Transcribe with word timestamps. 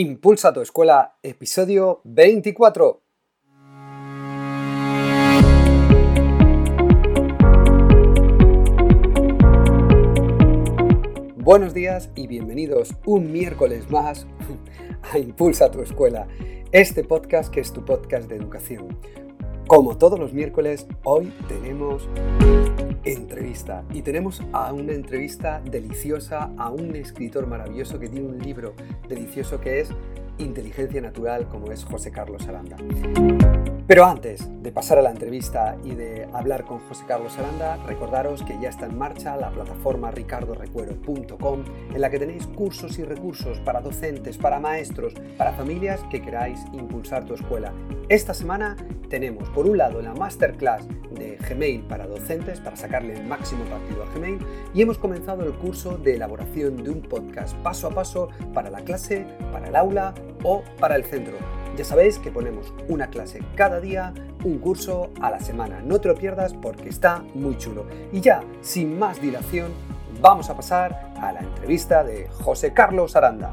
Impulsa 0.00 0.52
tu 0.52 0.60
escuela, 0.60 1.16
episodio 1.24 2.00
24. 2.04 3.02
Buenos 11.38 11.74
días 11.74 12.10
y 12.14 12.28
bienvenidos 12.28 12.94
un 13.06 13.32
miércoles 13.32 13.90
más 13.90 14.24
a 15.12 15.18
Impulsa 15.18 15.68
tu 15.72 15.82
escuela, 15.82 16.28
este 16.70 17.02
podcast 17.02 17.52
que 17.52 17.58
es 17.58 17.72
tu 17.72 17.84
podcast 17.84 18.28
de 18.28 18.36
educación. 18.36 18.96
Como 19.66 19.98
todos 19.98 20.20
los 20.20 20.32
miércoles, 20.32 20.86
hoy 21.02 21.32
tenemos 21.48 22.08
entrevista 23.12 23.84
y 23.92 24.02
tenemos 24.02 24.42
a 24.52 24.72
una 24.72 24.92
entrevista 24.92 25.60
deliciosa 25.60 26.50
a 26.56 26.70
un 26.70 26.94
escritor 26.96 27.46
maravilloso 27.46 27.98
que 27.98 28.08
tiene 28.08 28.26
un 28.26 28.38
libro 28.38 28.74
delicioso 29.08 29.60
que 29.60 29.80
es 29.80 29.90
Inteligencia 30.38 31.00
Natural, 31.00 31.48
como 31.48 31.72
es 31.72 31.84
José 31.84 32.10
Carlos 32.10 32.46
Aranda. 32.48 32.76
Pero 33.88 34.04
antes 34.04 34.46
de 34.62 34.70
pasar 34.70 34.98
a 34.98 35.02
la 35.02 35.10
entrevista 35.10 35.78
y 35.82 35.94
de 35.94 36.28
hablar 36.34 36.66
con 36.66 36.78
José 36.80 37.04
Carlos 37.08 37.38
Aranda, 37.38 37.78
recordaros 37.86 38.42
que 38.42 38.60
ya 38.60 38.68
está 38.68 38.84
en 38.84 38.98
marcha 38.98 39.34
la 39.38 39.48
plataforma 39.50 40.10
ricardorecuero.com 40.10 41.64
en 41.94 41.98
la 41.98 42.10
que 42.10 42.18
tenéis 42.18 42.46
cursos 42.48 42.98
y 42.98 43.04
recursos 43.04 43.60
para 43.60 43.80
docentes, 43.80 44.36
para 44.36 44.60
maestros, 44.60 45.14
para 45.38 45.54
familias 45.54 46.02
que 46.10 46.20
queráis 46.20 46.60
impulsar 46.74 47.24
tu 47.24 47.32
escuela. 47.32 47.72
Esta 48.10 48.34
semana 48.34 48.76
tenemos 49.08 49.48
por 49.48 49.66
un 49.66 49.78
lado 49.78 50.02
la 50.02 50.12
masterclass 50.12 50.86
de 51.10 51.38
Gmail 51.48 51.80
para 51.84 52.06
docentes 52.06 52.60
para 52.60 52.76
sacarle 52.76 53.14
el 53.14 53.24
máximo 53.24 53.64
partido 53.64 54.02
a 54.02 54.14
Gmail 54.14 54.38
y 54.74 54.82
hemos 54.82 54.98
comenzado 54.98 55.44
el 55.44 55.54
curso 55.54 55.96
de 55.96 56.16
elaboración 56.16 56.84
de 56.84 56.90
un 56.90 57.00
podcast 57.00 57.56
paso 57.62 57.86
a 57.86 57.90
paso 57.90 58.28
para 58.52 58.68
la 58.68 58.82
clase, 58.82 59.24
para 59.50 59.68
el 59.68 59.76
aula 59.76 60.12
o 60.44 60.62
para 60.78 60.94
el 60.94 61.04
centro. 61.04 61.57
Ya 61.78 61.84
sabéis 61.84 62.18
que 62.18 62.32
ponemos 62.32 62.74
una 62.88 63.06
clase 63.06 63.40
cada 63.54 63.78
día, 63.78 64.12
un 64.42 64.58
curso 64.58 65.10
a 65.20 65.30
la 65.30 65.38
semana. 65.38 65.80
No 65.80 66.00
te 66.00 66.08
lo 66.08 66.16
pierdas 66.16 66.52
porque 66.52 66.88
está 66.88 67.22
muy 67.34 67.56
chulo. 67.56 67.86
Y 68.10 68.20
ya, 68.20 68.42
sin 68.62 68.98
más 68.98 69.22
dilación, 69.22 69.70
vamos 70.20 70.50
a 70.50 70.56
pasar 70.56 71.12
a 71.20 71.30
la 71.30 71.38
entrevista 71.38 72.02
de 72.02 72.26
José 72.42 72.74
Carlos 72.74 73.14
Aranda. 73.14 73.52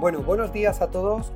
Bueno, 0.00 0.22
buenos 0.22 0.50
días 0.50 0.80
a 0.80 0.86
todos. 0.90 1.32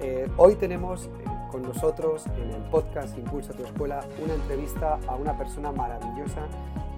Eh, 0.00 0.30
hoy 0.38 0.54
tenemos 0.54 1.04
eh, 1.04 1.10
con 1.52 1.60
nosotros 1.60 2.24
en 2.38 2.50
el 2.52 2.62
podcast 2.70 3.18
Impulsa 3.18 3.52
tu 3.52 3.64
Escuela 3.64 4.00
una 4.24 4.32
entrevista 4.32 4.98
a 5.08 5.14
una 5.16 5.36
persona 5.36 5.72
maravillosa 5.72 6.40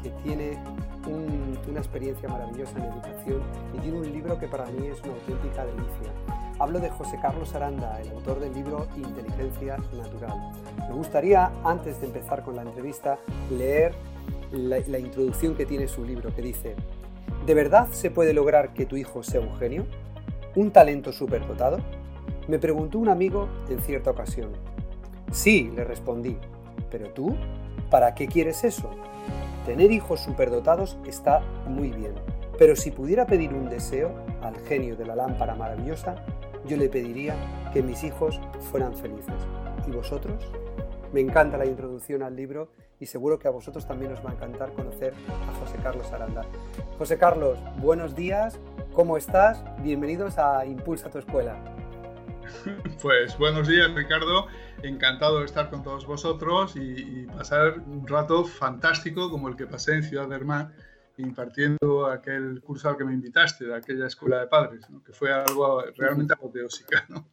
que 0.06 0.22
tiene 0.22 0.58
una 1.68 1.80
experiencia 1.80 2.28
maravillosa 2.28 2.78
en 2.78 2.84
educación 2.84 3.42
y 3.74 3.78
tiene 3.78 3.98
un 3.98 4.12
libro 4.12 4.38
que 4.38 4.46
para 4.46 4.66
mí 4.66 4.86
es 4.86 5.00
una 5.02 5.14
auténtica 5.14 5.64
delicia. 5.64 6.12
Hablo 6.58 6.80
de 6.80 6.90
José 6.90 7.18
Carlos 7.20 7.54
Aranda, 7.54 8.00
el 8.00 8.10
autor 8.10 8.40
del 8.40 8.54
libro 8.54 8.86
Inteligencia 8.96 9.76
Natural. 9.96 10.52
Me 10.88 10.94
gustaría, 10.94 11.50
antes 11.64 12.00
de 12.00 12.06
empezar 12.06 12.42
con 12.42 12.56
la 12.56 12.62
entrevista, 12.62 13.18
leer 13.50 13.94
la, 14.52 14.78
la 14.86 14.98
introducción 14.98 15.54
que 15.54 15.66
tiene 15.66 15.86
su 15.88 16.04
libro, 16.04 16.34
que 16.34 16.42
dice, 16.42 16.74
¿de 17.44 17.54
verdad 17.54 17.88
se 17.90 18.10
puede 18.10 18.32
lograr 18.32 18.72
que 18.72 18.86
tu 18.86 18.96
hijo 18.96 19.22
sea 19.22 19.40
un 19.40 19.56
genio? 19.58 19.86
¿Un 20.54 20.70
talento 20.70 21.12
superdotado? 21.12 21.78
Me 22.48 22.58
preguntó 22.58 22.98
un 22.98 23.08
amigo 23.08 23.48
en 23.68 23.80
cierta 23.80 24.10
ocasión. 24.10 24.50
Sí, 25.30 25.70
le 25.74 25.84
respondí, 25.84 26.36
pero 26.90 27.10
tú, 27.10 27.36
¿para 27.90 28.14
qué 28.14 28.28
quieres 28.28 28.64
eso? 28.64 28.90
Tener 29.66 29.90
hijos 29.90 30.20
superdotados 30.20 30.96
está 31.06 31.40
muy 31.66 31.90
bien, 31.90 32.14
pero 32.56 32.76
si 32.76 32.92
pudiera 32.92 33.26
pedir 33.26 33.52
un 33.52 33.68
deseo 33.68 34.12
al 34.40 34.54
genio 34.60 34.94
de 34.94 35.04
la 35.04 35.16
lámpara 35.16 35.56
maravillosa, 35.56 36.14
yo 36.68 36.76
le 36.76 36.88
pediría 36.88 37.34
que 37.72 37.82
mis 37.82 38.04
hijos 38.04 38.40
fueran 38.70 38.94
felices. 38.94 39.34
¿Y 39.88 39.90
vosotros? 39.90 40.52
Me 41.12 41.20
encanta 41.20 41.58
la 41.58 41.66
introducción 41.66 42.22
al 42.22 42.36
libro 42.36 42.68
y 43.00 43.06
seguro 43.06 43.40
que 43.40 43.48
a 43.48 43.50
vosotros 43.50 43.88
también 43.88 44.12
os 44.12 44.24
va 44.24 44.30
a 44.30 44.34
encantar 44.34 44.70
conocer 44.70 45.14
a 45.48 45.52
José 45.58 45.78
Carlos 45.82 46.12
Aranda. 46.12 46.42
José 46.96 47.18
Carlos, 47.18 47.58
buenos 47.82 48.14
días, 48.14 48.60
¿cómo 48.94 49.16
estás? 49.16 49.64
Bienvenidos 49.82 50.38
a 50.38 50.64
Impulsa 50.64 51.10
tu 51.10 51.18
Escuela. 51.18 51.75
Pues 53.02 53.36
buenos 53.38 53.68
días, 53.68 53.92
Ricardo. 53.94 54.46
Encantado 54.82 55.40
de 55.40 55.46
estar 55.46 55.70
con 55.70 55.82
todos 55.82 56.06
vosotros 56.06 56.74
y, 56.76 57.26
pasar 57.26 57.78
un 57.80 58.06
rato 58.06 58.44
fantástico 58.44 59.30
como 59.30 59.48
el 59.48 59.56
que 59.56 59.66
pasé 59.66 59.94
en 59.94 60.02
Ciudad 60.02 60.28
del 60.28 60.44
Mar 60.44 60.72
impartiendo 61.18 62.06
aquel 62.06 62.60
curso 62.62 62.90
al 62.90 62.98
que 62.98 63.04
me 63.04 63.14
invitaste, 63.14 63.64
de 63.64 63.74
aquella 63.74 64.06
escuela 64.06 64.40
de 64.40 64.48
padres, 64.48 64.86
que 65.04 65.14
fue 65.14 65.32
algo 65.32 65.82
realmente 65.96 66.34
apoteósico. 66.34 66.90
¿no? 67.08 67.26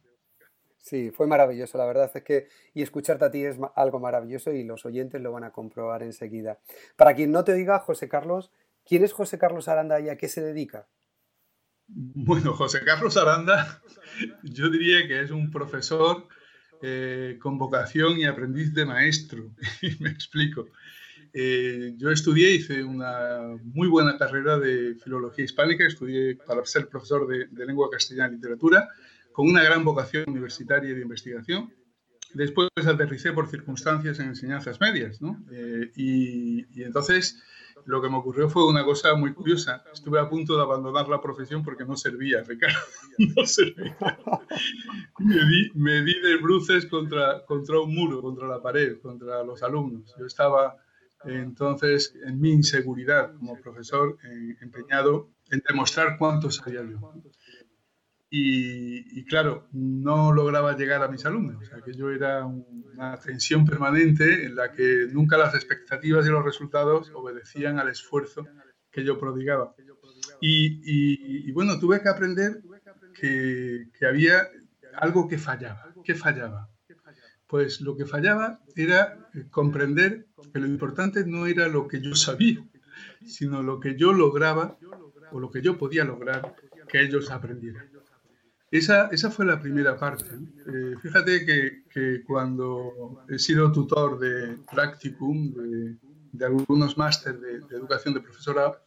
Sí, 0.78 1.10
fue 1.10 1.26
maravilloso, 1.26 1.76
la 1.76 1.84
verdad 1.84 2.10
es 2.14 2.22
que, 2.22 2.48
y 2.72 2.82
escucharte 2.82 3.26
a 3.26 3.30
ti 3.30 3.44
es 3.44 3.58
algo 3.74 4.00
maravilloso 4.00 4.52
y 4.52 4.64
los 4.64 4.86
oyentes 4.86 5.20
lo 5.20 5.32
van 5.32 5.44
a 5.44 5.52
comprobar 5.52 6.02
enseguida. 6.02 6.60
Para 6.96 7.14
quien 7.14 7.30
no 7.30 7.44
te 7.44 7.52
diga, 7.52 7.78
José 7.78 8.08
Carlos, 8.08 8.52
¿quién 8.86 9.04
es 9.04 9.12
José 9.12 9.38
Carlos 9.38 9.68
Aranda 9.68 10.00
y 10.00 10.08
a 10.08 10.16
qué 10.16 10.28
se 10.28 10.40
dedica? 10.40 10.88
Bueno, 12.16 12.54
José 12.54 12.80
Carlos 12.84 13.16
Aranda, 13.16 13.82
yo 14.42 14.70
diría 14.70 15.06
que 15.06 15.20
es 15.20 15.30
un 15.30 15.50
profesor 15.50 16.28
eh, 16.82 17.38
con 17.40 17.58
vocación 17.58 18.18
y 18.18 18.24
aprendiz 18.24 18.74
de 18.74 18.84
maestro. 18.84 19.54
Me 20.00 20.10
explico. 20.10 20.66
Eh, 21.32 21.94
yo 21.96 22.10
estudié, 22.10 22.52
hice 22.52 22.84
una 22.84 23.56
muy 23.64 23.88
buena 23.88 24.16
carrera 24.16 24.58
de 24.58 24.94
filología 25.02 25.44
hispánica, 25.44 25.84
estudié 25.84 26.36
para 26.36 26.64
ser 26.64 26.88
profesor 26.88 27.26
de, 27.26 27.48
lengua 27.66 27.90
castellana 27.90 28.32
y 28.32 28.36
literatura, 28.36 28.88
con 29.32 29.48
una 29.48 29.64
gran 29.64 29.84
vocación 29.84 30.24
universitaria 30.28 30.90
y 30.90 30.94
de 30.94 31.02
investigación. 31.02 31.72
Después 32.34 32.68
aterricé 32.76 33.32
por 33.32 33.48
circunstancias 33.48 34.18
en 34.20 34.28
enseñanzas 34.28 34.80
medias, 34.80 35.20
¿no? 35.20 35.44
Eh, 35.52 35.90
y, 35.96 36.66
y 36.78 36.84
entonces 36.84 37.42
lo 37.86 38.00
que 38.00 38.08
me 38.08 38.16
ocurrió 38.16 38.48
fue 38.48 38.66
una 38.66 38.84
cosa 38.84 39.14
muy 39.14 39.32
curiosa. 39.34 39.84
Estuve 39.92 40.18
a 40.18 40.28
punto 40.28 40.56
de 40.56 40.62
abandonar 40.62 41.08
la 41.08 41.20
profesión 41.20 41.62
porque 41.62 41.84
no 41.84 41.96
servía, 41.96 42.42
Ricardo. 42.42 42.78
No 43.36 43.46
servía. 43.46 43.96
Me 45.74 46.02
di, 46.02 46.20
de 46.20 46.36
bruces 46.38 46.86
contra, 46.86 47.44
contra 47.44 47.80
un 47.80 47.94
muro, 47.94 48.20
contra 48.20 48.48
la 48.48 48.60
pared, 48.60 49.00
contra 49.00 49.42
los 49.44 49.62
alumnos. 49.62 50.14
Yo 50.18 50.26
estaba 50.26 50.76
entonces 51.24 52.14
en 52.26 52.40
mi 52.40 52.50
inseguridad 52.52 53.34
como 53.36 53.58
profesor 53.60 54.18
empeñado 54.60 55.30
en 55.50 55.62
demostrar 55.66 56.16
cuánto 56.18 56.50
sabía 56.50 56.82
yo. 56.82 56.98
Y, 58.36 59.24
claro, 59.26 59.68
no 59.70 60.32
lograba 60.32 60.76
llegar 60.76 61.04
a 61.04 61.08
mis 61.08 61.24
alumnos. 61.24 61.62
O 61.62 61.64
sea, 61.64 61.80
que 61.82 61.94
yo 61.94 62.10
era 62.10 62.44
una 62.44 63.16
tensión 63.16 63.64
permanente 63.64 64.46
en 64.46 64.56
la 64.56 64.72
que 64.72 65.06
nunca 65.12 65.38
las 65.38 65.54
expectativas 65.54 66.26
y 66.26 66.30
los 66.30 66.44
resultados 66.44 67.12
obedecían 67.14 67.78
al 67.78 67.90
esfuerzo 67.90 68.44
que 68.90 69.04
yo 69.04 69.20
prodigaba. 69.20 69.76
Y, 70.40 71.52
bueno, 71.52 71.78
tuve 71.78 72.02
que 72.02 72.08
aprender 72.08 72.60
que, 73.14 73.86
que, 73.96 74.04
había 74.04 74.48
algo 74.96 75.28
que 75.28 75.38
fallaba. 75.38 75.94
¿Qué 76.02 76.16
fallaba? 76.16 76.68
Pues 77.46 77.82
lo 77.82 77.96
que 77.96 78.04
fallaba 78.04 78.58
era 78.74 79.30
comprender 79.52 80.26
que 80.52 80.58
lo 80.58 80.66
importante 80.66 81.24
no 81.24 81.46
era 81.46 81.68
lo 81.68 81.86
que 81.86 82.00
yo 82.00 82.16
sabía, 82.16 82.66
sino 83.24 83.62
lo 83.62 83.78
que 83.78 83.96
yo 83.96 84.12
lograba 84.12 84.76
o 85.30 85.38
lo 85.38 85.52
que 85.52 85.62
yo 85.62 85.78
podía 85.78 86.02
lograr 86.02 86.56
que 86.88 87.00
ellos 87.00 87.30
aprendieran. 87.30 87.93
Esa, 88.74 89.06
esa 89.12 89.30
fue 89.30 89.46
la 89.46 89.60
primera 89.60 89.96
parte. 89.96 90.24
Eh, 90.34 90.96
fíjate 91.00 91.46
que, 91.46 91.84
que, 91.88 92.24
cuando 92.24 93.24
he 93.28 93.38
sido 93.38 93.70
tutor 93.70 94.18
de 94.18 94.58
practicum, 94.68 95.54
de, 95.54 95.96
de 96.32 96.44
algunos 96.44 96.98
másteres 96.98 97.40
de, 97.40 97.76
educación 97.76 98.14
de 98.14 98.20
profesorado, 98.20 98.82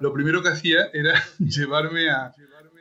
lo 0.00 0.10
primero 0.14 0.42
que 0.42 0.48
hacía 0.48 0.86
era 0.94 1.12
llevarme 1.38 2.08
a, 2.08 2.32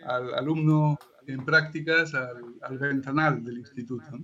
al 0.06 0.34
alumno 0.34 0.98
en 1.28 1.44
prácticas 1.44 2.13
al, 2.13 2.56
al 2.62 2.78
ventanal 2.78 3.44
del 3.44 3.58
instituto. 3.58 4.18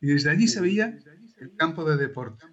Y 0.00 0.12
desde 0.12 0.30
allí 0.30 0.46
se 0.46 0.60
veía 0.60 0.96
el 1.38 1.56
campo 1.56 1.84
de 1.84 1.96
deporte. 1.96 2.46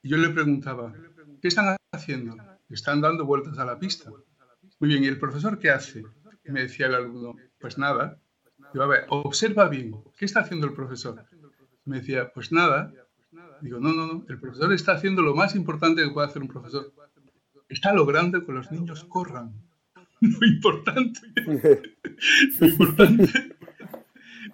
Y 0.00 0.10
yo 0.10 0.16
le 0.16 0.28
preguntaba, 0.28 0.94
¿qué 1.40 1.48
están 1.48 1.74
haciendo? 1.90 2.36
Están 2.70 3.00
dando 3.00 3.26
vueltas 3.26 3.58
a 3.58 3.64
la 3.64 3.80
pista. 3.80 4.12
Muy 4.78 4.90
bien, 4.90 5.02
¿y 5.02 5.08
el 5.08 5.18
profesor 5.18 5.58
qué 5.58 5.70
hace? 5.70 6.04
Y 6.44 6.52
me 6.52 6.62
decía 6.62 6.86
el 6.86 6.94
alumno, 6.94 7.36
pues 7.58 7.78
nada. 7.78 8.18
Digo, 8.72 8.84
a 8.84 8.88
ver, 8.88 9.06
observa 9.08 9.68
bien, 9.68 9.94
¿qué 10.16 10.24
está 10.24 10.40
haciendo 10.40 10.66
el 10.66 10.74
profesor? 10.74 11.24
Me 11.84 11.98
decía, 11.98 12.32
pues 12.32 12.52
nada. 12.52 12.92
Digo, 13.60 13.78
no, 13.80 13.92
no, 13.92 14.06
no, 14.06 14.24
el 14.28 14.40
profesor 14.40 14.72
está 14.72 14.92
haciendo 14.92 15.22
lo 15.22 15.34
más 15.34 15.54
importante 15.54 16.02
que 16.02 16.10
puede 16.10 16.26
hacer 16.26 16.42
un 16.42 16.48
profesor. 16.48 16.92
Está 17.68 17.92
logrando 17.92 18.44
que 18.44 18.52
los 18.52 18.70
niños 18.70 19.04
corran. 19.04 19.52
Lo 20.20 20.46
importante, 20.46 21.20
lo 22.60 22.68
importante, 22.68 23.56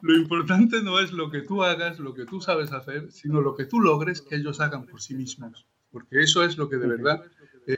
lo 0.00 0.16
importante 0.16 0.82
no 0.82 0.98
es 0.98 1.12
lo 1.12 1.30
que 1.30 1.42
tú 1.42 1.62
hagas, 1.62 1.98
lo 1.98 2.14
que 2.14 2.24
tú 2.24 2.40
sabes 2.40 2.72
hacer, 2.72 3.12
sino 3.12 3.42
lo 3.42 3.54
que 3.54 3.66
tú 3.66 3.80
logres 3.80 4.22
que 4.22 4.36
ellos 4.36 4.60
hagan 4.60 4.86
por 4.86 5.02
sí 5.02 5.14
mismos. 5.14 5.66
Porque 5.90 6.22
eso 6.22 6.42
es 6.42 6.56
lo 6.56 6.70
que 6.70 6.76
de 6.76 6.86
verdad 6.86 7.22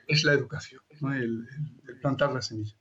es 0.06 0.24
la 0.24 0.34
educación. 0.34 0.80
el, 1.14 1.48
plantar 2.00 2.32
la 2.32 2.42
semilla. 2.42 2.76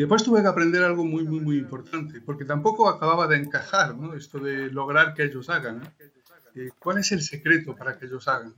Y 0.00 0.04
después 0.04 0.24
tuve 0.24 0.40
que 0.40 0.48
aprender 0.48 0.82
algo 0.82 1.04
muy, 1.04 1.24
muy, 1.24 1.40
muy 1.40 1.58
importante, 1.58 2.22
porque 2.22 2.46
tampoco 2.46 2.88
acababa 2.88 3.26
de 3.26 3.36
encajar 3.36 3.94
¿no? 3.94 4.14
esto 4.14 4.38
de 4.38 4.72
lograr 4.72 5.12
que 5.12 5.24
ellos 5.24 5.50
hagan. 5.50 5.82
Eh, 6.54 6.70
¿Cuál 6.78 7.00
es 7.00 7.12
el 7.12 7.20
secreto 7.20 7.76
para 7.76 7.98
que 7.98 8.06
ellos 8.06 8.26
hagan? 8.26 8.54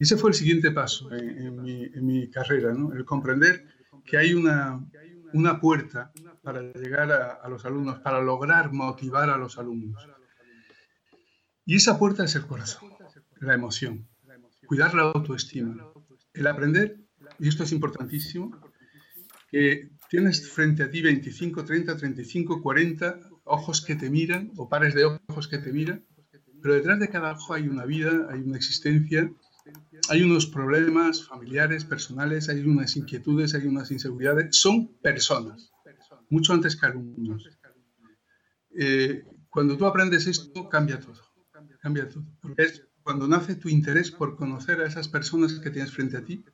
Y 0.00 0.02
ese 0.02 0.16
fue 0.16 0.30
el 0.30 0.34
siguiente 0.34 0.72
paso 0.72 1.12
en, 1.12 1.62
mi, 1.62 1.84
en 1.84 2.04
mi, 2.04 2.28
carrera, 2.28 2.74
¿no? 2.74 2.92
el 2.92 3.04
comprender 3.04 3.68
que 4.04 4.18
hay 4.18 4.34
una, 4.34 4.84
una 5.32 5.60
puerta 5.60 6.10
para 6.42 6.60
llegar 6.60 7.12
a, 7.12 7.34
a, 7.34 7.48
los 7.48 7.64
alumnos, 7.64 8.00
para 8.00 8.20
lograr 8.20 8.72
motivar 8.72 9.30
a 9.30 9.36
los 9.36 9.58
alumnos. 9.58 10.08
Y 11.66 11.76
esa 11.76 12.00
puerta 12.00 12.24
es 12.24 12.34
el 12.34 12.48
corazón, 12.48 12.94
la 13.38 13.54
emoción, 13.54 14.08
cuidar 14.66 14.92
la 14.92 15.02
autoestima, 15.02 15.86
el 16.34 16.46
aprender, 16.48 16.98
y 17.38 17.46
esto 17.46 17.62
es 17.62 17.70
importantísimo, 17.70 18.60
que 19.52 19.88
tienes 20.08 20.50
frente 20.50 20.82
a 20.82 20.90
ti 20.90 21.02
25, 21.02 21.64
30, 21.64 21.96
35, 21.96 22.62
40 22.62 23.20
ojos 23.44 23.84
que 23.84 23.94
te 23.94 24.10
miran 24.10 24.52
o 24.56 24.68
pares 24.68 24.94
de 24.94 25.04
ojos 25.04 25.48
que 25.48 25.58
te 25.58 25.72
miran, 25.72 26.04
pero 26.62 26.74
detrás 26.74 26.98
de 26.98 27.08
cada 27.08 27.32
ojo 27.32 27.54
hay 27.54 27.68
una 27.68 27.84
vida, 27.84 28.28
hay 28.30 28.40
una 28.40 28.56
existencia, 28.56 29.30
hay 30.08 30.22
unos 30.22 30.46
problemas 30.46 31.26
familiares, 31.26 31.84
personales, 31.84 32.48
hay 32.48 32.60
unas 32.60 32.96
inquietudes, 32.96 33.54
hay 33.54 33.66
unas 33.66 33.90
inseguridades, 33.90 34.56
son 34.56 34.88
personas, 35.02 35.70
mucho 36.30 36.52
antes 36.54 36.76
que 36.76 36.86
alumnos. 36.86 37.48
Eh, 38.76 39.24
cuando 39.50 39.76
tú 39.76 39.86
aprendes 39.86 40.26
esto, 40.26 40.68
cambia 40.68 40.98
todo, 40.98 41.20
cambia 41.80 42.08
todo, 42.08 42.24
es 42.56 42.84
cuando 43.02 43.26
nace 43.26 43.54
tu 43.56 43.68
interés 43.68 44.10
por 44.10 44.36
conocer 44.36 44.80
a 44.80 44.86
esas 44.86 45.08
personas 45.08 45.58
que 45.60 45.70
tienes 45.70 45.92
frente 45.92 46.16
a 46.16 46.24
ti, 46.24 46.44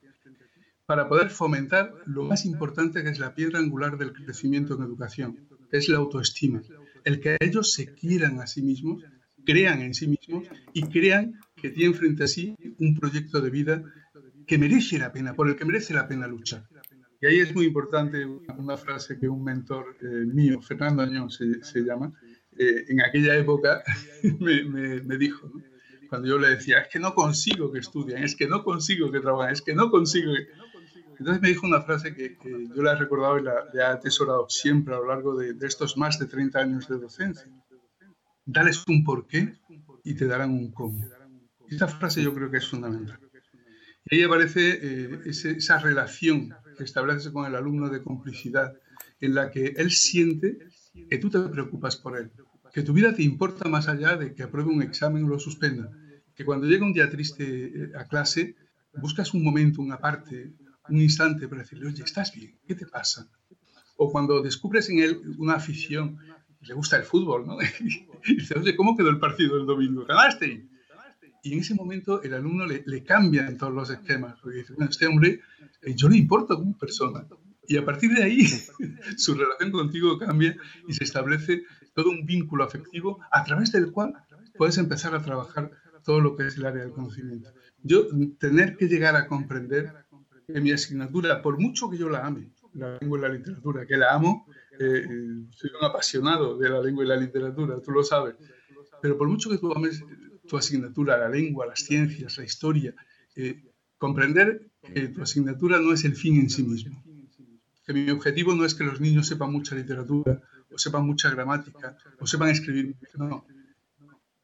para 0.87 1.09
poder 1.09 1.31
fomentar 1.31 1.95
lo 2.07 2.25
más 2.25 2.45
importante 2.45 3.03
que 3.03 3.11
es 3.11 3.19
la 3.19 3.35
piedra 3.35 3.59
angular 3.59 3.97
del 3.97 4.13
crecimiento 4.13 4.75
en 4.75 4.83
educación, 4.83 5.39
que 5.71 5.79
es 5.79 5.89
la 5.89 5.99
autoestima, 5.99 6.63
el 7.05 7.21
que 7.21 7.37
ellos 7.41 7.73
se 7.73 7.95
quieran 7.95 8.41
a 8.41 8.47
sí 8.47 8.63
mismos, 8.63 9.03
crean 9.45 9.81
en 9.83 9.95
sí 9.95 10.09
mismos 10.09 10.45
y 10.73 10.83
crean 10.85 11.41
que 11.57 11.71
tienen 11.71 11.95
frente 11.95 12.25
a 12.25 12.29
sí 12.29 12.55
un 12.79 12.95
proyecto 12.95 13.41
de 13.41 13.51
vida 13.51 13.83
que 14.47 14.59
merece 14.59 14.99
la 14.99 15.13
pena, 15.13 15.35
por 15.35 15.49
el 15.49 15.57
que 15.57 15.65
merece 15.65 15.95
la 15.95 16.07
pena 16.07 16.27
luchar. 16.27 16.67
Y 17.21 17.27
ahí 17.27 17.39
es 17.39 17.55
muy 17.55 17.67
importante 17.67 18.27
una 18.27 18.77
frase 18.77 19.19
que 19.19 19.29
un 19.29 19.43
mentor 19.43 19.97
eh, 20.03 20.27
mío, 20.27 20.61
Fernando 20.61 21.03
Añón 21.03 21.31
se, 21.31 21.81
llama, 21.81 22.13
eh, 22.59 22.85
en 22.89 23.01
aquella 23.01 23.35
época 23.37 23.83
me, 24.41 25.17
dijo, 25.17 25.51
cuando 26.11 26.29
yo 26.29 26.39
le 26.39 26.51
decía, 26.51 26.81
es 26.81 26.89
que 26.89 26.99
no 26.99 27.15
consigo 27.15 27.73
que 27.73 27.79
estudien, 27.79 28.23
es 28.23 28.37
que 28.37 28.47
no 28.47 28.63
consigo 28.63 29.11
que 29.11 29.21
trabajen, 29.21 29.55
es 29.55 29.63
que 29.63 29.75
no 29.75 29.91
consigo 29.91 30.35
que... 30.35 30.49
Entonces 31.19 31.43
me 31.43 31.49
dijo 31.49 31.67
una 31.67 31.83
frase 31.83 32.15
que, 32.15 32.37
yo 32.75 32.83
la 32.83 32.93
he 32.93 32.97
recordado 32.97 33.39
y 33.39 33.43
la, 33.43 33.55
he 33.73 33.83
atesorado 33.83 34.47
siempre 34.49 34.95
a 34.95 34.99
lo 34.99 35.07
largo 35.07 35.37
de, 35.37 35.55
estos 35.67 35.97
más 35.97 36.19
de 36.19 36.27
30 36.27 36.59
años 36.59 36.89
de 36.89 36.99
docencia. 36.99 37.51
Dales 38.45 38.85
un 38.89 39.05
porqué 39.05 39.55
y 40.05 40.15
te 40.15 40.27
darán 40.27 40.51
un 40.51 40.71
cómo. 40.73 41.05
Esta 41.69 41.89
frase 41.89 42.23
yo 42.23 42.35
creo 42.35 42.51
que 42.51 42.59
es 42.59 42.69
fundamental. 42.69 43.19
Y 44.07 44.17
ahí 44.17 44.23
aparece 44.23 44.79
eh, 44.83 45.21
esa 45.25 45.79
relación 45.79 46.55
que 46.77 46.85
establece 46.85 47.33
con 47.33 47.47
el 47.47 47.55
alumno 47.55 47.89
de 47.89 48.03
complicidad, 48.03 48.75
en 49.21 49.35
la 49.35 49.51
que 49.51 49.75
él 49.77 49.91
siente 49.91 50.59
que 51.09 51.19
tú 51.19 51.31
te 51.31 51.41
preocupas 51.41 51.97
por 51.97 52.19
él, 52.19 52.31
que 52.73 52.83
tu 52.83 52.93
vida 52.93 53.15
te 53.15 53.23
importa 53.23 53.69
más 53.69 53.89
allá 53.89 54.17
de 54.17 54.35
que 54.35 54.43
apruebe 54.43 54.71
un 54.71 54.83
examen 54.83 55.25
o 55.25 55.29
lo 55.29 55.39
suspenda, 55.39 55.91
que 56.35 56.45
cuando 56.45 56.67
llega 56.67 56.85
un 56.85 56.93
día 56.93 57.09
triste 57.09 57.45
eh, 57.45 57.93
a 57.97 58.05
clase, 58.05 58.57
buscas 58.97 59.33
un 59.35 59.43
momento, 59.43 59.81
una 59.81 59.99
parte, 59.99 60.53
un 60.89 61.01
instante 61.01 61.49
para 61.49 61.63
decirle, 61.63 61.89
oye, 61.89 62.03
¿estás 62.03 62.33
bien? 62.33 62.59
¿Qué 62.67 62.75
te 62.75 62.87
pasa? 62.87 63.29
O 63.97 64.11
cuando 64.11 64.43
descubres 64.43 64.89
en 64.91 64.99
él 64.99 65.21
una 65.39 65.55
afición, 65.55 66.19
le 66.61 66.75
gusta 66.75 66.97
el 66.97 67.05
fútbol, 67.05 67.47
¿no? 67.47 67.59
y 68.25 68.35
dices, 68.37 68.57
oye, 68.57 68.77
¿cómo 68.77 68.97
quedó 68.97 69.11
el 69.11 69.19
partido 69.19 69.57
el 69.57 69.67
domingo? 69.67 70.05
¿Ganaste? 70.05 70.69
Y 71.43 71.53
en 71.53 71.61
ese 71.61 71.75
momento 71.75 72.23
el 72.23 72.35
alumno 72.35 72.67
le, 72.67 72.83
le 72.87 73.05
cambia 73.05 73.47
en 73.47 73.59
todos 73.59 73.73
los 73.73 73.91
esquemas, 73.91 74.41
porque 74.41 74.59
dice, 74.59 74.73
bueno, 74.73 74.91
este 74.91 75.07
hombre, 75.07 75.41
eh, 75.83 75.95
yo 75.95 76.09
le 76.09 76.17
importo 76.17 76.57
como 76.57 76.77
persona. 76.77 77.27
Y 77.67 77.77
a 77.77 77.85
partir 77.85 78.13
de 78.13 78.23
ahí, 78.23 78.47
su 79.17 79.35
relación 79.35 79.71
contigo 79.71 80.19
cambia 80.19 80.57
y 80.89 80.95
se 80.95 81.05
establece 81.05 81.65
todo 81.95 82.11
un 82.11 82.25
vínculo 82.25 82.65
afectivo 82.65 83.21
a 83.31 83.45
través 83.45 83.73
del 83.73 83.93
cual 83.93 84.15
puedes 84.57 84.79
empezar 84.79 85.15
a 85.15 85.23
trabajar 85.23 85.71
todo 86.05 86.21
lo 86.21 86.37
que 86.37 86.47
es 86.47 86.57
el 86.57 86.67
área 86.67 86.83
del 86.83 86.93
conocimiento. 86.93 87.51
Yo 87.83 88.07
tener 88.39 88.77
que 88.77 88.89
llegar 88.89 89.17
a 89.17 89.27
comprender 89.27 90.04
que 90.47 90.61
mi 90.61 90.73
asignatura, 90.73 91.43
por 91.43 91.59
mucho 91.59 91.91
que 91.91 91.97
yo 91.97 92.09
la 92.09 92.27
ame, 92.27 92.51
la 92.75 92.99
lengua 92.99 93.19
y 93.19 93.23
la 93.23 93.29
literatura, 93.29 93.87
que 93.87 93.97
la 93.97 94.15
amo, 94.15 94.47
eh, 94.79 95.05
eh, 95.05 95.47
soy 95.51 95.71
un 95.79 95.85
apasionado 95.85 96.59
de 96.59 96.69
la 96.69 96.81
lengua 96.81 97.05
y 97.05 97.09
la 97.09 97.17
literatura, 97.17 97.81
tú 97.81 97.93
lo 97.93 98.03
sabes, 98.03 98.35
pero 99.01 99.17
por 99.17 99.29
mucho 99.29 99.51
que 99.51 99.59
tú 99.59 99.73
ames 99.73 100.03
tu 100.47 100.57
asignatura, 100.57 101.17
la 101.17 101.29
lengua, 101.29 101.67
las 101.67 101.81
ciencias, 101.81 102.37
la 102.37 102.45
historia, 102.45 102.95
eh, 103.37 103.63
comprender 103.99 104.71
que 104.83 105.09
tu 105.09 105.23
asignatura 105.23 105.79
no 105.81 105.93
es 105.93 106.05
el 106.05 106.17
fin 106.17 106.41
en 106.41 106.51
sí 106.51 106.63
mismo, 106.63 107.03
que 107.87 107.93
mi 107.93 108.11
objetivo 108.11 108.55
no 108.55 108.65
es 108.65 108.75
que 108.75 108.85
los 108.85 109.01
niños 109.01 109.27
sepan 109.27 109.53
mucha 109.53 109.75
literatura, 109.75 110.41
o 110.71 110.79
sepan 110.79 111.07
mucha 111.07 111.31
gramática, 111.31 111.97
o 112.19 112.27
sepan 112.27 112.51
escribir, 112.51 112.97
no, 113.17 113.47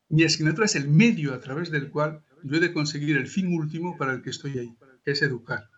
mi 0.08 0.24
asignatura 0.24 0.66
es 0.66 0.76
el 0.76 0.88
medio 0.88 1.34
a 1.34 1.40
través 1.40 1.70
del 1.70 1.90
cual 1.90 2.22
yo 2.42 2.56
he 2.56 2.60
de 2.60 2.72
conseguir 2.72 3.16
el 3.16 3.28
fin 3.28 3.52
último 3.52 3.96
para 3.96 4.12
el 4.12 4.22
que 4.22 4.30
estoy 4.30 4.58
ahí, 4.58 4.76
que 5.04 5.12
es 5.12 5.22
educar. 5.22 5.68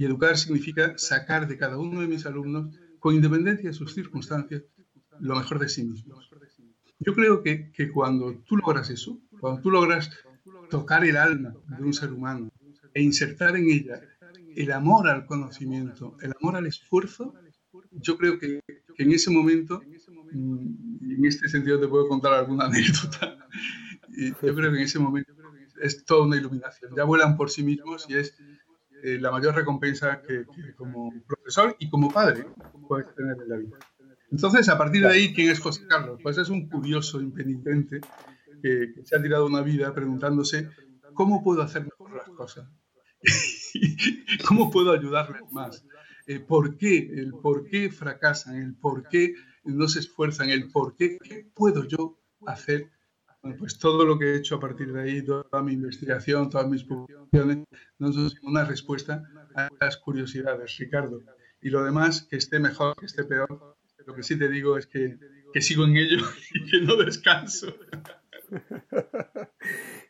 Y 0.00 0.06
educar 0.06 0.38
significa 0.38 0.96
sacar 0.96 1.46
de 1.46 1.58
cada 1.58 1.76
uno 1.76 2.00
de 2.00 2.08
mis 2.08 2.24
alumnos, 2.24 2.74
con 2.98 3.14
independencia 3.14 3.68
de 3.68 3.74
sus 3.74 3.92
circunstancias, 3.92 4.62
lo 5.18 5.36
mejor 5.36 5.58
de 5.58 5.68
sí 5.68 5.84
mismos. 5.84 6.30
Yo 7.00 7.12
creo 7.12 7.42
que, 7.42 7.70
cuando 7.92 8.32
tú 8.46 8.56
logras 8.56 8.88
eso, 8.88 9.20
cuando 9.38 9.60
tú 9.60 9.70
logras 9.70 10.10
tocar 10.70 11.04
el 11.04 11.18
alma 11.18 11.52
de 11.76 11.84
un 11.84 11.92
ser 11.92 12.14
humano 12.14 12.50
e 12.94 13.02
insertar 13.02 13.58
en 13.58 13.68
ella 13.68 14.00
el 14.56 14.72
amor 14.72 15.06
al 15.06 15.26
conocimiento, 15.26 16.16
el 16.22 16.32
amor 16.40 16.56
al 16.56 16.64
esfuerzo, 16.64 17.34
yo 17.90 18.16
creo 18.16 18.38
que, 18.38 18.60
que 18.96 19.02
en 19.02 19.12
ese 19.12 19.30
momento 19.30 19.82
y 19.84 21.14
en 21.14 21.24
este 21.26 21.46
sentido 21.50 21.78
te 21.78 21.88
puedo 21.88 22.08
contar 22.08 22.32
alguna 22.32 22.64
anécdota. 22.68 23.36
Yo 24.08 24.54
creo 24.54 24.72
que 24.72 24.78
en 24.78 24.84
ese 24.84 24.98
momento 24.98 25.34
es 25.82 26.06
toda 26.06 26.24
una 26.24 26.36
iluminación. 26.36 26.94
Ya 26.96 27.04
vuelan 27.04 27.36
por 27.36 27.50
sí 27.50 27.62
mismos 27.62 28.06
y 28.08 28.14
es 28.14 28.34
eh, 29.02 29.18
la 29.20 29.30
mayor 29.30 29.54
recompensa 29.54 30.22
que, 30.22 30.44
como 30.76 31.12
profesor 31.26 31.76
y 31.78 31.88
como 31.88 32.10
padre 32.10 32.46
puedes 32.88 33.14
tener 33.14 33.36
en 33.42 33.48
la 33.48 33.56
vida. 33.56 33.78
Entonces, 34.30 34.68
a 34.68 34.78
partir 34.78 35.02
de 35.02 35.08
ahí, 35.08 35.34
¿quién 35.34 35.50
es 35.50 35.58
José 35.58 35.86
Carlos? 35.88 36.20
Pues 36.22 36.38
es 36.38 36.48
un 36.48 36.68
curioso 36.68 37.20
impenitente 37.20 38.00
que, 38.62 38.94
se 39.04 39.16
ha 39.16 39.22
tirado 39.22 39.46
una 39.46 39.62
vida 39.62 39.92
preguntándose 39.92 40.68
cómo 41.14 41.42
puedo 41.42 41.62
hacer 41.62 41.82
mejor 41.84 42.14
las 42.14 42.28
cosas, 42.28 42.68
cómo 44.48 44.70
puedo 44.70 44.92
ayudarles 44.92 45.42
más, 45.50 45.84
eh, 46.26 46.38
por 46.38 46.76
qué, 46.76 46.98
el 46.98 47.32
por 47.32 47.68
qué 47.68 47.90
fracasan, 47.90 48.56
el 48.56 48.74
por 48.74 49.08
qué 49.08 49.34
no 49.64 49.88
se 49.88 50.00
esfuerzan, 50.00 50.50
el 50.50 50.70
por 50.70 50.96
qué, 50.96 51.18
qué 51.22 51.46
puedo 51.54 51.84
yo 51.84 52.18
hacer. 52.46 52.90
Pues 53.58 53.78
todo 53.78 54.04
lo 54.04 54.18
que 54.18 54.26
he 54.26 54.36
hecho 54.36 54.56
a 54.56 54.60
partir 54.60 54.92
de 54.92 55.02
ahí, 55.02 55.24
toda 55.24 55.62
mi 55.62 55.72
investigación, 55.72 56.50
todas 56.50 56.68
mis 56.68 56.84
publicaciones, 56.84 57.64
no 57.98 58.12
son 58.12 58.30
una 58.42 58.64
respuesta 58.64 59.22
a 59.54 59.68
las 59.80 59.96
curiosidades, 59.96 60.76
Ricardo. 60.78 61.22
Y 61.60 61.70
lo 61.70 61.84
demás, 61.84 62.26
que 62.28 62.36
esté 62.36 62.58
mejor, 62.58 62.96
que 62.96 63.06
esté 63.06 63.24
peor, 63.24 63.76
lo 64.06 64.14
que 64.14 64.22
sí 64.22 64.38
te 64.38 64.48
digo 64.48 64.76
es 64.76 64.86
que, 64.86 65.18
que 65.52 65.60
sigo 65.60 65.84
en 65.84 65.96
ello 65.96 66.18
y 66.54 66.70
que 66.70 66.80
no 66.84 66.96
descanso. 66.96 67.74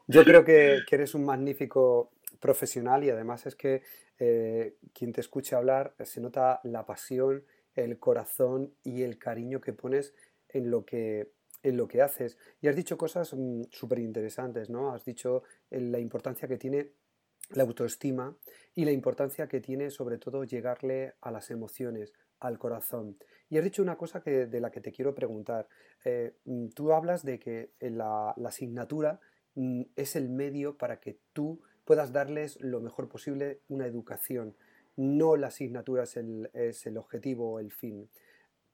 Yo 0.06 0.25
creo 0.25 0.44
que, 0.44 0.80
eres 0.90 1.14
un 1.14 1.25
magnífico 1.25 2.12
profesional 2.40 3.04
y 3.04 3.10
además 3.10 3.46
es 3.46 3.54
que 3.54 3.82
eh, 4.18 4.76
quien 4.92 5.12
te 5.12 5.20
escuche 5.20 5.54
hablar 5.54 5.94
se 6.04 6.20
nota 6.20 6.60
la 6.64 6.84
pasión 6.84 7.44
el 7.75 7.99
corazón 7.99 8.75
y 8.82 9.02
el 9.02 9.18
cariño 9.18 9.60
que 9.60 9.72
pones 9.72 10.14
en 10.49 10.70
lo 10.70 10.84
que, 10.84 11.30
en 11.62 11.76
lo 11.76 11.87
que 11.88 12.02
haces. 12.02 12.38
Y 12.61 12.69
has 12.69 12.76
dicho 12.76 12.97
cosas 12.97 13.35
mm, 13.35 13.64
súper 13.71 13.99
interesantes, 13.99 14.71
¿no? 14.71 14.93
Has 14.93 15.05
dicho 15.05 15.43
eh, 15.71 15.81
la 15.81 15.99
importancia 15.99 16.49
que 16.49 16.57
tiene 16.57 16.93
la 17.50 17.64
autoestima 17.64 18.37
y 18.75 18.85
la 18.85 18.93
importancia 18.93 19.49
que 19.49 19.61
tiene 19.61 19.90
sobre 19.90 20.19
todo 20.19 20.45
llegarle 20.45 21.14
a 21.21 21.31
las 21.31 21.50
emociones, 21.50 22.12
al 22.38 22.59
corazón. 22.59 23.17
Y 23.49 23.59
has 23.59 23.64
dicho 23.64 23.83
una 23.83 23.97
cosa 23.97 24.23
que, 24.23 24.47
de 24.47 24.61
la 24.61 24.71
que 24.71 24.81
te 24.81 24.93
quiero 24.93 25.14
preguntar. 25.14 25.69
Eh, 26.05 26.37
mm, 26.45 26.69
tú 26.69 26.93
hablas 26.93 27.25
de 27.25 27.38
que 27.38 27.73
la, 27.81 28.35
la 28.37 28.49
asignatura 28.49 29.21
mm, 29.55 29.83
es 29.97 30.17
el 30.17 30.29
medio 30.29 30.76
para 30.76 31.00
que 31.00 31.19
tú 31.33 31.61
puedas 31.85 32.12
darles 32.12 32.61
lo 32.61 32.81
mejor 32.81 33.09
posible 33.09 33.62
una 33.69 33.87
educación 33.87 34.55
no 35.00 35.37
la 35.37 35.49
asignatura 35.49 36.05
es 36.05 36.17
el, 36.87 36.97
objetivo 36.99 37.52
o 37.52 37.59
el 37.59 37.73
fin. 37.73 38.09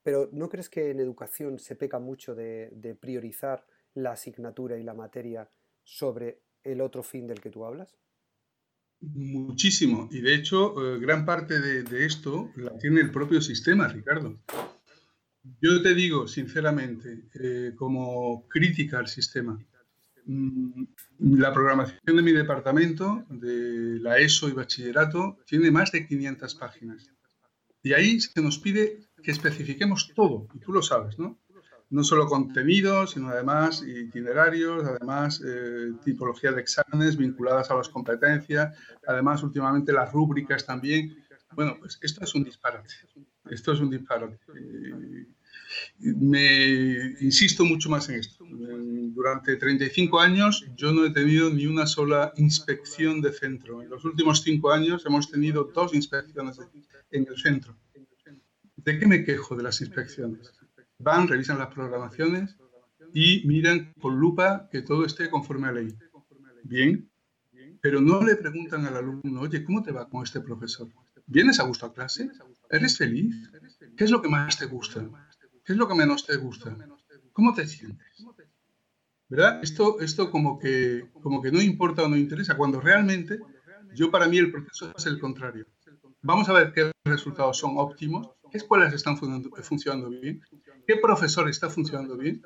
Pero 0.07 0.29
¿no 0.31 0.47
crees 0.47 0.69
que 0.69 0.89
en 0.91 1.01
educación 1.01 1.59
se 1.59 1.75
peca 1.75 1.99
mucho 1.99 2.33
de, 2.33 2.97
priorizar 2.97 3.67
la 3.93 4.13
asignatura 4.13 4.77
y 4.77 4.83
la 4.83 4.93
materia 4.93 5.51
sobre 5.83 6.43
el 6.63 6.79
otro 6.79 7.03
fin 7.03 7.27
del 7.27 7.41
que 7.41 7.49
tú 7.49 7.65
hablas? 7.65 7.93
Muchísimo. 9.01 10.07
Y 10.09 10.21
de 10.21 10.33
hecho, 10.33 10.75
eh, 10.81 10.99
gran 10.99 11.25
parte 11.25 11.59
de, 11.59 12.05
esto 12.05 12.53
la 12.55 12.77
tiene 12.77 13.01
el 13.01 13.11
propio 13.11 13.41
sistema, 13.41 13.89
Ricardo. 13.89 14.39
Yo 15.61 15.81
te 15.81 15.93
digo, 15.93 16.25
sinceramente, 16.25 17.25
eh, 17.33 17.73
como 17.75 18.47
crítica 18.47 18.99
al 18.99 19.09
sistema, 19.09 19.59
mm, 20.23 20.83
la 21.19 21.53
programación 21.53 22.15
de 22.15 22.21
mi 22.21 22.31
departamento, 22.31 23.25
de 23.27 23.99
la 23.99 24.19
ESO 24.19 24.47
y 24.47 24.53
bachillerato, 24.53 25.39
tiene 25.45 25.69
más 25.69 25.91
de 25.91 26.07
500 26.07 26.55
páginas. 26.55 27.11
Y 27.83 27.91
ahí 27.91 28.21
se 28.21 28.41
nos 28.41 28.57
pide 28.57 29.06
que 29.23 29.31
especifiquemos 29.31 30.13
todo, 30.15 30.47
y 30.53 30.59
tú 30.59 30.71
lo 30.71 30.81
sabes, 30.81 31.17
¿no? 31.19 31.37
no 31.89 32.03
solo 32.03 32.27
contenidos, 32.27 33.11
sino 33.11 33.29
además 33.29 33.83
itinerarios, 33.85 34.83
además 34.85 35.41
eh, 35.45 35.93
tipología 36.03 36.51
de 36.51 36.61
exámenes 36.61 37.15
vinculadas 37.15 37.71
a 37.71 37.75
las 37.75 37.89
competencias, 37.89 38.77
además 39.07 39.43
últimamente 39.43 39.93
las 39.93 40.11
rúbricas 40.11 40.65
también. 40.65 41.23
Bueno, 41.53 41.77
pues 41.79 41.97
esto 42.01 42.23
es 42.23 42.35
un 42.35 42.43
disparate. 42.43 42.93
Esto 43.49 43.71
es 43.71 43.79
un 43.79 43.89
disparate. 43.89 44.37
Eh, 44.53 45.27
me 45.99 47.15
insisto 47.21 47.63
mucho 47.63 47.89
más 47.89 48.09
en 48.09 48.15
esto. 48.15 48.45
Durante 48.49 49.55
35 49.55 50.19
años 50.19 50.65
yo 50.75 50.91
no 50.91 51.05
he 51.05 51.11
tenido 51.11 51.49
ni 51.49 51.67
una 51.67 51.87
sola 51.87 52.33
inspección 52.35 53.21
de 53.21 53.31
centro. 53.31 53.81
En 53.81 53.89
los 53.89 54.03
últimos 54.03 54.41
cinco 54.41 54.71
años 54.71 55.05
hemos 55.05 55.31
tenido 55.31 55.71
dos 55.73 55.93
inspecciones 55.93 56.59
en 57.11 57.27
el 57.27 57.37
centro. 57.37 57.77
¿De 58.87 58.97
qué 58.97 59.05
me 59.05 59.25
quejo 59.25 59.53
de 59.57 59.63
las 59.63 59.81
inspecciones? 59.81 60.53
van, 60.97 61.27
revisan 61.27 61.57
las 61.57 61.67
programaciones 61.67 62.55
y 63.13 63.45
miran 63.45 63.91
con 63.99 64.17
lupa 64.17 64.69
que 64.71 64.81
todo 64.81 65.03
esté 65.05 65.29
conforme 65.29 65.67
a 65.67 65.73
ley. 65.73 65.93
Bien, 66.63 67.09
pero 67.81 67.99
no 67.99 68.23
le 68.23 68.37
preguntan 68.37 68.85
al 68.85 68.95
alumno, 68.95 69.41
oye, 69.41 69.65
¿cómo 69.65 69.83
te 69.83 69.91
va 69.91 70.07
con 70.07 70.23
este 70.23 70.39
profesor? 70.39 70.87
¿Vienes 71.25 71.59
a 71.59 71.63
gusto 71.63 71.85
a 71.85 71.93
clase? 71.93 72.31
¿Eres 72.69 72.97
feliz? 72.97 73.35
¿Qué 73.97 74.05
es 74.05 74.09
lo 74.09 74.21
que 74.21 74.29
más 74.29 74.57
te 74.57 74.67
gusta? 74.67 75.05
¿Qué 75.65 75.73
es 75.73 75.77
lo 75.77 75.85
que 75.89 75.95
menos 75.95 76.25
te 76.25 76.37
gusta? 76.37 76.77
¿Cómo 77.33 77.53
te 77.53 77.67
sientes? 77.67 78.25
¿Verdad? 79.27 79.59
Esto, 79.61 79.99
esto 79.99 80.31
como, 80.31 80.57
que, 80.57 81.09
como 81.21 81.41
que 81.41 81.51
no 81.51 81.61
importa 81.61 82.03
o 82.03 82.07
no 82.07 82.15
interesa, 82.15 82.55
cuando 82.55 82.79
realmente 82.79 83.37
yo 83.93 84.09
para 84.09 84.29
mí 84.29 84.37
el 84.37 84.49
proceso 84.49 84.93
es 84.97 85.05
el 85.07 85.19
contrario. 85.19 85.65
Vamos 86.21 86.47
a 86.49 86.53
ver 86.53 86.71
qué 86.73 86.91
resultados 87.03 87.57
son 87.57 87.77
óptimos, 87.77 88.29
escuelas 88.53 88.93
están 88.93 89.17
funcionando 89.17 90.09
bien, 90.09 90.41
qué 90.85 90.95
profesor 90.97 91.49
está 91.49 91.69
funcionando 91.69 92.17
bien 92.17 92.41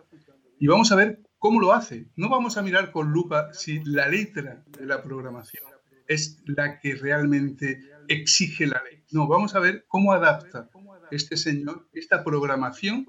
y 0.60 0.68
vamos 0.68 0.92
a 0.92 0.96
ver 0.96 1.22
cómo 1.38 1.60
lo 1.60 1.74
hace. 1.74 2.10
No 2.16 2.30
vamos 2.30 2.58
a 2.58 2.62
mirar 2.62 2.92
con 2.92 3.12
lupa 3.12 3.54
si 3.54 3.84
la 3.84 4.08
letra 4.08 4.64
de 4.78 4.86
la 4.86 5.02
programación 5.02 5.64
es 6.08 6.42
la 6.46 6.80
que 6.80 6.96
realmente 6.96 7.82
exige 8.08 8.68
la 8.68 8.82
ley. 8.84 9.04
No, 9.12 9.28
vamos 9.28 9.56
a 9.56 9.60
ver 9.60 9.86
cómo 9.88 10.14
adapta 10.14 10.70
este 11.10 11.38
señor 11.38 11.90
esta 11.94 12.24
programación 12.24 13.06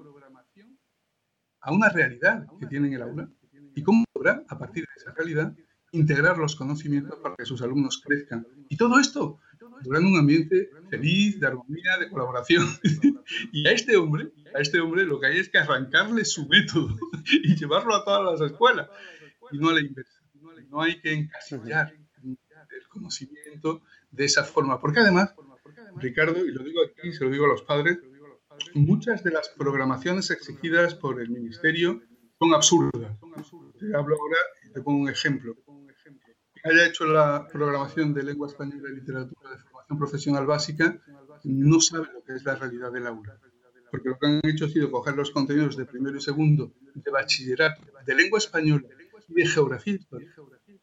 a 1.61 1.71
una 1.71 1.89
realidad 1.89 2.45
que 2.59 2.67
tiene 2.67 2.87
en 2.87 2.93
el 2.95 3.01
aula 3.01 3.29
y 3.75 3.83
cómo 3.83 4.03
podrá, 4.11 4.43
a 4.47 4.57
partir 4.57 4.83
de 4.83 5.01
esa 5.01 5.11
realidad, 5.13 5.55
integrar 5.91 6.37
los 6.37 6.55
conocimientos 6.55 7.19
para 7.19 7.35
que 7.35 7.45
sus 7.45 7.61
alumnos 7.61 8.01
crezcan. 8.03 8.47
Y 8.67 8.77
todo 8.77 8.99
esto 8.99 9.39
durante 9.83 10.07
un 10.07 10.17
ambiente 10.17 10.69
feliz, 10.89 11.39
de 11.39 11.47
armonía, 11.47 11.97
de 11.99 12.09
colaboración. 12.09 12.65
y 13.51 13.67
a 13.67 13.71
este 13.71 13.97
hombre, 13.97 14.31
a 14.55 14.59
este 14.59 14.79
hombre 14.79 15.05
lo 15.05 15.19
que 15.19 15.27
hay 15.27 15.37
es 15.39 15.49
que 15.49 15.57
arrancarle 15.57 16.25
su 16.25 16.47
método 16.47 16.95
y 17.43 17.55
llevarlo 17.55 17.95
a 17.95 18.03
todas 18.03 18.39
las 18.39 18.51
escuelas 18.51 18.89
y 19.51 19.57
no 19.57 19.69
a 19.69 19.73
la 19.73 19.81
inversa. 19.81 20.21
No 20.69 20.81
hay 20.81 20.99
que 20.99 21.13
encasillar 21.13 21.93
el 22.23 22.87
conocimiento 22.89 23.83
de 24.09 24.25
esa 24.25 24.43
forma, 24.43 24.79
porque 24.79 25.01
además, 25.01 25.35
Ricardo, 25.97 26.43
y 26.45 26.51
lo 26.51 26.63
digo 26.63 26.81
aquí, 26.83 27.13
se 27.13 27.23
lo 27.23 27.29
digo 27.29 27.45
a 27.45 27.49
los 27.49 27.61
padres, 27.61 27.99
muchas 28.73 29.23
de 29.23 29.31
las 29.31 29.49
programaciones 29.49 30.31
exigidas 30.31 30.95
por 30.95 31.21
el 31.21 31.29
ministerio 31.29 32.01
son 32.39 32.53
absurdas. 32.53 33.17
Te 33.79 33.95
hablo 33.95 34.15
ahora 34.15 34.37
y 34.67 34.73
te 34.73 34.81
pongo 34.81 35.03
un 35.03 35.09
ejemplo 35.09 35.55
haya 36.63 36.87
hecho 36.87 37.05
la 37.05 37.47
programación 37.51 38.13
de 38.13 38.23
lengua 38.23 38.47
española 38.47 38.89
y 38.89 38.95
literatura 38.95 39.49
de 39.51 39.57
formación 39.83 39.97
profesional 39.97 40.45
básica 40.45 41.01
no 41.43 41.79
sabe 41.79 42.07
lo 42.13 42.23
que 42.23 42.33
es 42.33 42.43
la 42.43 42.55
realidad 42.55 42.91
del 42.91 43.07
aula. 43.07 43.37
Porque 43.91 44.09
lo 44.09 44.17
que 44.17 44.27
han 44.27 44.41
hecho 44.43 44.65
ha 44.65 44.69
sido 44.69 44.89
coger 44.89 45.15
los 45.15 45.31
contenidos 45.31 45.77
de 45.77 45.85
primero 45.85 46.17
y 46.17 46.21
segundo, 46.21 46.73
de 46.95 47.11
bachillerato, 47.11 47.81
de 48.05 48.15
lengua 48.15 48.39
española 48.39 48.87
y 49.27 49.33
de 49.33 49.45
geografía 49.45 49.99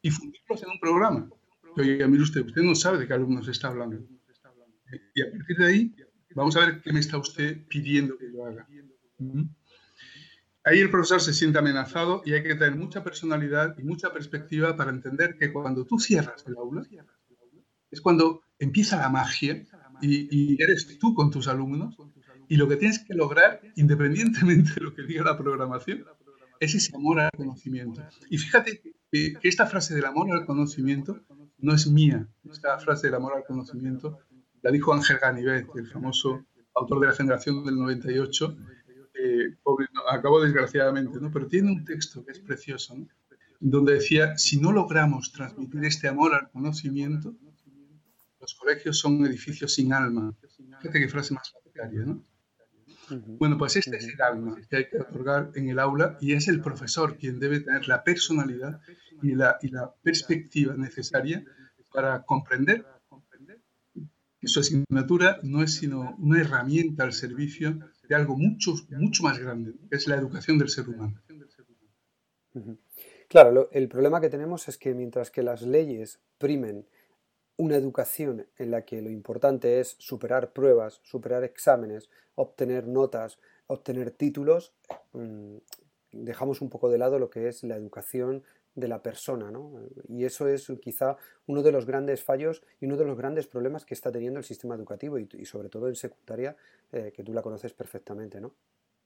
y 0.02 0.10
fundirlos 0.10 0.62
en 0.62 0.70
un 0.70 0.80
programa. 0.80 1.28
Oye, 1.76 2.06
mire 2.06 2.22
usted, 2.22 2.44
usted 2.44 2.62
no 2.62 2.74
sabe 2.74 2.98
de 2.98 3.06
qué 3.06 3.14
alumnos 3.14 3.48
está 3.48 3.68
hablando. 3.68 4.06
Y 5.14 5.22
a 5.22 5.30
partir 5.30 5.56
de 5.56 5.66
ahí, 5.66 5.94
vamos 6.34 6.56
a 6.56 6.60
ver 6.66 6.80
qué 6.82 6.92
me 6.92 7.00
está 7.00 7.18
usted 7.18 7.66
pidiendo 7.68 8.16
que 8.18 8.32
yo 8.32 8.44
haga. 8.44 8.66
Ahí 10.62 10.78
el 10.78 10.90
profesor 10.90 11.20
se 11.20 11.32
siente 11.32 11.58
amenazado 11.58 12.22
y 12.24 12.34
hay 12.34 12.42
que 12.42 12.54
tener 12.54 12.76
mucha 12.76 13.02
personalidad 13.02 13.76
y 13.78 13.82
mucha 13.82 14.12
perspectiva 14.12 14.76
para 14.76 14.90
entender 14.90 15.36
que 15.38 15.52
cuando 15.52 15.86
tú 15.86 15.98
cierras 15.98 16.44
el 16.46 16.56
aula 16.56 16.86
es 17.90 18.00
cuando 18.00 18.42
empieza 18.58 18.96
la 18.96 19.08
magia 19.08 19.64
y, 20.02 20.62
eres 20.62 20.98
tú 20.98 21.14
con 21.14 21.30
tus 21.30 21.48
alumnos 21.48 21.96
y 22.48 22.56
lo 22.56 22.68
que 22.68 22.76
tienes 22.76 22.98
que 22.98 23.14
lograr, 23.14 23.60
independientemente 23.76 24.74
de 24.74 24.80
lo 24.80 24.94
que 24.94 25.02
diga 25.02 25.24
la 25.24 25.38
programación, 25.38 26.04
es 26.58 26.74
ese 26.74 26.94
amor 26.94 27.20
al 27.20 27.30
conocimiento. 27.36 28.02
Y 28.28 28.38
fíjate 28.38 28.80
que, 29.10 29.38
esta 29.42 29.66
frase 29.66 29.94
del 29.94 30.04
amor 30.04 30.30
al 30.32 30.46
conocimiento 30.46 31.20
no 31.58 31.74
es 31.74 31.86
mía. 31.86 32.28
Esta 32.50 32.78
frase 32.78 33.08
del 33.08 33.16
amor 33.16 33.34
al 33.36 33.44
conocimiento 33.44 34.18
la 34.62 34.70
dijo 34.70 34.92
Ángel 34.92 35.18
Ganivet, 35.20 35.66
el 35.74 35.86
famoso 35.88 36.44
autor 36.74 37.00
de 37.00 37.06
la 37.08 37.12
generación 37.12 37.64
del 37.64 37.76
98, 37.76 38.56
acabó 40.10 40.40
desgraciadamente, 40.40 41.18
¿no? 41.20 41.30
pero 41.30 41.46
tiene 41.46 41.70
un 41.70 41.84
texto 41.84 42.24
que 42.24 42.32
es 42.32 42.38
precioso, 42.40 42.96
donde 43.58 43.94
decía, 43.94 44.36
si 44.38 44.58
no 44.58 44.72
logramos 44.72 45.32
transmitir 45.32 45.84
este 45.84 46.08
amor 46.08 46.34
al 46.34 46.50
conocimiento, 46.50 47.34
los 48.40 48.54
colegios 48.54 48.98
son 48.98 49.24
edificios 49.26 49.74
sin 49.74 49.92
alma. 49.92 50.34
Fíjate 50.80 51.00
qué 51.00 51.08
frase 51.08 51.34
más 51.34 51.52
lapidaria, 51.54 52.04
¿no? 52.04 52.24
Bueno, 53.38 53.58
pues 53.58 53.76
este 53.76 53.96
es 53.96 54.06
el 54.06 54.22
alma 54.22 54.56
que 54.68 54.76
hay 54.76 54.88
que 54.88 54.98
otorgar 54.98 55.50
en 55.56 55.68
el 55.68 55.80
aula 55.80 56.16
y 56.20 56.34
es 56.34 56.46
el 56.46 56.60
profesor 56.60 57.18
quien 57.18 57.40
debe 57.40 57.58
tener 57.58 57.88
la 57.88 58.04
personalidad 58.04 58.80
y 59.20 59.34
la, 59.34 59.58
y 59.62 59.68
la 59.68 59.92
perspectiva 60.02 60.74
necesaria 60.76 61.44
para 61.92 62.22
comprender 62.22 62.86
que 64.40 64.46
su 64.46 64.60
asignatura 64.60 65.38
no 65.42 65.62
es 65.62 65.74
sino 65.74 66.16
una 66.18 66.40
herramienta 66.40 67.02
al 67.02 67.12
servicio 67.12 67.78
de 68.08 68.14
algo 68.14 68.36
mucho, 68.36 68.74
mucho 68.90 69.22
más 69.24 69.38
grande, 69.38 69.74
que 69.90 69.96
es 69.96 70.06
la 70.06 70.16
educación 70.16 70.58
del 70.58 70.68
ser 70.68 70.88
humano. 70.88 71.20
Claro, 73.28 73.68
el 73.72 73.88
problema 73.88 74.20
que 74.20 74.30
tenemos 74.30 74.68
es 74.68 74.78
que 74.78 74.94
mientras 74.94 75.30
que 75.30 75.42
las 75.42 75.62
leyes 75.62 76.20
primen 76.38 76.86
una 77.60 77.76
educación 77.76 78.46
en 78.56 78.70
la 78.70 78.86
que 78.86 79.02
lo 79.02 79.10
importante 79.10 79.80
es 79.80 79.94
superar 79.98 80.54
pruebas, 80.54 81.00
superar 81.02 81.44
exámenes, 81.44 82.08
obtener 82.34 82.86
notas, 82.88 83.38
obtener 83.66 84.12
títulos, 84.12 84.72
mm, 85.12 85.56
dejamos 86.12 86.62
un 86.62 86.70
poco 86.70 86.88
de 86.88 86.96
lado 86.96 87.18
lo 87.18 87.28
que 87.28 87.48
es 87.48 87.62
la 87.62 87.76
educación 87.76 88.42
de 88.74 88.88
la 88.88 89.02
persona, 89.02 89.50
¿no? 89.50 89.74
Y 90.08 90.24
eso 90.24 90.48
es 90.48 90.72
quizá 90.80 91.18
uno 91.46 91.62
de 91.62 91.70
los 91.70 91.84
grandes 91.84 92.22
fallos 92.22 92.62
y 92.80 92.86
uno 92.86 92.96
de 92.96 93.04
los 93.04 93.18
grandes 93.18 93.46
problemas 93.46 93.84
que 93.84 93.92
está 93.92 94.10
teniendo 94.10 94.38
el 94.38 94.44
sistema 94.44 94.74
educativo 94.74 95.18
y, 95.18 95.44
sobre 95.44 95.68
todo 95.68 95.88
en 95.88 95.96
secundaria, 95.96 96.56
eh, 96.92 97.12
que 97.14 97.22
tú 97.22 97.34
la 97.34 97.42
conoces 97.42 97.74
perfectamente, 97.74 98.40
¿no? 98.40 98.54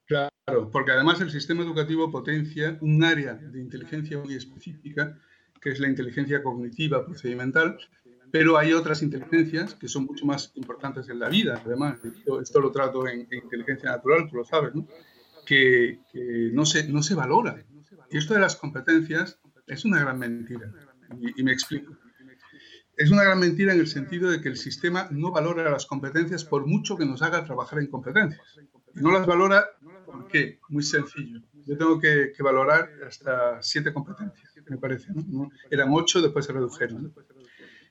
Claro, 0.05 0.69
porque 0.71 0.93
además 0.93 1.19
el 1.19 1.29
sistema 1.29 1.63
educativo 1.63 2.09
potencia 2.09 2.77
un 2.79 3.03
área 3.03 3.33
de 3.33 3.59
inteligencia 3.59 4.17
muy 4.17 4.35
específica, 4.35 5.19
que 5.59 5.71
es 5.71 5.79
la 5.79 5.89
inteligencia 5.89 6.41
cognitiva 6.41 7.03
procedimental, 7.03 7.77
pero 8.35 8.57
hay 8.57 8.73
otras 8.73 9.01
inteligencias 9.01 9.75
que 9.75 9.87
son 9.87 10.03
mucho 10.03 10.25
más 10.25 10.51
importantes 10.55 11.07
en 11.07 11.19
la 11.19 11.29
vida, 11.29 11.61
además, 11.65 11.99
esto, 12.41 12.59
lo 12.59 12.69
trato 12.69 13.07
en, 13.07 13.29
inteligencia 13.31 13.91
natural, 13.91 14.27
tú 14.29 14.35
lo 14.35 14.43
sabes, 14.43 14.75
¿no? 14.75 14.85
Que, 15.45 16.01
que, 16.11 16.49
no, 16.51 16.65
se, 16.65 16.85
no 16.89 17.01
se 17.01 17.15
valora. 17.15 17.63
Y 18.11 18.17
esto 18.17 18.33
de 18.33 18.41
las 18.41 18.57
competencias 18.57 19.39
es 19.67 19.85
una 19.85 20.01
gran 20.01 20.19
mentira. 20.19 20.69
Y, 21.37 21.43
me 21.43 21.53
explico. 21.53 21.95
Es 22.97 23.09
una 23.09 23.23
gran 23.23 23.39
mentira 23.39 23.71
en 23.71 23.79
el 23.79 23.87
sentido 23.87 24.29
de 24.29 24.41
que 24.41 24.49
el 24.49 24.57
sistema 24.57 25.07
no 25.11 25.31
valora 25.31 25.71
las 25.71 25.85
competencias 25.85 26.43
por 26.43 26.67
mucho 26.67 26.97
que 26.97 27.05
nos 27.05 27.21
haga 27.21 27.45
trabajar 27.45 27.79
en 27.79 27.87
competencias. 27.87 28.41
No 28.95 29.13
las 29.13 29.25
valora, 29.25 29.63
¿por 30.05 30.27
qué? 30.27 30.59
Muy 30.67 30.83
sencillo. 30.83 31.39
Yo 31.65 31.77
tengo 31.77 32.01
que, 32.01 32.33
valorar 32.39 32.89
hasta 33.07 33.61
siete 33.61 33.93
competencias, 33.93 34.51
me 34.67 34.77
parece. 34.77 35.07
Eran 35.71 35.87
ocho, 35.93 36.21
después 36.21 36.45
se 36.45 36.51
redujeron. 36.51 37.13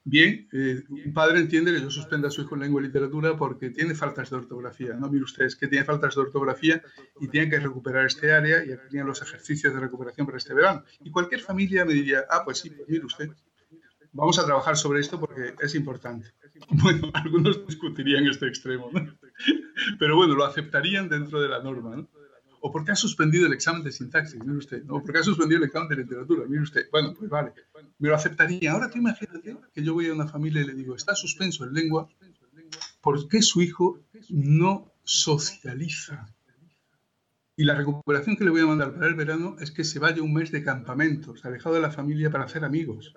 Bien, 0.06 0.46
eh, 0.52 0.82
un 0.90 1.14
padre 1.14 1.40
entiende 1.40 1.72
que 1.72 1.80
yo 1.80 1.90
suspenda 1.90 2.28
a 2.28 2.30
su 2.30 2.42
hijo 2.42 2.54
en 2.54 2.60
lengua 2.60 2.82
y 2.82 2.84
literatura 2.84 3.38
porque 3.38 3.70
tiene 3.70 3.94
faltas 3.94 4.28
de 4.28 4.36
ortografía. 4.36 4.92
No, 4.92 5.08
mire 5.08 5.24
ustedes 5.24 5.56
que 5.56 5.66
tiene 5.66 5.82
faltas 5.86 6.14
de 6.14 6.20
ortografía 6.20 6.82
y 7.20 7.28
tiene 7.28 7.48
que 7.48 7.58
recuperar 7.58 8.04
este 8.04 8.30
área 8.30 8.62
y 8.66 8.72
aquí 8.72 8.98
los 8.98 9.22
ejercicios 9.22 9.72
de 9.72 9.80
recuperación 9.80 10.26
para 10.26 10.36
este 10.36 10.52
verano. 10.52 10.84
Y 11.02 11.10
cualquier 11.10 11.40
familia 11.40 11.86
me 11.86 11.94
diría, 11.94 12.24
ah, 12.28 12.42
pues 12.44 12.58
sí, 12.58 12.68
pues 12.68 12.86
mire 12.86 13.06
usted. 13.06 13.30
vamos 14.12 14.38
a 14.38 14.44
trabajar 14.44 14.76
sobre 14.76 15.00
esto 15.00 15.18
porque 15.18 15.54
es 15.60 15.74
importante. 15.74 16.28
Bueno, 16.70 17.10
algunos 17.14 17.66
discutirían 17.66 18.26
este 18.26 18.46
extremo, 18.46 18.88
¿no? 18.92 19.18
pero 19.98 20.16
bueno, 20.16 20.34
lo 20.34 20.44
aceptarían 20.44 21.08
dentro 21.08 21.40
de 21.42 21.48
la 21.48 21.62
norma. 21.62 21.96
¿no? 21.96 22.08
¿O 22.66 22.72
por 22.72 22.82
qué 22.82 22.92
ha 22.92 22.96
suspendido 22.96 23.46
el 23.46 23.52
examen 23.52 23.82
de 23.82 23.92
sintaxis? 23.92 24.42
Mire 24.42 24.56
usted. 24.56 24.84
¿O 24.88 25.02
por 25.02 25.12
qué 25.12 25.18
ha 25.18 25.22
suspendido 25.22 25.58
el 25.58 25.66
examen 25.66 25.86
de 25.90 25.96
literatura? 25.96 26.46
Mire 26.48 26.62
usted. 26.62 26.88
Bueno, 26.90 27.12
pues 27.12 27.28
vale. 27.28 27.52
Me 27.98 28.08
lo 28.08 28.14
aceptaría. 28.14 28.72
Ahora 28.72 28.88
tú 28.88 28.96
imagínate 28.96 29.58
que 29.74 29.82
yo 29.84 29.92
voy 29.92 30.06
a 30.06 30.14
una 30.14 30.26
familia 30.26 30.62
y 30.62 30.68
le 30.68 30.74
digo, 30.74 30.96
está 30.96 31.14
suspenso 31.14 31.64
en 31.64 31.74
lengua, 31.74 32.08
¿por 33.02 33.28
qué 33.28 33.42
su 33.42 33.60
hijo 33.60 34.00
no 34.30 34.90
socializa? 35.02 36.26
Y 37.54 37.64
la 37.64 37.74
recuperación 37.74 38.34
que 38.34 38.44
le 38.44 38.50
voy 38.50 38.62
a 38.62 38.66
mandar 38.66 38.94
para 38.94 39.08
el 39.08 39.14
verano 39.14 39.56
es 39.60 39.70
que 39.70 39.84
se 39.84 39.98
vaya 39.98 40.22
un 40.22 40.32
mes 40.32 40.50
de 40.50 40.64
campamentos, 40.64 41.44
alejado 41.44 41.74
de 41.74 41.82
la 41.82 41.90
familia 41.90 42.30
para 42.30 42.44
hacer 42.44 42.64
amigos. 42.64 43.12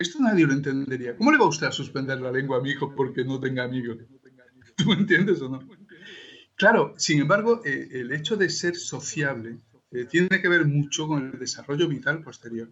Esto 0.00 0.18
nadie 0.18 0.48
lo 0.48 0.52
entendería. 0.52 1.16
¿Cómo 1.16 1.30
le 1.30 1.38
va 1.38 1.46
usted 1.46 1.68
a 1.68 1.72
suspender 1.72 2.20
la 2.20 2.32
lengua 2.32 2.58
a 2.58 2.60
mi 2.60 2.70
hijo 2.70 2.92
porque 2.92 3.24
no 3.24 3.38
tenga 3.38 3.62
amigos? 3.62 3.98
¿Tú 4.76 4.86
me 4.86 4.94
entiendes 4.94 5.40
o 5.42 5.48
no? 5.48 5.60
Claro, 6.60 6.92
sin 6.98 7.22
embargo, 7.22 7.62
eh, 7.64 7.88
el 7.90 8.12
hecho 8.12 8.36
de 8.36 8.50
ser 8.50 8.76
sociable 8.76 9.56
eh, 9.92 10.04
tiene 10.04 10.42
que 10.42 10.46
ver 10.46 10.66
mucho 10.66 11.08
con 11.08 11.30
el 11.32 11.38
desarrollo 11.38 11.88
vital 11.88 12.22
posterior. 12.22 12.68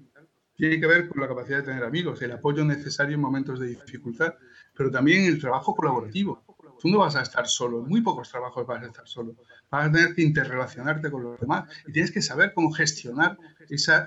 Tiene 0.54 0.78
que 0.78 0.86
ver 0.86 1.08
con 1.08 1.22
la 1.22 1.26
capacidad 1.26 1.60
de 1.60 1.62
tener 1.62 1.82
amigos, 1.84 2.20
el 2.20 2.32
apoyo 2.32 2.66
necesario 2.66 3.14
en 3.14 3.22
momentos 3.22 3.58
de 3.58 3.68
dificultad, 3.68 4.34
pero 4.76 4.90
también 4.90 5.24
el 5.24 5.40
trabajo 5.40 5.74
colaborativo. 5.74 6.44
Tú 6.78 6.88
no 6.90 6.98
vas 6.98 7.16
a 7.16 7.22
estar 7.22 7.48
solo, 7.48 7.80
muy 7.80 8.02
pocos 8.02 8.28
trabajos 8.28 8.66
vas 8.66 8.82
a 8.82 8.88
estar 8.88 9.08
solo. 9.08 9.36
Vas 9.70 9.88
a 9.88 9.90
tener 9.92 10.14
que 10.14 10.20
interrelacionarte 10.20 11.10
con 11.10 11.22
los 11.22 11.40
demás 11.40 11.70
y 11.86 11.92
tienes 11.92 12.12
que 12.12 12.20
saber 12.20 12.52
cómo 12.52 12.70
gestionar 12.70 13.38
esa, 13.70 14.04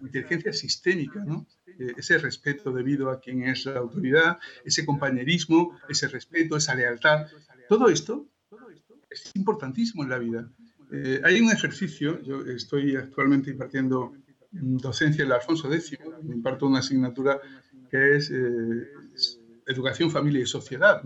inteligencia 0.00 0.54
sistémica. 0.54 1.22
Eh, 1.78 1.92
ese 1.98 2.16
respeto 2.16 2.72
debido 2.72 3.10
a 3.10 3.20
quien 3.20 3.42
es 3.42 3.66
la 3.66 3.80
autoridad, 3.80 4.38
ese 4.64 4.86
compañerismo, 4.86 5.78
ese 5.90 6.08
respeto, 6.08 6.56
esa 6.56 6.74
lealtad. 6.74 7.26
Todo 7.68 7.90
esto 7.90 8.28
es 9.14 9.30
importantísimo 9.34 10.02
en 10.02 10.10
la 10.10 10.18
vida. 10.18 10.48
Eh, 10.92 11.20
hay 11.24 11.40
un 11.40 11.50
ejercicio, 11.50 12.20
yo 12.22 12.40
estoy 12.42 12.96
actualmente 12.96 13.50
impartiendo 13.50 14.12
docencia 14.52 15.22
en 15.22 15.28
el 15.28 15.32
Alfonso 15.32 15.72
X, 15.72 15.98
imparto 16.22 16.66
una 16.66 16.80
asignatura 16.80 17.40
que 17.90 18.16
es 18.16 18.30
eh, 18.30 18.88
Educación, 19.66 20.10
Familia 20.10 20.42
y 20.42 20.46
Sociedad. 20.46 21.02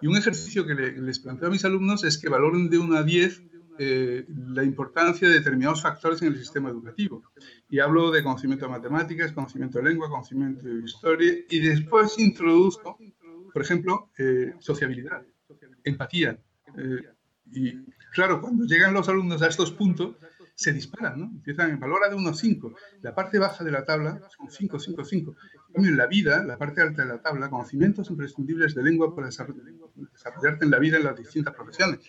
Y 0.00 0.06
un 0.06 0.16
ejercicio 0.16 0.66
que 0.66 0.74
les 0.74 1.18
planteo 1.20 1.48
a 1.48 1.50
mis 1.50 1.64
alumnos 1.64 2.02
es 2.04 2.18
que 2.18 2.28
valoren 2.28 2.68
de 2.68 2.78
1 2.78 2.96
a 2.96 3.02
10 3.02 3.42
eh, 3.78 4.24
la 4.28 4.64
importancia 4.64 5.28
de 5.28 5.34
determinados 5.34 5.82
factores 5.82 6.20
en 6.22 6.28
el 6.28 6.38
sistema 6.38 6.70
educativo. 6.70 7.22
Y 7.70 7.78
hablo 7.78 8.10
de 8.10 8.22
conocimiento 8.22 8.66
de 8.66 8.72
matemáticas, 8.72 9.32
conocimiento 9.32 9.78
de 9.78 9.84
lengua, 9.84 10.08
conocimiento 10.08 10.66
de 10.66 10.84
historia, 10.84 11.32
y 11.48 11.60
después 11.60 12.18
introduzco, 12.18 12.98
por 13.52 13.62
ejemplo, 13.62 14.10
sociabilidad, 14.58 15.24
empatía, 15.84 16.38
y 17.54 17.84
claro, 18.12 18.40
cuando 18.40 18.64
llegan 18.64 18.94
los 18.94 19.08
alumnos 19.08 19.42
a 19.42 19.48
estos 19.48 19.72
puntos, 19.72 20.16
se 20.54 20.72
disparan, 20.72 21.18
¿no? 21.18 21.24
Empiezan 21.26 21.70
en 21.70 21.80
valor 21.80 22.08
de 22.08 22.14
1 22.14 22.28
a 22.28 22.34
5. 22.34 22.74
La 23.02 23.14
parte 23.14 23.38
baja 23.38 23.64
de 23.64 23.70
la 23.70 23.84
tabla 23.84 24.20
son 24.36 24.50
5, 24.50 24.78
5, 24.78 25.04
5. 25.04 25.36
En 25.74 25.96
la 25.96 26.06
vida, 26.06 26.44
la 26.44 26.58
parte 26.58 26.82
alta 26.82 27.02
de 27.02 27.08
la 27.08 27.22
tabla, 27.22 27.48
conocimientos 27.48 28.10
imprescindibles 28.10 28.74
de 28.74 28.82
lengua 28.82 29.14
para 29.14 29.28
desarrollarte 29.28 30.64
en 30.64 30.70
la 30.70 30.78
vida 30.78 30.98
en 30.98 31.04
las 31.04 31.16
distintas 31.16 31.54
profesiones. 31.54 32.00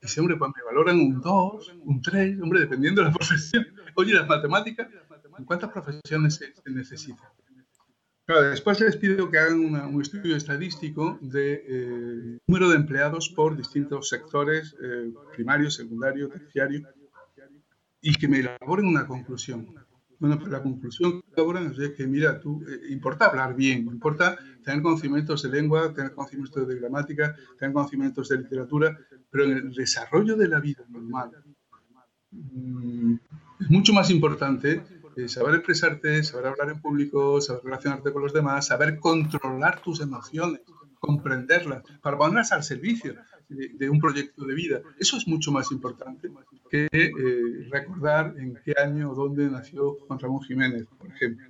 Ese 0.00 0.20
hombre, 0.20 0.36
pues 0.36 0.50
me 0.54 0.64
valoran 0.64 0.98
un 0.98 1.20
2, 1.20 1.76
un 1.84 2.02
3, 2.02 2.40
hombre, 2.42 2.60
dependiendo 2.60 3.00
de 3.00 3.08
la 3.08 3.14
profesión. 3.16 3.66
Oye, 3.94 4.12
las 4.12 4.26
matemáticas, 4.26 4.88
¿en 5.38 5.44
cuántas 5.44 5.70
profesiones 5.70 6.34
se, 6.34 6.52
se 6.52 6.70
necesitan? 6.70 7.28
Claro, 8.26 8.48
después 8.48 8.80
les 8.80 8.96
pido 8.96 9.30
que 9.30 9.38
hagan 9.38 9.60
un 9.60 10.00
estudio 10.00 10.34
estadístico 10.34 11.18
de 11.20 11.62
eh, 11.68 12.38
número 12.46 12.70
de 12.70 12.76
empleados 12.76 13.28
por 13.28 13.54
distintos 13.54 14.08
sectores, 14.08 14.74
eh, 14.82 15.12
primario, 15.34 15.70
secundario, 15.70 16.30
terciario, 16.30 16.88
y 18.00 18.14
que 18.14 18.26
me 18.26 18.38
elaboren 18.38 18.86
una 18.86 19.06
conclusión. 19.06 19.74
Bueno, 20.18 20.38
pero 20.38 20.52
la 20.52 20.62
conclusión 20.62 21.20
que 21.20 21.32
elaboran 21.34 21.74
es 21.78 21.90
que, 21.90 22.06
mira, 22.06 22.40
tú, 22.40 22.64
eh, 22.66 22.92
importa 22.92 23.26
hablar 23.26 23.54
bien, 23.54 23.80
importa 23.80 24.38
tener 24.64 24.80
conocimientos 24.80 25.42
de 25.42 25.50
lengua, 25.50 25.92
tener 25.92 26.12
conocimientos 26.12 26.66
de 26.66 26.76
gramática, 26.76 27.36
tener 27.58 27.74
conocimientos 27.74 28.30
de 28.30 28.38
literatura, 28.38 28.98
pero 29.30 29.44
en 29.44 29.52
el 29.52 29.74
desarrollo 29.74 30.34
de 30.34 30.48
la 30.48 30.60
vida 30.60 30.82
normal 30.88 31.30
mm, 32.30 33.14
es 33.60 33.70
mucho 33.70 33.92
más 33.92 34.10
importante 34.10 34.82
saber 35.28 35.54
expresarte, 35.56 36.22
saber 36.22 36.46
hablar 36.46 36.70
en 36.70 36.80
público, 36.80 37.40
saber 37.40 37.64
relacionarte 37.64 38.12
con 38.12 38.22
los 38.22 38.32
demás, 38.32 38.66
saber 38.66 38.98
controlar 38.98 39.80
tus 39.80 40.00
emociones, 40.00 40.60
comprenderlas, 40.98 41.82
para 42.02 42.16
ponerlas 42.16 42.52
al 42.52 42.62
servicio 42.62 43.14
de, 43.48 43.90
un 43.90 44.00
proyecto 44.00 44.44
de 44.46 44.54
vida. 44.54 44.80
Eso 44.98 45.16
es 45.16 45.26
mucho 45.28 45.52
más 45.52 45.70
importante 45.70 46.30
que 46.70 46.88
eh, 46.90 47.68
recordar 47.70 48.34
en 48.38 48.58
qué 48.64 48.74
año 48.82 49.10
o 49.10 49.14
dónde 49.14 49.50
nació 49.50 49.96
Juan 50.06 50.18
Ramón 50.18 50.42
Jiménez, 50.42 50.86
por 50.98 51.08
ejemplo, 51.08 51.46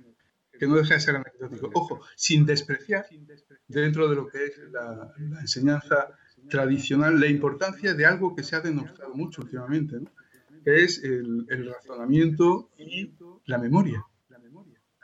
que 0.57 0.67
no 0.67 0.75
deja 0.75 0.95
de 0.95 0.99
ser 0.99 1.15
anecdótico. 1.15 1.69
Ojo, 1.73 2.01
sin 2.15 2.45
despreciar 2.45 3.05
dentro 3.67 4.07
de 4.09 4.15
lo 4.15 4.27
que 4.27 4.45
es 4.45 4.59
la, 4.71 5.13
enseñanza 5.41 6.09
tradicional 6.49 7.19
la 7.19 7.27
importancia 7.27 7.93
de 7.93 8.05
algo 8.05 8.35
que 8.35 8.43
se 8.43 8.55
ha 8.55 8.61
denostado 8.61 9.13
mucho 9.15 9.41
últimamente, 9.41 9.97
que 10.65 10.83
es 10.83 11.01
el, 11.03 11.47
razonamiento 11.47 12.69
y 12.77 13.13
la 13.45 13.59
memoria. 13.59 14.03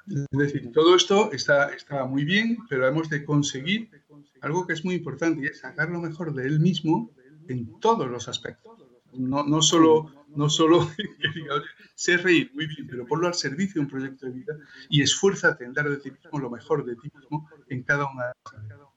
Es 0.08 0.38
decir, 0.38 0.72
todo 0.74 0.96
esto 0.96 1.32
está, 1.32 1.74
está 1.74 2.06
muy 2.06 2.26
bien, 2.26 2.58
pero 2.68 2.88
hemos 2.88 3.10
de 3.10 3.24
conseguir 3.24 3.90
algo 4.42 4.66
que 4.66 4.74
es 4.74 4.84
muy 4.84 4.96
importante 4.96 5.42
y 5.44 5.46
es 5.46 5.60
sacar 5.60 5.90
lo 5.90 6.02
mejor 6.02 6.34
de 6.34 6.48
él 6.48 6.60
mismo 6.60 7.12
en 7.48 7.80
todos 7.80 8.10
los 8.10 8.28
aspectos. 8.28 8.84
No, 9.14 9.44
no 9.44 9.62
solo, 9.62 10.12
no 10.36 10.50
solo 10.50 10.90
sé 11.96 12.18
reír, 12.18 12.50
muy 12.56 12.66
bien, 12.66 12.88
pero 12.90 13.06
ponlo 13.06 13.28
al 13.28 13.36
servicio 13.36 13.76
de 13.76 13.80
un 13.82 13.92
proyecto 13.92 14.26
de 14.26 14.32
vida 14.32 14.58
y 14.90 15.04
esfuérzate 15.04 15.66
en 15.66 15.74
dar 15.74 15.90
de 15.90 15.98
ti 15.98 16.12
mismo 16.12 16.40
lo 16.40 16.50
mejor 16.50 16.84
de 16.86 16.96
ti 16.96 17.12
mismo 17.14 17.48
en 17.68 17.84
cada 17.84 18.10
una 18.12 18.28
de 18.28 18.70
las 18.70 18.92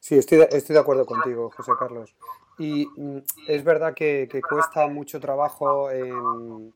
Sí, 0.00 0.16
estoy 0.16 0.40
estoy 0.50 0.74
de 0.74 0.80
acuerdo 0.80 1.06
contigo, 1.06 1.50
José 1.56 1.72
Carlos. 1.78 2.14
Y 2.58 2.86
mm, 2.86 3.18
es 3.48 3.64
verdad 3.64 3.94
que, 3.94 4.28
cuesta 4.48 4.86
mucho 4.88 5.20
trabajo 5.20 5.90
en 5.90 6.72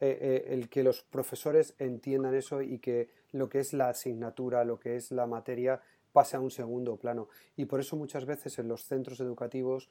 eh, 0.00 0.18
eh, 0.20 0.44
el 0.48 0.68
que 0.68 0.82
los 0.82 1.02
profesores 1.02 1.74
entiendan 1.78 2.34
eso 2.34 2.62
y 2.62 2.78
que 2.78 3.08
lo 3.32 3.48
que 3.48 3.60
es 3.60 3.72
la 3.72 3.88
asignatura, 3.88 4.64
lo 4.64 4.78
que 4.78 4.96
es 4.96 5.10
la 5.10 5.26
materia, 5.26 5.80
pase 6.12 6.36
a 6.36 6.40
un 6.40 6.50
segundo 6.50 6.96
plano. 6.96 7.28
Y 7.56 7.66
por 7.66 7.80
eso 7.80 7.96
muchas 7.96 8.24
veces 8.24 8.58
en 8.58 8.68
los 8.68 8.84
centros 8.84 9.20
educativos 9.20 9.88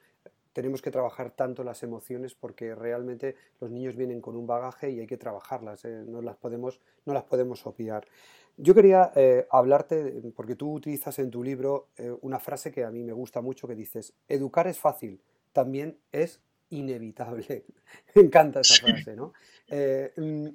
tenemos 0.52 0.80
que 0.80 0.90
trabajar 0.90 1.32
tanto 1.32 1.62
las 1.64 1.82
emociones 1.82 2.34
porque 2.34 2.74
realmente 2.74 3.36
los 3.60 3.70
niños 3.70 3.94
vienen 3.94 4.22
con 4.22 4.36
un 4.36 4.46
bagaje 4.46 4.90
y 4.90 5.00
hay 5.00 5.06
que 5.06 5.18
trabajarlas, 5.18 5.84
eh, 5.84 6.02
no, 6.06 6.22
las 6.22 6.36
podemos, 6.36 6.80
no 7.04 7.12
las 7.12 7.24
podemos 7.24 7.66
obviar. 7.66 8.06
Yo 8.56 8.74
quería 8.74 9.12
hablarte, 9.50 10.32
porque 10.34 10.56
tú 10.56 10.72
utilizas 10.72 11.18
en 11.18 11.30
tu 11.30 11.42
libro 11.42 11.88
una 12.22 12.38
frase 12.38 12.72
que 12.72 12.84
a 12.84 12.90
mí 12.90 13.02
me 13.02 13.12
gusta 13.12 13.42
mucho, 13.42 13.68
que 13.68 13.74
dices, 13.74 14.14
educar 14.28 14.66
es 14.66 14.78
fácil, 14.78 15.20
también 15.52 15.98
es 16.12 16.40
inevitable. 16.70 17.64
Me 18.14 18.22
encanta 18.22 18.60
esa 18.60 18.86
frase, 18.86 19.14
¿no? 19.16 19.32
Eh, 19.68 20.12
mm, 20.16 20.48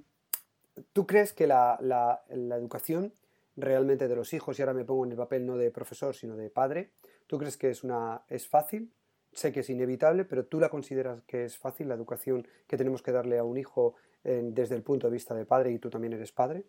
¿Tú 0.93 1.05
crees 1.05 1.33
que 1.33 1.47
la, 1.47 2.23
educación 2.29 3.13
realmente 3.55 4.07
de 4.07 4.15
los 4.15 4.33
hijos, 4.33 4.57
y 4.57 4.61
ahora 4.61 4.73
me 4.73 4.85
pongo 4.85 5.05
en 5.05 5.11
el 5.11 5.17
papel 5.17 5.45
no 5.45 5.57
de 5.57 5.69
profesor, 5.69 6.15
sino 6.15 6.35
de 6.35 6.49
padre, 6.49 6.91
¿tú 7.27 7.37
crees 7.37 7.57
que 7.57 7.69
es, 7.69 7.83
una, 7.83 8.23
es 8.29 8.47
fácil? 8.47 8.91
Sé 9.33 9.51
que 9.51 9.59
es 9.59 9.69
inevitable, 9.69 10.25
pero 10.25 10.45
¿tú 10.45 10.59
la 10.59 10.69
consideras 10.69 11.21
que 11.23 11.45
es 11.45 11.57
fácil 11.57 11.89
la 11.89 11.95
educación 11.95 12.47
que 12.67 12.77
tenemos 12.77 13.01
que 13.01 13.11
darle 13.11 13.37
a 13.37 13.43
un 13.43 13.57
hijo 13.57 13.95
desde 14.23 14.75
el 14.75 14.83
punto 14.83 15.07
de 15.07 15.13
vista 15.13 15.33
de 15.33 15.45
padre 15.45 15.71
y 15.71 15.79
tú 15.79 15.89
también 15.89 16.13
eres 16.13 16.31
padre? 16.31 16.65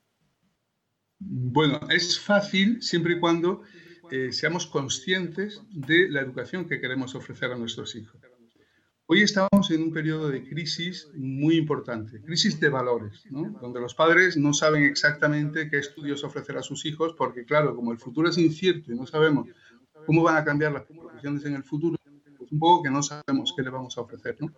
Bueno, 1.24 1.80
es 1.88 2.18
fácil 2.18 2.82
siempre 2.82 3.14
y 3.14 3.20
cuando 3.20 3.62
eh, 4.11 4.32
seamos 4.32 4.66
conscientes 4.66 5.62
de 5.70 6.08
la 6.11 6.20
educación 6.20 6.66
que 6.66 6.80
queremos 6.80 7.14
ofrecer 7.14 7.52
a 7.52 7.56
nuestros 7.56 7.94
hijos. 7.94 8.20
Hoy 9.06 9.22
estamos 9.22 9.70
en 9.70 9.82
un 9.82 9.92
periodo 9.92 10.30
de 10.30 10.42
crisis 10.48 11.08
muy 11.14 11.56
importante, 11.56 12.20
crisis 12.22 12.58
de 12.58 12.68
valores, 12.68 13.24
donde 13.30 13.80
los 13.80 13.94
padres 13.94 14.37
no 14.37 14.52
saben 14.52 14.85
exactamente 14.85 15.68
qué 15.68 15.78
estudios 15.78 16.24
ofrecer 16.24 16.56
a 16.56 16.62
sus 16.62 16.85
hijos, 16.87 17.14
porque 17.16 17.44
claro, 17.44 17.76
como 17.76 17.92
el 17.92 17.98
futuro 17.98 18.28
es 18.28 18.38
incierto 18.38 18.92
y 18.92 18.96
no 18.96 19.06
sabemos 19.06 19.48
cómo 20.06 20.22
van 20.22 20.37
a 20.37 20.44
cambiar 20.44 20.72
las 20.72 20.85
profesiones 20.85 21.44
en 21.44 21.54
el 21.54 21.62
futuro, 21.62 21.96
pues 22.38 22.50
un 22.50 22.58
poco 22.58 22.82
que 22.85 22.90
no 22.90 23.02
sabemos 23.02 23.52
qué 23.56 23.62
le 23.62 23.70
vamos 23.70 23.96
a 23.98 24.00
ofrecer. 24.00 24.37
¿no? 24.40 24.52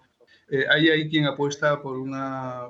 Eh, 0.50 0.66
hay 0.68 1.08
quien 1.08 1.26
apuesta 1.26 1.80
por 1.80 1.98
una, 1.98 2.68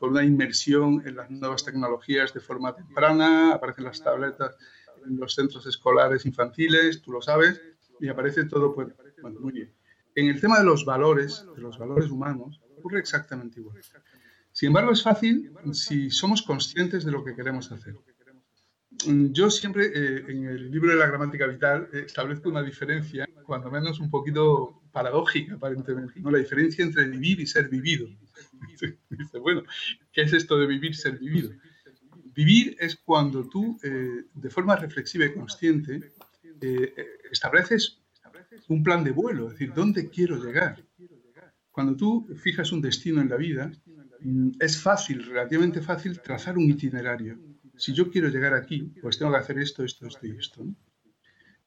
por 0.00 0.10
una 0.10 0.24
inmersión 0.24 1.02
en 1.06 1.16
las 1.16 1.30
nuevas 1.30 1.64
tecnologías 1.64 2.32
de 2.32 2.40
forma 2.40 2.74
temprana, 2.74 3.52
aparecen 3.52 3.84
las 3.84 4.02
tabletas 4.02 4.56
en 5.06 5.18
los 5.18 5.34
centros 5.34 5.66
escolares 5.66 6.24
infantiles, 6.24 7.02
tú 7.02 7.12
lo 7.12 7.20
sabes, 7.20 7.60
y 8.00 8.08
aparece 8.08 8.44
todo, 8.44 8.74
pues, 8.74 8.88
bueno. 9.20 9.40
En 10.16 10.28
el 10.28 10.40
tema 10.40 10.58
de 10.58 10.64
los 10.64 10.84
valores, 10.84 11.44
de 11.56 11.62
los 11.62 11.76
valores 11.76 12.10
humanos, 12.10 12.60
ocurre 12.78 13.00
exactamente 13.00 13.60
igual. 13.60 13.80
Sin 14.52 14.68
embargo, 14.68 14.92
es 14.92 15.02
fácil 15.02 15.52
si 15.72 16.10
somos 16.10 16.42
conscientes 16.42 17.04
de 17.04 17.10
lo 17.10 17.24
que 17.24 17.34
queremos 17.34 17.70
hacer. 17.72 17.96
Mm, 19.06 19.32
yo 19.32 19.50
siempre 19.50 19.86
eh, 19.86 20.24
en 20.28 20.46
el 20.46 20.70
libro 20.70 20.90
de 20.90 20.96
la 20.96 21.06
gramática 21.06 21.46
vital 21.46 21.88
eh, 21.92 22.04
establezco 22.06 22.48
una 22.48 22.62
diferencia, 22.62 23.28
cuando 23.44 23.70
menos 23.70 24.00
un 24.00 24.10
poquito 24.10 24.82
paradójica 24.92 25.54
aparentemente, 25.54 26.20
¿no? 26.20 26.30
la 26.30 26.38
diferencia 26.38 26.84
entre 26.84 27.08
vivir 27.08 27.40
y 27.40 27.46
ser 27.46 27.68
vivido. 27.68 28.06
Dice, 29.10 29.38
bueno, 29.38 29.62
¿qué 30.12 30.22
es 30.22 30.32
esto 30.32 30.58
de 30.58 30.66
vivir, 30.66 30.94
ser 30.94 31.18
vivido? 31.18 31.50
Vivir 32.34 32.76
es 32.80 32.96
cuando 32.96 33.48
tú, 33.48 33.78
eh, 33.82 34.24
de 34.32 34.50
forma 34.50 34.76
reflexiva 34.76 35.24
y 35.24 35.34
consciente, 35.34 36.12
estableces 37.30 38.00
un 38.68 38.82
plan 38.82 39.04
de 39.04 39.10
vuelo, 39.10 39.48
es 39.48 39.52
decir, 39.52 39.74
¿dónde 39.74 40.08
quiero 40.08 40.42
llegar? 40.42 40.82
Cuando 41.70 41.96
tú 41.96 42.28
fijas 42.36 42.70
un 42.72 42.80
destino 42.80 43.20
en 43.20 43.28
la 43.28 43.36
vida, 43.36 43.72
mm, 44.20 44.50
es 44.60 44.80
fácil, 44.80 45.24
relativamente 45.24 45.80
fácil, 45.80 46.20
trazar 46.20 46.56
un 46.56 46.70
itinerario. 46.70 47.36
Si 47.76 47.92
yo 47.92 48.10
quiero 48.10 48.28
llegar 48.28 48.54
aquí, 48.54 48.92
pues 49.00 49.18
tengo 49.18 49.32
que 49.32 49.38
hacer 49.38 49.58
esto, 49.58 49.84
esto, 49.84 50.06
esto 50.06 50.26
y 50.26 50.32
esto. 50.32 50.66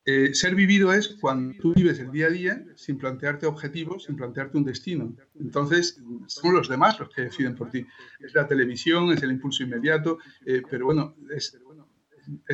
Eh, 0.06 0.34
ser 0.34 0.56
vivido 0.56 0.94
es 0.94 1.18
cuando 1.20 1.58
tú 1.60 1.74
vives 1.74 2.00
el 2.00 2.12
día 2.12 2.28
a 2.28 2.30
día 2.30 2.66
sin 2.76 2.98
plantearte 2.98 3.46
objetivos, 3.46 4.06
sin 4.06 4.16
plantearte 4.16 4.58
un 4.58 4.64
destino. 4.64 5.14
Entonces, 5.38 6.02
son 6.28 6.54
los 6.54 6.70
demás 6.70 6.98
los 7.00 7.10
que 7.10 7.24
deciden 7.24 7.56
por 7.56 7.70
ti. 7.70 7.86
Es 8.22 8.34
la 8.34 8.48
televisión, 8.48 9.12
es 9.12 9.22
el 9.22 9.32
impulso 9.32 9.64
inmediato, 9.64 10.18
eh, 10.46 10.62
pero 10.70 10.86
bueno, 10.86 11.16
es, 11.36 11.60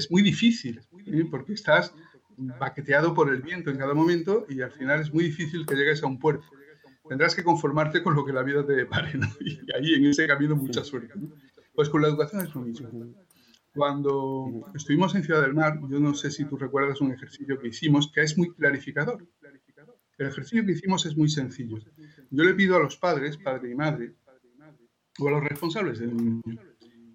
muy 0.10 0.24
difícil, 0.24 0.82
¿eh? 1.06 1.26
porque 1.30 1.54
estás 1.54 1.94
baqueteado 2.38 3.14
por 3.14 3.32
el 3.32 3.44
viento 3.44 3.70
en 3.70 3.78
cada 3.78 3.94
momento 3.94 4.48
y 4.50 4.62
al 4.62 4.72
final 4.72 5.02
es 5.02 5.14
muy 5.14 5.26
difícil 5.26 5.68
que 5.68 5.76
llegues 5.76 6.02
a 6.02 6.08
un 6.08 6.18
puerto 6.18 6.48
tendrás 7.08 7.36
que 7.36 7.44
conformarte 7.44 8.02
con 8.02 8.16
lo 8.16 8.26
que 8.26 8.34
la 8.34 8.44
vida 8.44 8.66
te 8.66 8.74
depare, 8.74 9.18
¿no? 9.18 9.28
Y 9.40 9.60
ahí 9.76 9.94
en 9.94 10.06
ese 10.06 10.28
camino 10.28 10.56
mucha 10.56 10.84
suerte. 10.84 11.14
Pues 11.74 11.90
con 11.90 12.02
la 12.02 12.08
educación 12.08 12.46
es 12.46 12.54
lo 12.56 12.62
mismo. 12.62 12.90
Cuando 13.76 14.72
estuvimos 14.76 15.16
en 15.16 15.24
Ciudad 15.24 15.42
del 15.42 15.54
Mar, 15.54 15.80
yo 15.90 16.00
no 16.00 16.14
sé 16.14 16.30
si 16.30 16.46
tú 16.46 16.58
recuerdas 16.58 17.02
un 17.02 17.12
ejercicio 17.12 17.60
que 17.60 17.70
hicimos 17.70 18.12
que 18.12 18.22
es 18.22 18.38
muy 18.38 18.54
clarificador. 18.54 19.28
El 20.18 20.28
ejercicio 20.28 20.64
que 20.66 20.74
hicimos 20.74 21.06
es 21.06 21.18
muy 21.18 21.30
sencillo. 21.30 21.78
Yo 22.30 22.44
le 22.44 22.54
pido 22.54 22.76
a 22.76 22.80
los 22.80 22.98
padres, 22.98 23.38
padre 23.38 23.72
y 23.72 23.76
madre, 23.76 24.16
o 25.20 25.28
a 25.28 25.32
los 25.32 25.44
responsables 25.44 26.00
del 26.00 26.16
niño, 26.16 26.42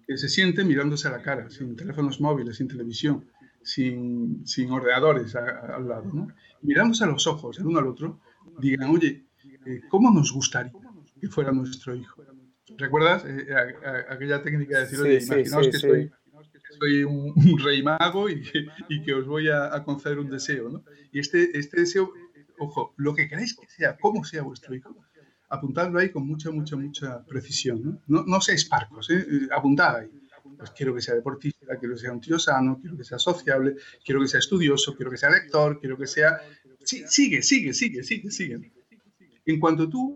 que 0.05 0.17
se 0.17 0.27
sienten 0.27 0.67
mirándose 0.67 1.07
a 1.07 1.11
la 1.11 1.21
cara, 1.21 1.49
sin 1.49 1.75
teléfonos 1.75 2.19
móviles, 2.19 2.57
sin 2.57 2.67
televisión, 2.67 3.25
sin, 3.63 4.45
sin 4.45 4.71
ordenadores 4.71 5.35
al 5.35 5.87
lado, 5.87 6.11
¿no? 6.13 6.27
mirándose 6.61 7.03
a 7.03 7.07
los 7.07 7.25
ojos 7.27 7.59
el 7.59 7.67
uno 7.67 7.79
al 7.79 7.87
otro, 7.87 8.19
digan, 8.59 8.89
oye, 8.89 9.25
eh, 9.65 9.81
¿cómo 9.89 10.11
nos 10.11 10.31
gustaría 10.31 10.73
que 11.19 11.27
fuera 11.27 11.51
nuestro 11.51 11.95
hijo? 11.95 12.23
¿Recuerdas 12.77 13.25
eh, 13.25 13.47
aquella 14.09 14.41
técnica 14.41 14.77
de 14.77 14.83
decir, 14.83 14.99
oye, 15.01 15.23
imaginaos 15.23 15.67
que 15.67 15.77
soy, 15.77 16.11
un, 17.05 17.59
rey 17.63 17.83
mago 17.83 18.29
y 18.29 18.41
que, 19.03 19.13
os 19.13 19.27
voy 19.27 19.49
a, 19.49 19.83
conceder 19.83 20.19
un 20.19 20.29
deseo? 20.29 20.69
¿no? 20.69 20.83
Y 21.11 21.19
este, 21.19 21.57
este 21.57 21.81
deseo, 21.81 22.11
ojo, 22.57 22.93
lo 22.97 23.13
que 23.13 23.27
queráis 23.27 23.55
que 23.55 23.67
sea, 23.67 23.97
cómo 23.97 24.23
sea 24.23 24.43
vuestro 24.43 24.75
hijo, 24.75 24.95
apuntadlo 25.49 25.99
ahí 25.99 26.09
con 26.09 26.25
mucha, 26.25 26.51
mucha, 26.51 26.75
mucha 26.75 27.23
precisión. 27.25 27.81
No, 27.83 28.01
no, 28.07 28.23
no 28.25 28.41
seáis 28.41 28.65
parcos, 28.65 29.09
¿eh? 29.09 29.25
eh 29.29 29.47
apuntad 29.55 29.97
ahí. 29.97 30.09
Pues 30.57 30.71
quiero 30.71 30.93
que 30.93 31.01
sea 31.01 31.15
deportista, 31.15 31.77
quiero 31.77 31.95
que 31.95 32.01
sea 32.01 32.11
un 32.11 32.19
tío 32.19 32.37
sano, 32.37 32.79
quiero 32.81 32.97
que 32.97 33.03
sea 33.03 33.19
sociable, 33.19 33.75
quiero 34.03 34.21
que 34.21 34.27
sea 34.27 34.39
estudioso, 34.39 34.95
quiero 34.95 35.11
que 35.11 35.17
sea 35.17 35.29
lector, 35.29 35.79
quiero 35.79 35.97
que 35.97 36.07
sea... 36.07 36.41
Sí, 36.83 37.03
sigue, 37.07 37.41
sigue, 37.43 37.73
sigue, 37.73 38.03
sigue, 38.03 38.31
sigue. 38.31 38.71
En 39.45 39.59
cuanto 39.59 39.89
tú 39.89 40.15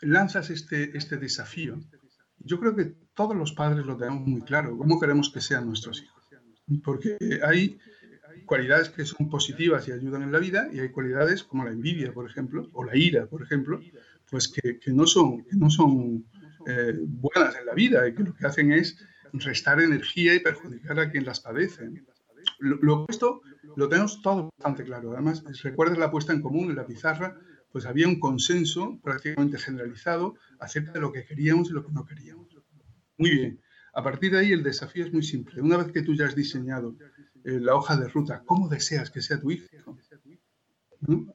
lanzas 0.00 0.50
este, 0.50 0.96
este 0.96 1.18
desafío, 1.18 1.78
yo 2.48 2.58
creo 2.58 2.74
que 2.74 2.94
todos 3.14 3.36
los 3.36 3.52
padres 3.52 3.84
lo 3.84 3.96
tenemos 3.96 4.26
muy 4.26 4.40
claro, 4.40 4.76
cómo 4.76 4.98
queremos 4.98 5.30
que 5.30 5.40
sean 5.40 5.66
nuestros 5.66 6.02
hijos. 6.02 6.24
Porque 6.82 7.16
hay 7.44 7.78
cualidades 8.46 8.88
que 8.88 9.04
son 9.04 9.28
positivas 9.28 9.86
y 9.86 9.92
ayudan 9.92 10.22
en 10.22 10.32
la 10.32 10.38
vida 10.38 10.68
y 10.72 10.80
hay 10.80 10.88
cualidades 10.90 11.44
como 11.44 11.64
la 11.64 11.70
envidia, 11.70 12.12
por 12.12 12.28
ejemplo, 12.28 12.68
o 12.72 12.84
la 12.84 12.96
ira, 12.96 13.26
por 13.26 13.42
ejemplo, 13.42 13.80
pues 14.30 14.48
que, 14.48 14.78
no 14.86 15.06
son, 15.06 15.44
eh, 16.66 16.94
buenas 17.06 17.56
en 17.56 17.66
la 17.66 17.74
vida 17.74 18.08
y 18.08 18.14
que 18.14 18.22
lo 18.22 18.34
que 18.34 18.46
hacen 18.46 18.72
es 18.72 18.98
restar 19.32 19.80
energía 19.80 20.34
y 20.34 20.40
perjudicar 20.40 20.98
a 20.98 21.10
quien 21.10 21.24
las 21.26 21.40
padece. 21.40 21.90
Lo, 22.60 22.76
lo, 22.76 23.06
esto 23.08 23.42
lo 23.76 23.88
tenemos 23.88 24.22
todo 24.22 24.50
bastante 24.56 24.84
claro. 24.84 25.12
Además, 25.12 25.44
recuerda 25.62 25.96
la 25.96 26.10
puesta 26.10 26.32
en 26.32 26.40
común 26.40 26.70
en 26.70 26.76
la 26.76 26.86
pizarra 26.86 27.38
pues 27.70 27.86
había 27.86 28.08
un 28.08 28.18
consenso 28.18 28.98
prácticamente 29.02 29.58
generalizado 29.58 30.36
acerca 30.58 30.92
de 30.92 31.00
lo 31.00 31.12
que 31.12 31.24
queríamos 31.24 31.70
y 31.70 31.72
lo 31.72 31.84
que 31.84 31.92
no 31.92 32.04
queríamos. 32.04 32.48
Muy 33.16 33.30
bien. 33.30 33.60
A 33.94 34.02
partir 34.02 34.32
de 34.32 34.38
ahí 34.38 34.52
el 34.52 34.62
desafío 34.62 35.04
es 35.04 35.12
muy 35.12 35.22
simple. 35.22 35.60
Una 35.60 35.76
vez 35.76 35.92
que 35.92 36.02
tú 36.02 36.14
ya 36.14 36.26
has 36.26 36.34
diseñado 36.34 36.96
eh, 37.44 37.58
la 37.60 37.74
hoja 37.74 37.96
de 37.96 38.08
ruta, 38.08 38.42
¿cómo 38.44 38.68
deseas 38.68 39.10
que 39.10 39.22
sea 39.22 39.40
tu 39.40 39.50
hijo? 39.50 39.66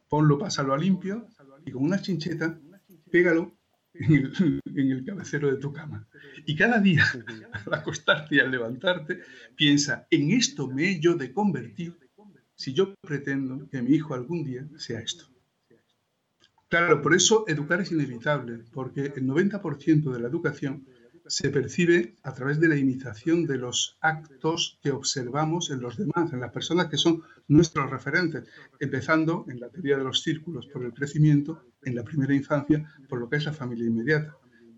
Ponlo, 0.10 0.38
pásalo 0.38 0.74
a 0.74 0.78
limpio 0.78 1.28
y 1.66 1.72
con 1.72 1.84
una 1.84 2.02
chincheta 2.02 2.60
pégalo 3.12 3.58
en 3.94 4.14
el, 4.14 4.34
en 4.66 4.92
el, 4.92 5.06
cabecero 5.06 5.52
de 5.52 5.58
tu 5.58 5.72
cama. 5.72 6.08
Y 6.46 6.56
cada 6.56 6.80
día, 6.80 7.04
al 7.66 7.74
acostarte 7.74 8.36
y 8.36 8.40
al 8.40 8.52
levantarte, 8.52 9.22
piensa, 9.56 10.08
en 10.10 10.32
esto 10.32 10.68
me 10.68 10.90
he 10.90 11.00
yo 11.00 11.16
de 11.16 11.32
convertir 11.32 11.98
si 12.56 12.74
yo 12.74 12.94
pretendo 13.02 13.68
que 13.70 13.82
mi 13.82 13.96
hijo 13.96 14.14
algún 14.14 14.44
día 14.44 14.68
sea 14.78 15.00
esto. 15.00 15.33
Claro, 16.74 17.04
por 17.04 17.14
eso 17.14 17.46
educar 17.48 17.82
es 17.82 17.92
inevitable, 17.92 18.64
porque 18.74 19.14
el 19.16 19.28
90% 19.28 20.12
de 20.12 20.20
la 20.20 20.28
educación 20.28 20.88
se 21.28 21.52
percibe 21.52 22.16
a 22.24 22.34
través 22.34 22.60
de 22.60 22.68
la 22.68 22.76
imitación 22.76 23.46
de 23.46 23.60
los 23.60 24.00
actos 24.02 24.80
que 24.82 24.90
observamos 24.90 25.70
en 25.70 25.82
los 25.82 25.98
demás, 25.98 26.34
en 26.34 26.40
las 26.40 26.52
personas 26.52 26.88
que 26.88 26.98
son 26.98 27.22
nuestros 27.48 27.92
referentes, 27.92 28.46
empezando 28.80 29.46
en 29.50 29.60
la 29.60 29.70
teoría 29.70 29.98
de 29.98 30.04
los 30.04 30.24
círculos 30.24 30.66
por 30.66 30.84
el 30.84 30.96
crecimiento, 30.96 31.64
en 31.84 31.94
la 31.94 32.04
primera 32.04 32.34
infancia, 32.34 32.92
por 33.08 33.20
lo 33.20 33.30
que 33.30 33.36
es 33.36 33.46
la 33.46 33.54
familia 33.54 33.86
inmediata. 33.86 34.36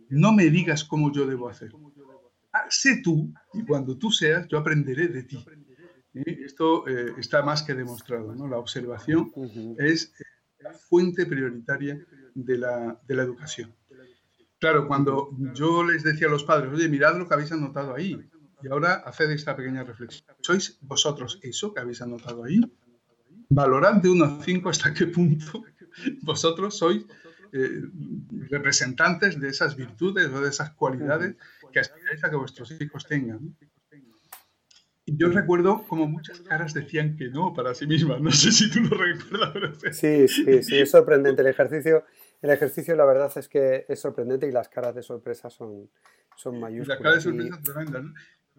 No 0.09 0.33
me 0.33 0.49
digas 0.49 0.83
cómo 0.83 1.13
yo 1.13 1.25
debo 1.25 1.47
hacer. 1.47 1.71
Ah, 2.51 2.65
sé 2.69 2.99
tú 3.01 3.33
y 3.53 3.63
cuando 3.63 3.97
tú 3.97 4.11
seas, 4.11 4.49
yo 4.49 4.57
aprenderé 4.57 5.07
de 5.07 5.23
ti. 5.23 5.45
Esto 6.13 6.85
eh, 6.89 7.13
está 7.17 7.41
más 7.41 7.63
que 7.63 7.73
demostrado. 7.73 8.35
¿no? 8.35 8.49
La 8.49 8.57
observación 8.57 9.31
es 9.77 10.13
fuente 10.89 11.25
prioritaria 11.25 12.05
de 12.33 12.57
la, 12.57 12.99
de 13.07 13.15
la 13.15 13.23
educación. 13.23 13.73
Claro, 14.59 14.87
cuando 14.87 15.29
yo 15.53 15.83
les 15.83 16.03
decía 16.03 16.27
a 16.27 16.31
los 16.31 16.43
padres, 16.43 16.71
oye, 16.73 16.89
mirad 16.89 17.17
lo 17.17 17.27
que 17.27 17.33
habéis 17.33 17.51
anotado 17.51 17.93
ahí, 17.93 18.17
y 18.63 18.67
ahora 18.67 18.95
haced 19.05 19.29
esta 19.31 19.55
pequeña 19.55 19.83
reflexión. 19.83 20.35
¿Sois 20.41 20.77
vosotros 20.81 21.39
eso 21.43 21.73
que 21.73 21.81
habéis 21.81 22.01
anotado 22.01 22.43
ahí? 22.43 22.59
Valorad 23.49 23.95
de 24.01 24.09
1 24.09 24.25
a 24.25 24.43
5 24.43 24.69
hasta 24.69 24.93
qué 24.93 25.07
punto 25.07 25.63
vosotros 26.21 26.77
sois 26.77 27.05
eh, 27.51 27.83
representantes 28.49 29.39
de 29.39 29.49
esas 29.49 29.75
virtudes 29.75 30.27
o 30.27 30.41
de 30.41 30.49
esas 30.49 30.71
cualidades 30.71 31.35
que 31.71 31.79
aspiráis 31.79 32.23
a 32.23 32.29
que 32.29 32.35
vuestros 32.35 32.71
hijos 32.81 33.05
tengan. 33.05 33.55
Y 35.07 35.17
yo 35.17 35.29
recuerdo 35.29 35.85
como 35.87 36.07
muchas 36.07 36.39
caras 36.39 36.73
decían 36.73 37.15
que 37.15 37.29
no 37.29 37.53
para 37.53 37.75
sí 37.75 37.85
mismas. 37.85 38.19
No 38.21 38.31
sé 38.31 38.51
si 38.51 38.71
tú 38.71 38.79
lo 38.81 38.97
recuerdas. 38.97 39.77
Sí, 39.91 40.27
sí, 40.27 40.63
sí, 40.63 40.79
es 40.79 40.89
sorprendente. 40.89 41.43
El 41.43 41.47
ejercicio, 41.47 42.05
el 42.41 42.49
ejercicio, 42.49 42.95
la 42.95 43.05
verdad 43.05 43.31
es 43.35 43.47
que 43.47 43.85
es 43.87 43.99
sorprendente 43.99 44.47
y 44.47 44.51
las 44.51 44.67
caras 44.67 44.95
de 44.95 45.03
sorpresa 45.03 45.51
son, 45.51 45.91
son 46.35 46.59
mayúsculas. 46.59 46.97
Las 46.99 47.03
caras 47.03 47.15
de 47.23 47.29
sorpresa 47.29 47.61
tremendas, 47.61 48.03
¿no? 48.03 48.13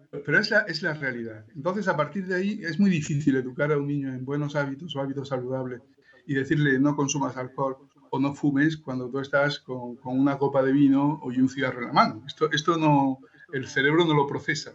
Pero 0.09 0.39
es 0.39 0.49
la, 0.49 0.59
es 0.61 0.81
la 0.83 0.93
realidad. 0.93 1.45
Entonces, 1.53 1.89
a 1.89 1.97
partir 1.97 2.25
de 2.27 2.35
ahí, 2.35 2.61
es 2.63 2.79
muy 2.79 2.89
difícil 2.89 3.35
educar 3.35 3.73
a 3.73 3.77
un 3.77 3.87
niño 3.87 4.07
en 4.13 4.23
buenos 4.23 4.55
hábitos 4.55 4.95
o 4.95 5.01
hábitos 5.01 5.27
saludables 5.27 5.81
y 6.25 6.33
decirle 6.33 6.79
no 6.79 6.95
consumas 6.95 7.35
alcohol 7.35 7.75
o 8.09 8.19
no 8.19 8.33
fumes 8.33 8.77
cuando 8.77 9.09
tú 9.09 9.19
estás 9.19 9.59
con, 9.59 9.97
con 9.97 10.17
una 10.17 10.37
copa 10.37 10.63
de 10.63 10.71
vino 10.71 11.19
o 11.21 11.33
y 11.33 11.39
un 11.39 11.49
cigarro 11.49 11.81
en 11.81 11.87
la 11.87 11.93
mano. 11.93 12.23
Esto, 12.25 12.49
esto 12.53 12.77
no, 12.77 13.19
el 13.51 13.67
cerebro 13.67 14.05
no 14.05 14.13
lo 14.13 14.27
procesa 14.27 14.71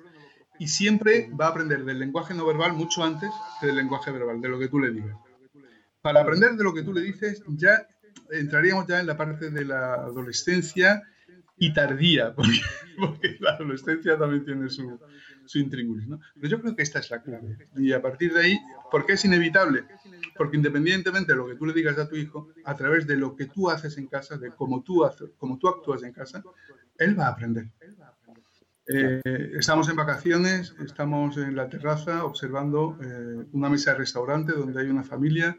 y 0.62 0.68
siempre 0.68 1.28
va 1.34 1.46
a 1.46 1.48
aprender 1.48 1.84
del 1.84 1.98
lenguaje 1.98 2.34
no 2.34 2.46
verbal 2.46 2.72
mucho 2.74 3.02
antes 3.02 3.32
que 3.58 3.66
del 3.66 3.74
lenguaje 3.74 4.12
verbal, 4.12 4.40
de 4.40 4.48
lo 4.48 4.60
que 4.60 4.68
tú 4.68 4.78
le 4.78 4.92
digas. 4.92 5.16
Para 6.00 6.20
aprender 6.20 6.52
de 6.52 6.62
lo 6.62 6.72
que 6.72 6.84
tú 6.84 6.92
le 6.92 7.00
dices, 7.00 7.42
ya 7.48 7.84
entraríamos 8.30 8.86
ya 8.86 9.00
en 9.00 9.08
la 9.08 9.16
parte 9.16 9.50
de 9.50 9.64
la 9.64 9.94
adolescencia 9.94 11.02
y 11.56 11.72
tardía, 11.72 12.32
porque, 12.36 13.38
la 13.40 13.54
adolescencia 13.54 14.16
también 14.16 14.44
tiene 14.44 14.70
su, 14.70 15.00
su 15.46 15.58
intríngulis, 15.58 16.06
¿no? 16.06 16.20
Pero 16.36 16.46
yo 16.46 16.60
creo 16.60 16.76
que 16.76 16.84
esta 16.84 17.00
es 17.00 17.10
la 17.10 17.20
clave. 17.20 17.68
Y 17.74 17.92
a 17.92 18.00
partir 18.00 18.32
de 18.32 18.42
ahí, 18.42 18.60
¿por 18.88 19.04
qué 19.04 19.14
es 19.14 19.24
inevitable? 19.24 19.84
Porque 20.36 20.58
independientemente 20.58 21.32
de 21.32 21.38
lo 21.38 21.48
que 21.48 21.56
tú 21.56 21.66
le 21.66 21.72
digas 21.72 21.98
a 21.98 22.08
tu 22.08 22.14
hijo, 22.14 22.50
a 22.64 22.76
través 22.76 23.04
de 23.08 23.16
lo 23.16 23.34
que 23.34 23.46
tú 23.46 23.68
haces 23.68 23.98
en 23.98 24.06
casa, 24.06 24.38
de 24.38 24.52
cómo 24.52 24.84
tú, 24.84 25.04
haces, 25.04 25.28
cómo 25.38 25.58
tú 25.58 25.68
actúas 25.68 26.04
en 26.04 26.12
casa, 26.12 26.40
él 26.98 27.18
va 27.18 27.26
a 27.26 27.30
aprender. 27.30 27.66
Eh, 28.88 29.20
estamos 29.58 29.88
en 29.88 29.96
vacaciones, 29.96 30.74
estamos 30.84 31.36
en 31.36 31.54
la 31.54 31.68
terraza 31.68 32.24
observando 32.24 32.98
eh, 33.00 33.46
una 33.52 33.68
mesa 33.68 33.92
de 33.92 33.98
restaurante 33.98 34.52
donde 34.52 34.80
hay 34.80 34.88
una 34.88 35.04
familia, 35.04 35.56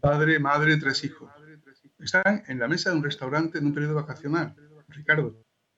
padre, 0.00 0.38
madre, 0.38 0.78
tres 0.78 1.04
hijos. 1.04 1.30
Están 1.98 2.42
en 2.48 2.58
la 2.58 2.66
mesa 2.66 2.90
de 2.90 2.96
un 2.96 3.04
restaurante 3.04 3.58
en 3.58 3.66
un 3.66 3.74
periodo 3.74 3.94
vacacional, 3.96 4.56
Ricardo. 4.88 5.36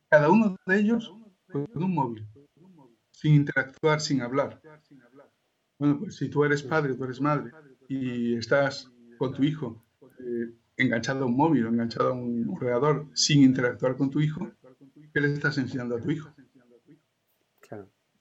Cada 0.09 0.31
uno 0.31 0.57
de 0.67 0.79
ellos 0.79 1.13
con 1.51 1.67
un 1.75 1.95
móvil. 1.95 2.27
sin 3.11 3.35
interactuar, 3.35 4.01
sin 4.01 4.23
hablar. 4.23 4.61
Bueno, 5.79 5.99
pues 5.99 6.17
si 6.17 6.29
tú 6.29 6.45
eres 6.45 6.63
padre, 6.63 6.95
tú 6.95 7.05
eres 7.05 7.21
madre 7.21 7.51
y 7.89 8.37
estás 8.37 8.91
con 9.19 9.33
tu 9.35 9.43
hijo 9.43 9.85
eh, 10.19 10.55
enganchado 10.77 11.25
a 11.25 11.27
un 11.27 11.37
móvil 11.37 11.67
o 11.67 11.69
enganchado 11.69 12.11
a 12.11 12.13
un 12.13 12.49
ordenador 12.49 13.09
sin 13.15 13.43
interactuar 13.43 13.97
con 13.97 14.11
tu 14.11 14.21
hijo, 14.21 14.51
¿qué 15.13 15.21
le 15.21 15.33
estás 15.33 15.59
enseñando 15.59 15.97
a 15.97 16.01
tu 16.01 16.11
hijo? 16.11 16.33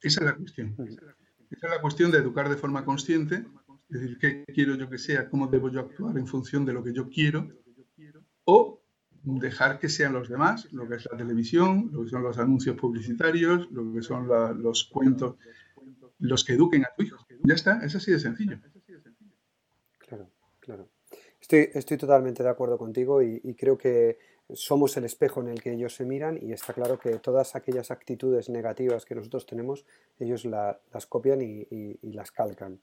Esa 0.01 0.19
es 0.21 0.25
la 0.25 0.35
cuestión. 0.35 0.75
Esa 1.49 1.67
es 1.67 1.73
la 1.73 1.81
cuestión 1.81 2.11
de 2.11 2.17
educar 2.17 2.49
de 2.49 2.57
forma 2.57 2.85
consciente, 2.85 3.45
es 3.89 4.01
decir, 4.01 4.17
qué 4.19 4.45
quiero 4.53 4.75
yo 4.75 4.89
que 4.89 4.97
sea, 4.97 5.29
cómo 5.29 5.47
debo 5.47 5.69
yo 5.69 5.81
actuar 5.81 6.17
en 6.17 6.27
función 6.27 6.65
de 6.65 6.73
lo 6.73 6.83
que 6.83 6.93
yo 6.93 7.09
quiero, 7.09 7.49
o 8.45 8.81
dejar 9.23 9.79
que 9.79 9.89
sean 9.89 10.13
los 10.13 10.29
demás, 10.29 10.71
lo 10.71 10.87
que 10.87 10.95
es 10.95 11.07
la 11.11 11.17
televisión, 11.17 11.89
lo 11.91 12.03
que 12.03 12.09
son 12.09 12.23
los 12.23 12.37
anuncios 12.37 12.75
publicitarios, 12.75 13.69
lo 13.71 13.93
que 13.93 14.01
son 14.01 14.27
los 14.27 14.85
cuentos, 14.85 15.35
los 16.19 16.43
que 16.43 16.53
eduquen 16.53 16.85
a 16.85 16.89
tu 16.95 17.03
hijo. 17.03 17.25
Ya 17.43 17.53
está, 17.53 17.83
es 17.83 17.95
así 17.95 18.11
de 18.11 18.19
sencillo. 18.19 18.59
Claro, 19.99 20.31
claro. 20.59 20.89
Estoy, 21.39 21.69
estoy 21.73 21.97
totalmente 21.97 22.43
de 22.43 22.49
acuerdo 22.49 22.77
contigo 22.77 23.21
y, 23.21 23.55
creo 23.55 23.77
que 23.77 24.19
somos 24.53 24.97
el 24.97 25.05
espejo 25.05 25.41
en 25.41 25.49
el 25.49 25.61
que 25.61 25.73
ellos 25.73 25.95
se 25.95 26.05
miran 26.05 26.37
y 26.41 26.51
está 26.51 26.73
claro 26.73 26.99
que 26.99 27.17
todas 27.19 27.55
aquellas 27.55 27.91
actitudes 27.91 28.49
negativas 28.49 29.05
que 29.05 29.15
nosotros 29.15 29.45
tenemos, 29.45 29.85
ellos 30.19 30.45
las 30.45 31.05
copian 31.07 31.41
y, 31.41 31.97
las 32.01 32.31
calcan. 32.31 32.79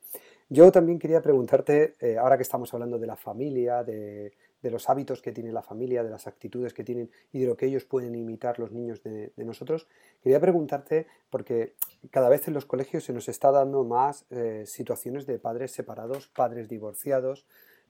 Yo 0.48 0.72
también 0.72 0.98
quería 0.98 1.20
preguntarte, 1.20 1.94
eh, 2.00 2.16
ahora 2.16 2.36
que 2.36 2.42
estamos 2.42 2.72
hablando 2.72 2.98
de 2.98 3.06
la 3.06 3.16
familia, 3.16 3.84
de, 3.84 4.32
los 4.62 4.88
hábitos 4.88 5.22
que 5.22 5.32
tiene 5.32 5.52
la 5.52 5.62
familia, 5.62 6.02
de 6.02 6.10
las 6.10 6.26
actitudes 6.26 6.74
que 6.74 6.84
tienen 6.84 7.10
y 7.32 7.40
de 7.40 7.46
lo 7.46 7.56
que 7.56 7.66
ellos 7.66 7.84
pueden 7.84 8.14
imitar 8.14 8.58
los 8.58 8.72
niños 8.72 9.02
de, 9.02 9.32
nosotros. 9.36 9.86
Quería 10.22 10.40
preguntarte, 10.40 11.06
porque 11.30 11.74
cada 12.10 12.28
vez 12.28 12.48
en 12.48 12.54
los 12.54 12.66
colegios 12.66 13.04
se 13.04 13.12
nos 13.12 13.28
está 13.28 13.50
dando 13.50 13.84
más 13.84 14.26
eh, 14.30 14.64
situaciones 14.66 15.26
de 15.26 15.38
padres 15.38 15.72
separados, 15.72 16.28
padres 16.28 16.68
divorciados, 16.68 17.46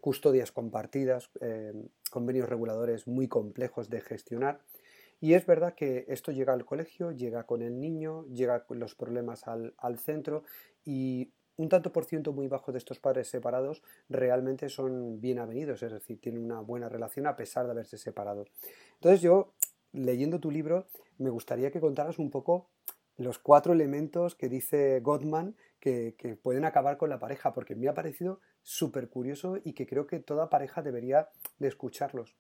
custodias 0.09 0.53
compartidas, 0.53 1.29
eh, 1.43 1.75
convenios 2.11 2.49
reguladores 2.49 3.07
muy 3.07 3.29
complejos 3.29 3.91
de 3.91 4.01
gestionar. 4.01 4.63
Y 5.21 5.35
es 5.35 5.45
verdad 5.45 5.75
que 5.75 6.07
esto 6.09 6.33
llega 6.33 6.55
al 6.55 6.65
colegio, 6.65 7.13
llega 7.13 7.45
con 7.45 7.61
el 7.61 7.79
niño, 7.79 8.25
llega 8.29 8.65
con 8.65 8.79
los 8.79 8.95
problemas 8.95 9.47
al, 9.47 9.75
al 9.77 9.99
centro 9.99 10.45
y 10.83 11.31
un 11.59 11.69
tanto 11.69 11.93
por 11.93 12.07
ciento 12.07 12.33
muy 12.33 12.49
bajo 12.49 12.73
de 12.73 12.79
estos 12.79 13.01
padres 13.01 13.29
separados 13.29 13.83
realmente 14.09 14.71
son 14.71 15.21
bien 15.21 15.41
avenidos, 15.41 15.83
es 15.83 15.93
decir, 15.93 16.19
tienen 16.23 16.43
una 16.43 16.61
buena 16.61 16.89
relación 16.89 17.27
a 17.27 17.37
pesar 17.37 17.67
de 17.67 17.73
haberse 17.73 17.99
separado. 17.99 18.47
Entonces 18.95 19.21
yo, 19.21 19.53
leyendo 19.93 20.41
tu 20.41 20.51
libro, 20.51 20.87
me 21.19 21.29
gustaría 21.29 21.71
que 21.71 21.81
contaras 21.81 22.19
un 22.19 22.31
poco 22.31 22.71
los 23.19 23.39
cuatro 23.39 23.75
elementos 23.75 24.37
que 24.37 24.49
dice 24.49 25.01
Gottman 25.01 25.55
que, 25.81 26.39
pueden 26.43 26.65
acabar 26.65 26.97
con 26.97 27.11
la 27.11 27.19
pareja, 27.19 27.53
porque 27.53 27.75
me 27.75 27.89
ha 27.89 27.95
parecido 27.95 28.41
súper 28.69 29.09
curioso 29.09 29.59
y 29.65 29.73
que 29.73 29.87
creo 29.87 30.07
que 30.07 30.19
toda 30.19 30.51
pareja 30.51 30.83
debería 30.83 31.31
de 31.59 31.69
escucharlos. 31.69 32.37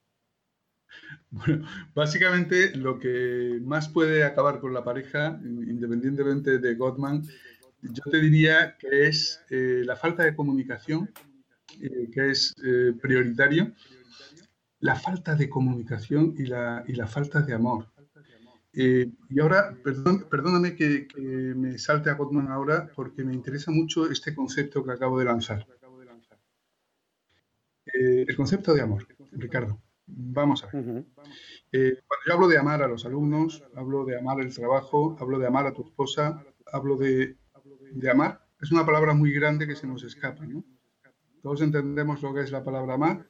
Bueno, 1.30 1.66
básicamente 1.94 2.76
lo 2.76 2.98
que 2.98 3.58
más 3.62 3.88
puede 3.88 4.24
acabar 4.24 4.60
con 4.60 4.74
la 4.74 4.84
pareja, 4.84 5.40
independientemente 5.42 6.58
de 6.58 6.74
Gottman, 6.74 7.26
yo 7.80 8.02
te 8.10 8.20
diría 8.20 8.76
que 8.78 9.08
es 9.08 9.42
eh, 9.48 9.82
la 9.86 9.96
falta 9.96 10.22
de 10.24 10.34
comunicación, 10.34 11.10
eh, 11.80 12.10
que 12.12 12.30
es 12.30 12.54
eh, 12.62 12.92
prioritario, 13.00 13.72
la 14.80 14.96
falta 14.96 15.34
de 15.34 15.48
comunicación 15.48 16.34
y 16.36 16.44
la, 16.44 16.84
y 16.86 16.92
la 16.92 17.06
falta 17.06 17.40
de 17.40 17.54
amor. 17.54 17.86
y 18.72 19.40
ahora, 19.40 19.74
perdón, 19.82 20.26
perdóname 20.30 20.76
que, 20.76 21.08
que, 21.08 21.20
me 21.20 21.78
salte 21.78 22.10
a 22.10 22.14
Gottman 22.14 22.48
ahora 22.48 22.90
porque 22.94 23.24
me 23.24 23.32
interesa 23.32 23.70
mucho 23.70 24.10
este 24.10 24.34
concepto 24.34 24.84
que 24.84 24.92
acabo 24.92 25.18
de 25.18 25.24
lanzar. 25.24 25.66
El 27.92 28.36
concepto 28.36 28.74
de 28.74 28.82
amor, 28.82 29.06
Ricardo. 29.32 29.80
Vamos 30.06 30.64
a 30.64 30.66
ver. 30.66 30.82
cuando 30.82 32.24
yo 32.26 32.32
hablo 32.32 32.48
de 32.48 32.58
amar 32.58 32.82
a 32.82 32.88
los 32.88 33.04
alumnos, 33.04 33.62
hablo 33.74 34.04
de 34.04 34.18
amar 34.18 34.40
el 34.40 34.54
trabajo, 34.54 35.16
hablo 35.20 35.38
de 35.38 35.46
amar 35.46 35.66
a 35.66 35.72
tu 35.72 35.82
esposa, 35.82 36.42
hablo 36.72 36.96
de 36.96 37.36
de 37.92 38.10
amar 38.10 38.40
es 38.60 38.72
una 38.72 38.84
palabra 38.84 39.14
muy 39.14 39.32
grande 39.32 39.66
que 39.66 39.76
se 39.76 39.86
nos 39.86 40.02
escapa. 40.02 40.44
¿no? 40.46 40.64
Todos 41.42 41.62
entendemos 41.62 42.22
lo 42.22 42.34
que 42.34 42.42
es 42.42 42.50
la 42.50 42.64
palabra 42.64 42.94
amar, 42.94 43.28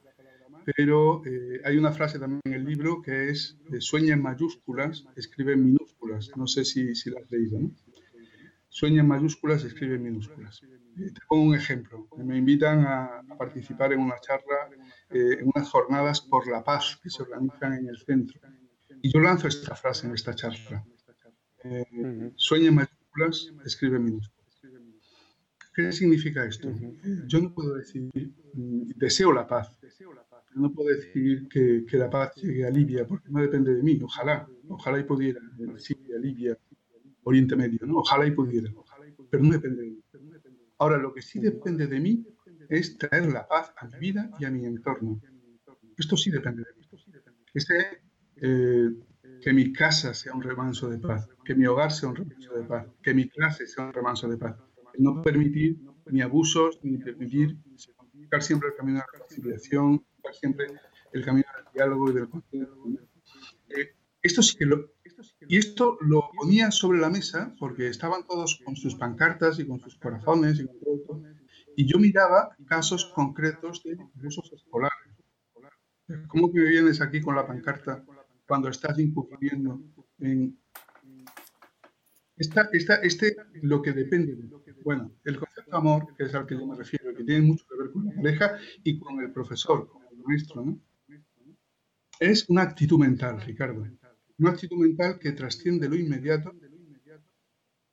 pero 0.75 1.23
eh, 1.25 1.61
hay 1.63 1.77
una 1.77 1.91
frase 1.91 2.19
también 2.19 2.41
en 2.45 2.53
el 2.53 2.65
libro 2.65 3.01
que 3.01 3.29
es 3.29 3.57
sueña 3.79 4.13
en 4.13 4.21
mayúsculas, 4.21 5.05
escribe 5.15 5.53
en 5.53 5.65
minúsculas. 5.65 6.31
No 6.35 6.47
sé 6.47 6.65
si, 6.65 6.95
si 6.95 7.11
la 7.11 7.19
has 7.19 7.31
leído. 7.31 7.59
¿no? 7.59 7.71
Sueña 8.69 9.01
en 9.01 9.07
mayúsculas, 9.07 9.63
escribe 9.63 9.95
en 9.95 10.03
minúsculas. 10.03 10.61
Eh, 10.97 11.11
te 11.13 11.21
pongo 11.27 11.43
un 11.43 11.55
ejemplo. 11.55 12.07
Me 12.17 12.37
invitan 12.37 12.85
a, 12.85 13.23
participar 13.37 13.93
en 13.93 14.01
una 14.01 14.19
charla, 14.19 14.69
eh, 15.09 15.37
en 15.39 15.51
unas 15.53 15.69
jornadas 15.69 16.21
por 16.21 16.47
la 16.47 16.63
paz 16.63 16.99
que 17.01 17.09
se 17.09 17.23
organizan 17.23 17.73
en 17.73 17.87
el 17.87 17.97
centro. 17.97 18.39
Y 19.01 19.11
yo 19.11 19.19
lanzo 19.19 19.47
esta 19.47 19.75
frase 19.75 20.07
en 20.07 20.13
esta 20.13 20.33
charla. 20.35 20.85
Sueña 22.35 22.69
en 22.69 22.75
mayúsculas, 22.75 23.53
escribe 23.65 23.97
en 23.97 24.05
minúsculas. 24.05 24.39
¿Qué 25.73 25.91
significa 25.93 26.45
esto? 26.45 26.69
Yo 27.27 27.39
no 27.39 27.53
puedo 27.53 27.75
decir, 27.75 28.09
mm, 28.53 28.91
deseo 28.97 29.31
la 29.31 29.47
paz. 29.47 29.79
Yo 29.81 30.61
no 30.61 30.73
puedo 30.73 30.89
decir 30.89 31.47
que, 31.47 31.85
que, 31.87 31.97
la 31.97 32.09
paz 32.09 32.35
llegue 32.35 32.65
a 32.65 32.69
Libia 32.69 33.05
porque 33.07 33.29
no 33.29 33.39
depende 33.39 33.75
de 33.75 33.83
mí. 33.83 33.99
Ojalá, 34.03 34.47
ojalá 34.67 34.99
y 34.99 35.03
pudiera. 35.03 35.39
Siria, 35.77 36.17
Libia, 36.17 36.57
Oriente 37.23 37.55
Medio, 37.55 37.85
¿no? 37.85 37.99
Ojalá 37.99 38.25
y 38.25 38.31
pudiera. 38.31 38.69
Pero 39.29 39.43
no 39.43 39.51
depende 39.51 39.83
de 39.83 39.89
mí. 39.89 40.03
Ahora, 40.79 40.97
lo 40.97 41.13
que 41.13 41.21
sí 41.21 41.39
depende 41.39 41.87
de 41.87 41.99
mí 41.99 42.25
es 42.69 42.97
traer 42.97 43.31
la 43.31 43.47
paz 43.47 43.73
a 43.77 43.87
mi 43.87 43.99
vida 43.99 44.29
y 44.39 44.45
a 44.45 44.51
mi 44.51 44.65
entorno. 44.65 45.21
Esto 45.97 46.17
sí 46.17 46.31
depende 46.31 46.63
de 46.63 46.73
mí. 46.73 46.87
Este, 47.53 48.01
eh, 48.37 48.89
que 49.41 49.53
mi 49.53 49.73
casa 49.73 50.13
sea 50.13 50.33
un 50.33 50.41
remanso 50.41 50.89
de 50.89 50.99
paz, 50.99 51.27
que 51.43 51.55
mi 51.55 51.65
hogar 51.65 51.91
sea 51.91 52.09
un 52.09 52.15
remanso 52.15 52.53
de 52.53 52.63
paz, 52.63 52.87
que 53.01 53.13
mi 53.13 53.27
clase 53.29 53.67
sea 53.67 53.85
un 53.85 53.93
remanso 53.93 54.27
de 54.27 54.37
paz 54.37 54.55
no 54.99 55.21
permitir 55.21 55.79
ni 56.11 56.21
abusos, 56.21 56.79
ni 56.83 56.97
permitir 56.97 57.57
buscar 58.13 58.43
siempre 58.43 58.69
el 58.69 58.75
camino 58.75 58.99
de 58.99 59.05
la 59.05 59.07
reconciliación, 59.13 60.05
buscar 60.15 60.33
siempre 60.35 60.67
el 61.13 61.25
camino 61.25 61.47
del 61.55 61.73
diálogo 61.73 62.11
y 62.11 62.13
del 62.13 62.29
consenso. 62.29 62.75
Eh, 63.69 63.95
esto 64.21 64.43
sí 64.43 64.57
que 64.57 64.65
lo, 64.65 64.91
y 65.47 65.57
esto 65.57 65.97
lo 66.01 66.29
ponía 66.35 66.71
sobre 66.71 66.99
la 66.99 67.09
mesa 67.09 67.55
porque 67.59 67.87
estaban 67.87 68.25
todos 68.25 68.59
con 68.63 68.75
sus 68.75 68.95
pancartas 68.95 69.59
y 69.59 69.67
con 69.67 69.79
sus 69.79 69.95
corazones 69.95 70.59
y 70.59 70.65
con 70.65 70.79
todo 70.79 71.23
Y 71.75 71.85
yo 71.85 71.97
miraba 71.99 72.55
casos 72.67 73.05
concretos 73.05 73.83
de 73.83 73.97
abusos 74.17 74.51
escolares. 74.53 74.97
¿Cómo 76.27 76.51
que 76.51 76.61
vienes 76.61 77.01
aquí 77.01 77.21
con 77.21 77.35
la 77.35 77.45
pancarta 77.45 78.03
cuando 78.47 78.69
estás 78.69 78.97
incurriendo 78.97 79.81
en 80.19 80.57
esta, 82.37 82.69
esta, 82.71 82.95
este, 82.95 83.35
lo 83.61 83.81
que 83.81 83.91
depende 83.91 84.33
de 84.35 84.49
bueno, 84.83 85.11
el 85.25 85.37
concepto 85.37 85.71
de 85.71 85.77
amor, 85.77 86.15
que 86.17 86.23
es 86.23 86.33
al 86.33 86.47
que 86.47 86.55
yo 86.55 86.65
me 86.65 86.77
refiero, 86.77 87.13
que 87.13 87.25
tiene 87.25 87.45
mucho 87.45 87.65
que 87.67 87.77
ver 87.77 87.91
con 87.91 88.05
la 88.05 88.15
pareja 88.15 88.57
y 88.81 88.97
con 88.97 89.19
el 89.19 89.31
profesor, 89.33 89.89
con 89.89 90.01
el 90.09 90.23
maestro, 90.23 90.63
¿no? 90.63 90.79
es 92.19 92.49
una 92.49 92.63
actitud 92.63 92.99
mental, 92.99 93.41
Ricardo. 93.41 93.85
Una 94.39 94.51
actitud 94.51 94.77
mental 94.77 95.19
que 95.19 95.33
trasciende 95.33 95.89
lo 95.89 95.95
inmediato 95.95 96.53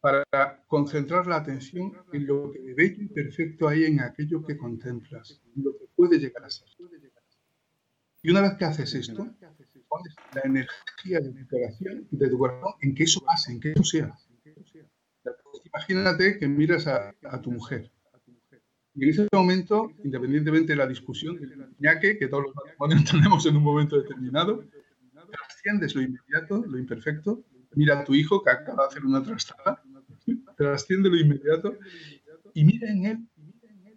para 0.00 0.24
concentrar 0.68 1.26
la 1.26 1.37
atención 1.37 1.92
en 2.12 2.26
lo 2.26 2.52
que 2.52 2.61
de 2.61 2.74
bello 2.74 3.02
y 3.02 3.09
perfecto 3.09 3.68
hay 3.68 3.85
en 3.85 4.00
aquello 4.00 4.44
que 4.44 4.56
contemplas, 4.56 5.42
en 5.56 5.64
lo 5.64 5.72
que 5.76 5.87
puede 5.94 6.18
llegar 6.18 6.44
a 6.44 6.50
ser. 6.50 6.68
Y 8.22 8.30
una 8.30 8.42
vez 8.42 8.54
que 8.59 8.64
haces 8.64 8.94
esto, 8.94 9.28
pones 9.88 10.14
la 10.35 10.42
energía 10.44 11.20
de 11.20 11.32
liberación 11.32 12.09
de 12.11 12.28
tu 12.28 12.38
corazón 12.38 12.74
en 12.80 12.94
que 12.94 13.04
eso 13.04 13.20
pase, 13.24 13.52
en 13.52 13.61
que 13.61 13.72
eso 13.72 13.85
sea 13.85 14.16
imagínate 15.64 16.38
que 16.38 16.48
miras 16.48 16.87
a, 16.87 17.12
tu 17.42 17.50
mujer. 17.52 17.90
Y 18.94 19.04
en 19.04 19.11
ese 19.11 19.28
momento, 19.32 19.90
independientemente 20.04 20.72
de 20.72 20.76
la 20.76 20.87
discusión 20.87 21.38
del 21.38 21.68
ñaque, 21.78 22.18
que 22.18 22.28
todos 22.28 22.44
los 22.44 22.54
matrimonios 22.54 23.04
tenemos 23.11 23.46
en 23.46 23.56
un 23.56 23.62
momento 23.62 24.00
determinado, 24.00 24.64
trasciendes 25.26 25.94
lo 25.94 26.02
inmediato, 26.02 26.64
lo 26.66 26.78
imperfecto, 26.78 27.44
mira 27.74 28.00
a 28.00 28.04
tu 28.04 28.14
hijo 28.14 28.42
que 28.42 28.50
acaba 28.50 28.84
de 28.84 28.88
hacer 28.88 29.04
una 29.04 29.22
trastada, 29.22 29.82
trasciende 30.56 31.08
lo 31.08 31.16
inmediato. 31.16 31.76
Y 32.54 32.64
mira 32.64 32.90
en 32.90 33.06
él 33.06 33.28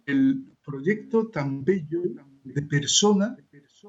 el 0.06 0.44
proyecto 0.64 1.28
tan 1.28 1.64
bello 1.64 2.02
de 2.44 2.62
persona 2.62 3.36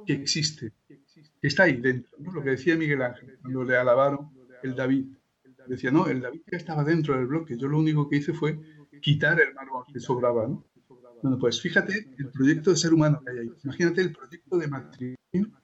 que 0.06 0.14
existe, 0.14 0.74
que 0.88 1.48
está 1.48 1.64
ahí 1.64 1.78
dentro, 1.78 2.18
lo 2.20 2.42
que 2.42 2.52
decía 2.52 2.78
Miguel 2.78 3.02
Ángel 3.02 3.38
cuando 3.42 3.64
le 3.64 3.76
alabaron 3.76 4.32
el 4.64 4.76
David. 4.76 5.08
Decía, 5.68 5.92
no, 5.92 6.08
el 6.08 6.22
David 6.22 6.42
ya 6.52 6.58
estaba 6.58 6.84
dentro 6.84 7.16
del 7.16 7.28
bloque, 7.28 7.58
yo 7.58 7.68
lo 7.68 7.80
único 7.80 8.10
que 8.10 8.18
hice 8.18 8.34
fue 8.34 8.60
quitar 9.02 9.40
el 9.40 9.54
mármol 9.54 9.86
que 9.92 10.00
sobraba, 10.00 10.48
¿no? 10.48 10.66
Bueno, 11.22 11.38
pues 11.38 11.62
fíjate 11.62 12.14
el 12.18 12.32
proyecto 12.32 12.72
de 12.72 12.78
ser 12.78 12.94
humano 12.94 13.22
que 13.24 13.32
hay 13.32 13.38
ahí. 13.40 13.52
Imagínate 13.64 14.02
el 14.02 14.12
proyecto 14.12 14.58
de 14.58 14.68
matrimonio 14.68 15.18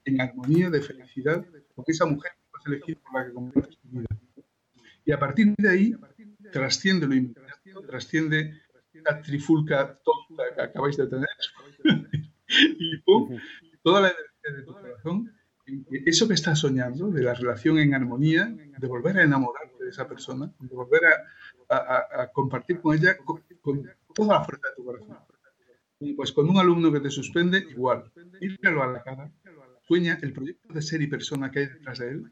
en 0.04 0.20
armonía, 0.20 0.70
de 0.70 0.80
felicidad, 0.80 1.44
con 1.78 1.84
esa 1.86 2.06
mujer 2.06 2.32
que 2.36 2.50
vas 2.52 2.66
a 2.66 2.70
elegir 2.70 2.98
por 2.98 3.14
la 3.14 3.26
que 3.26 3.32
compartes 3.32 3.78
tu 3.78 3.88
vida. 3.88 4.08
Y 5.04 5.12
a 5.12 5.18
partir 5.18 5.54
de 5.56 5.70
ahí, 5.70 5.94
trasciende 6.52 7.06
lo 7.06 7.14
inmediato, 7.14 7.82
trasciende 7.86 8.60
la 8.92 9.22
trifulca 9.22 9.98
tonta 10.02 10.42
que 10.54 10.60
acabáis 10.60 10.96
de 10.96 11.06
tener 11.06 11.28
y 12.48 12.98
pum, 13.02 13.38
toda 13.82 14.00
la 14.00 14.08
energía 14.08 14.58
de 14.58 14.62
tu 14.64 14.72
corazón, 14.72 15.32
eso 16.04 16.26
que 16.26 16.34
estás 16.34 16.58
soñando, 16.58 17.10
de 17.10 17.22
la 17.22 17.34
relación 17.34 17.78
en 17.78 17.94
armonía, 17.94 18.46
de 18.46 18.86
volver 18.88 19.18
a 19.18 19.22
enamorarte 19.22 19.84
de 19.84 19.90
esa 19.90 20.08
persona, 20.08 20.52
de 20.58 20.74
volver 20.74 21.02
a, 21.68 22.26
compartir 22.32 22.80
con 22.80 22.96
ella 22.96 23.16
con, 23.18 23.44
toda 24.14 24.38
la 24.38 24.44
fuerza 24.44 24.68
de 24.68 24.74
tu 24.74 24.84
corazón. 24.84 25.16
Y 26.00 26.14
pues 26.14 26.32
con 26.32 26.48
un 26.48 26.58
alumno 26.58 26.92
que 26.92 27.00
te 27.00 27.10
suspende, 27.10 27.58
igual, 27.70 28.10
míralo 28.40 28.82
a 28.82 28.88
la 28.88 29.02
cara, 29.02 29.30
sueña 29.88 30.18
el 30.22 30.32
proyecto 30.32 30.72
de 30.72 30.82
ser 30.82 31.00
y 31.02 31.06
persona 31.06 31.50
que 31.50 31.60
hay 31.60 31.66
detrás 31.66 31.98
de 31.98 32.10
él, 32.10 32.24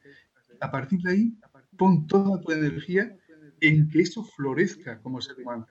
a 0.61 0.71
partir 0.71 1.01
de 1.01 1.11
ahí 1.11 1.35
pon 1.77 2.07
toda 2.07 2.41
tu 2.41 2.53
energía 2.53 3.17
en 3.61 3.89
que 3.89 4.01
eso 4.01 4.23
florezca 4.25 5.01
como 5.01 5.21
ser 5.21 5.37
humano. 5.41 5.67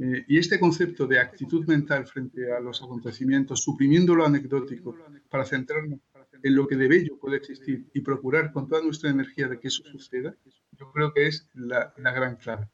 Eh, 0.00 0.24
y 0.28 0.38
este 0.38 0.60
concepto 0.60 1.08
de 1.08 1.18
actitud 1.18 1.66
mental 1.66 2.06
frente 2.06 2.52
a 2.52 2.60
los 2.60 2.80
acontecimientos, 2.82 3.60
suprimiendo 3.60 4.14
lo 4.14 4.24
anecdótico 4.24 4.96
para 5.28 5.44
centrarnos 5.44 5.98
en 6.40 6.54
lo 6.54 6.68
que 6.68 6.76
de 6.76 6.86
bello 6.86 7.18
puede 7.18 7.38
existir 7.38 7.84
y 7.92 8.00
procurar 8.00 8.52
con 8.52 8.68
toda 8.68 8.80
nuestra 8.82 9.10
energía 9.10 9.48
de 9.48 9.58
que 9.58 9.66
eso 9.66 9.82
suceda, 9.84 10.36
yo 10.78 10.92
creo 10.92 11.12
que 11.12 11.26
es 11.26 11.48
la, 11.54 11.92
gran 11.96 12.36
clave. 12.36 12.68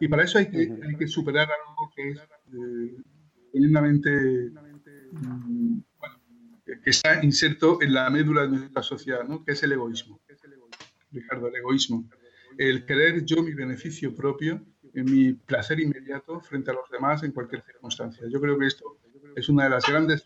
Y 0.00 0.08
para 0.08 0.24
eso 0.24 0.38
hay 0.38 0.50
que, 0.50 1.06
superar 1.06 1.48
algo 1.48 1.92
que 1.94 2.10
es 2.10 2.18
eh, 2.52 2.96
mm, 5.12 5.78
que 6.66 6.90
está 6.90 7.22
inserto 7.24 7.80
en 7.80 7.94
la 7.94 8.10
médula 8.10 8.42
de 8.42 8.48
nuestra 8.48 8.82
sociedad, 8.82 9.24
¿no? 9.24 9.44
que 9.44 9.52
es 9.52 9.62
el 9.62 9.72
egoísmo. 9.72 10.20
Ricardo, 11.12 11.46
el 11.48 11.56
egoísmo. 11.56 12.08
El 12.58 12.84
querer 12.84 13.24
yo 13.24 13.42
mi 13.42 13.54
beneficio 13.54 14.14
propio, 14.14 14.60
mi 14.92 15.34
placer 15.34 15.78
inmediato 15.78 16.40
frente 16.40 16.70
a 16.70 16.74
los 16.74 16.90
demás 16.90 17.22
en 17.22 17.32
cualquier 17.32 17.62
circunstancia. 17.62 18.26
Yo 18.28 18.40
creo 18.40 18.58
que 18.58 18.66
esto 18.66 18.98
es 19.36 19.48
una 19.48 19.64
de 19.64 19.70
las 19.70 19.86
grandes 19.86 20.24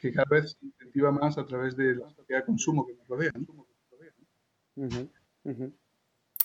que 0.00 0.12
cada 0.12 0.28
vez 0.28 0.56
se 0.58 0.66
incentiva 0.66 1.12
más 1.12 1.38
a 1.38 1.46
través 1.46 1.76
de 1.76 1.94
la 1.96 2.10
sociedad 2.10 2.40
de 2.40 2.46
consumo 2.46 2.86
que 2.86 2.94
nos 2.94 3.08
rodea. 3.08 3.32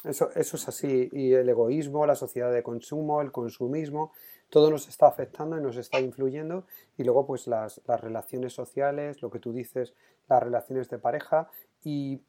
Eso, 0.03 0.29
eso 0.35 0.57
es 0.57 0.67
así. 0.67 1.09
Y 1.11 1.33
el 1.33 1.49
egoísmo, 1.49 2.05
la 2.05 2.15
sociedad 2.15 2.53
de 2.53 2.61
consumo, 2.61 3.21
el 3.21 3.31
consumismo, 3.31 4.13
todo 4.53 4.69
nos 4.69 4.87
está 4.87 5.07
afectando 5.07 5.57
y 5.57 5.61
nos 5.61 5.77
está 5.77 5.99
influyendo. 5.99 6.67
Y 6.95 7.03
luego, 7.03 7.25
pues 7.25 7.47
las, 7.47 7.81
las 7.87 7.99
relaciones 7.99 8.53
sociales, 8.53 9.23
lo 9.23 9.31
que 9.31 9.39
tú 9.39 9.51
dices, 9.51 9.95
las 10.29 10.43
relaciones 10.43 10.91
de 10.91 10.99
pareja. 10.99 11.49
Y 11.83 12.21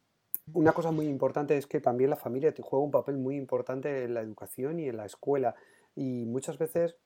una 0.54 0.72
cosa 0.72 0.90
muy 0.90 1.06
importante 1.06 1.54
es 1.54 1.66
que 1.66 1.82
también 1.82 2.08
la 2.08 2.16
familia 2.16 2.54
juega 2.58 2.82
un 2.82 2.90
papel 2.90 3.18
muy 3.18 3.36
importante 3.36 4.04
en 4.04 4.14
la 4.14 4.22
educación 4.22 4.80
y 4.80 4.88
en 4.88 4.96
la 4.96 5.04
escuela. 5.04 5.54
Y 5.94 6.24
muchas 6.24 6.56
veces 6.56 6.96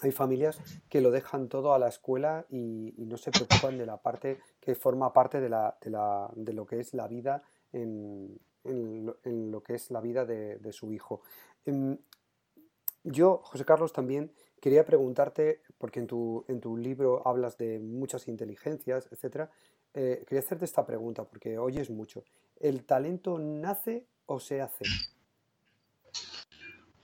hay 0.00 0.12
familias 0.12 0.60
que 0.88 1.00
lo 1.00 1.10
dejan 1.10 1.48
todo 1.48 1.74
a 1.74 1.80
la 1.80 1.88
escuela 1.88 2.46
y, 2.48 2.94
no 2.98 3.16
se 3.16 3.32
preocupan 3.32 3.78
de 3.78 3.86
la 3.86 3.96
parte 3.96 4.38
que 4.60 4.76
forma 4.76 5.12
parte 5.12 5.40
de, 5.40 5.48
la, 5.48 5.76
de, 5.82 5.90
la, 5.90 6.30
de 6.36 6.52
lo 6.52 6.66
que 6.66 6.78
es 6.78 6.94
la 6.94 7.08
vida 7.08 7.42
en, 7.72 8.38
en, 8.62 9.50
lo, 9.50 9.60
que 9.60 9.74
es 9.74 9.90
la 9.90 10.00
vida 10.00 10.24
de, 10.24 10.72
su 10.72 10.92
hijo. 10.92 11.22
Em, 11.64 11.98
yo, 13.04 13.40
José 13.44 13.64
Carlos, 13.64 13.92
también 13.92 14.32
quería 14.60 14.84
preguntarte, 14.84 15.62
porque 15.78 16.00
en 16.00 16.06
tu, 16.06 16.44
en 16.48 16.60
tu 16.60 16.76
libro 16.76 17.26
hablas 17.26 17.58
de 17.58 17.78
muchas 17.80 18.28
inteligencias, 18.28 19.08
etc. 19.10 19.48
Eh, 19.92 20.24
quería 20.26 20.40
hacerte 20.40 20.64
esta 20.64 20.86
pregunta, 20.86 21.24
porque 21.24 21.58
oyes 21.58 21.90
mucho. 21.90 22.24
¿El 22.60 22.84
talento 22.84 23.38
nace 23.38 24.06
o 24.26 24.38
se 24.38 24.60
hace? 24.60 24.84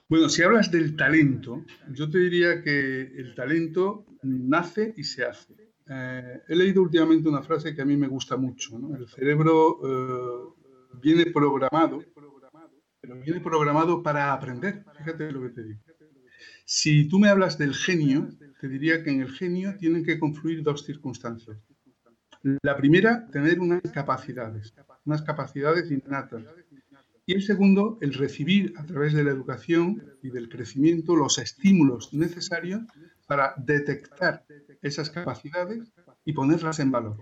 Bueno, 0.07 0.29
si 0.29 0.41
hablas 0.41 0.71
del 0.71 0.95
talento, 0.95 1.63
yo 1.91 2.09
te 2.09 2.17
diría 2.17 2.63
que 2.63 3.01
el 3.01 3.35
talento 3.35 4.05
nace 4.23 4.93
y 4.97 5.03
se 5.03 5.25
hace. 5.25 5.53
Eh, 5.87 6.41
he 6.47 6.55
leído 6.55 6.81
últimamente 6.81 7.27
una 7.27 7.43
frase 7.43 7.75
que 7.75 7.81
a 7.81 7.85
mí 7.85 7.97
me 7.97 8.07
gusta 8.07 8.37
mucho. 8.37 8.79
El 8.97 9.07
cerebro 9.07 9.79
eh, 9.83 10.69
viene 11.01 11.25
programado, 11.27 11.99
pero 13.01 13.15
viene 13.15 13.39
programado 13.41 14.01
para 14.01 14.33
aprender. 14.33 14.83
Fíjate 14.97 15.31
lo 15.31 15.41
que 15.41 15.49
te 15.49 15.63
digo. 15.63 15.79
Si 16.71 17.05
tú 17.05 17.17
me 17.17 17.29
hablas 17.29 17.57
del 17.57 17.73
genio, 17.73 18.29
te 18.61 18.69
diría 18.69 19.03
que 19.03 19.09
en 19.09 19.21
el 19.21 19.31
genio 19.31 19.75
tienen 19.79 20.05
que 20.05 20.19
confluir 20.19 20.61
dos 20.61 20.85
circunstancias. 20.85 21.57
La 22.61 22.77
primera, 22.77 23.25
tener 23.31 23.59
unas 23.59 23.81
capacidades, 23.91 24.75
unas 25.03 25.23
capacidades 25.23 25.89
innatas 25.89 26.43
y 27.25 27.33
el 27.33 27.41
segundo, 27.41 27.97
el 28.01 28.13
recibir 28.13 28.75
a 28.77 28.85
través 28.85 29.13
de 29.13 29.23
la 29.23 29.31
educación 29.31 30.03
y 30.21 30.29
del 30.29 30.47
crecimiento 30.47 31.15
los 31.15 31.39
estímulos 31.39 32.13
necesarios 32.13 32.83
para 33.25 33.55
detectar 33.57 34.45
esas 34.83 35.09
capacidades 35.09 35.91
y 36.23 36.33
ponerlas 36.33 36.79
en 36.79 36.91
valor. 36.91 37.17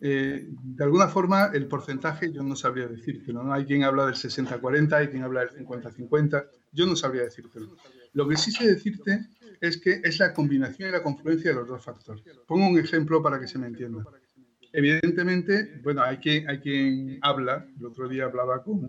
Eh, 0.00 0.46
de 0.48 0.84
alguna 0.84 1.08
forma, 1.08 1.50
el 1.52 1.66
porcentaje 1.66 2.32
yo 2.32 2.42
no 2.42 2.54
sabría 2.54 2.86
decírtelo. 2.86 3.42
¿no? 3.42 3.52
Hay 3.52 3.64
quien 3.64 3.82
habla 3.84 4.06
del 4.06 4.14
60-40, 4.14 4.92
hay 4.92 5.08
quien 5.08 5.22
habla 5.22 5.40
del 5.40 5.66
50-50. 5.66 6.46
Yo 6.72 6.86
no 6.86 6.96
sabría 6.96 7.22
decírtelo. 7.22 7.76
Lo 8.12 8.28
que 8.28 8.36
sí 8.36 8.50
sé 8.50 8.66
decirte 8.66 9.26
es 9.60 9.76
que 9.78 10.00
es 10.04 10.18
la 10.18 10.32
combinación 10.32 10.88
y 10.88 10.92
la 10.92 11.02
confluencia 11.02 11.50
de 11.50 11.56
los 11.56 11.68
dos 11.68 11.84
factores. 11.84 12.22
Pongo 12.46 12.68
un 12.68 12.78
ejemplo 12.78 13.22
para 13.22 13.40
que 13.40 13.48
se 13.48 13.58
me 13.58 13.66
entienda. 13.66 14.04
Evidentemente, 14.72 15.80
bueno, 15.82 16.02
hay 16.02 16.18
quien, 16.18 16.48
hay 16.48 16.60
quien 16.60 17.18
habla, 17.22 17.66
el 17.78 17.86
otro 17.86 18.08
día 18.08 18.24
hablaba 18.24 18.62
con 18.62 18.88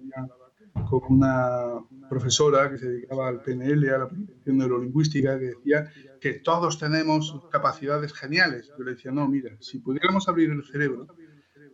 con 0.89 1.01
una 1.09 1.79
profesora 2.09 2.69
que 2.69 2.77
se 2.77 2.89
dedicaba 2.89 3.27
al 3.27 3.41
PNL, 3.41 3.89
a 3.89 3.97
la 3.99 4.07
programación 4.07 4.57
neurolingüística, 4.57 5.39
que 5.39 5.45
decía 5.45 5.91
que 6.19 6.33
todos 6.33 6.79
tenemos 6.79 7.41
capacidades 7.51 8.13
geniales. 8.13 8.71
Yo 8.77 8.83
le 8.83 8.91
decía, 8.91 9.11
no, 9.11 9.27
mira, 9.27 9.55
si 9.59 9.79
pudiéramos 9.79 10.27
abrir 10.27 10.49
el 10.51 10.63
cerebro, 10.63 11.07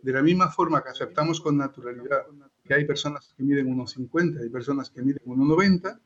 de 0.02 0.12
la 0.12 0.22
misma 0.22 0.50
forma 0.50 0.82
que 0.82 0.90
aceptamos 0.90 1.40
con 1.40 1.56
naturalidad 1.56 2.26
que 2.64 2.74
hay 2.74 2.84
personas 2.84 3.32
que 3.36 3.42
miden 3.42 3.68
unos 3.68 3.92
50 3.92 4.44
y 4.44 4.48
personas 4.50 4.90
que 4.90 5.02
miden 5.02 5.22
unos 5.24 5.48
90, 5.48 6.00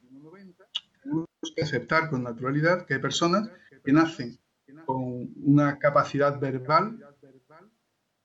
tenemos 1.02 1.28
que 1.54 1.62
aceptar 1.62 2.10
con 2.10 2.22
naturalidad 2.22 2.86
que 2.86 2.94
hay 2.94 3.00
personas 3.00 3.50
que 3.84 3.92
nacen 3.92 4.38
con 4.86 5.30
una 5.36 5.78
capacidad 5.78 6.38
verbal 6.38 6.98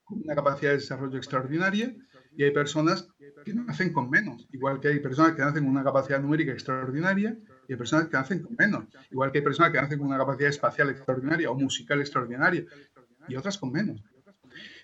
una 0.08 0.34
capacidad 0.34 0.70
de 0.70 0.78
desarrollo 0.78 1.16
extraordinaria 1.16 1.94
y 2.36 2.44
hay 2.44 2.50
personas 2.52 3.08
que 3.46 3.54
nacen 3.54 3.92
con 3.92 4.10
menos, 4.10 4.48
igual 4.52 4.80
que 4.80 4.88
hay 4.88 4.98
personas 4.98 5.36
que 5.36 5.42
nacen 5.42 5.62
con 5.62 5.70
una 5.70 5.84
capacidad 5.84 6.20
numérica 6.20 6.50
extraordinaria 6.50 7.38
y 7.68 7.72
hay 7.72 7.78
personas 7.78 8.08
que 8.08 8.16
nacen 8.16 8.42
con 8.42 8.56
menos, 8.58 8.86
igual 9.08 9.30
que 9.30 9.38
hay 9.38 9.44
personas 9.44 9.70
que 9.70 9.80
nacen 9.80 9.98
con 10.00 10.08
una 10.08 10.18
capacidad 10.18 10.50
espacial 10.50 10.90
extraordinaria 10.90 11.48
o 11.48 11.54
musical 11.54 12.00
extraordinaria 12.00 12.64
y 13.28 13.36
otras 13.36 13.56
con 13.56 13.70
menos. 13.70 14.02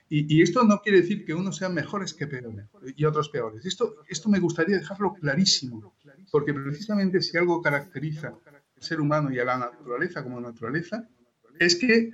Y, 0.09 0.43
esto 0.43 0.63
no 0.63 0.81
quiere 0.81 1.01
decir 1.01 1.25
que 1.25 1.35
unos 1.35 1.57
sean 1.57 1.75
mejores 1.75 2.15
que 2.15 2.27
peores 2.29 2.67
y 2.97 3.05
otros 3.05 3.31
peores. 3.31 3.65
Esto, 3.65 3.97
esto 4.09 4.29
me 4.29 4.39
gustaría 4.39 4.77
dejarlo 4.77 5.15
clarísimo, 5.15 5.95
porque 6.31 6.55
precisamente 6.55 7.21
si 7.21 7.37
algo 7.39 7.63
caracteriza 7.63 8.29
al 8.29 8.83
ser 8.83 9.01
humano 9.01 9.33
y 9.33 9.41
a 9.41 9.45
la 9.45 9.59
naturaleza 9.59 10.23
como 10.23 10.41
naturaleza, 10.41 11.09
es 11.59 11.75
que 11.77 12.11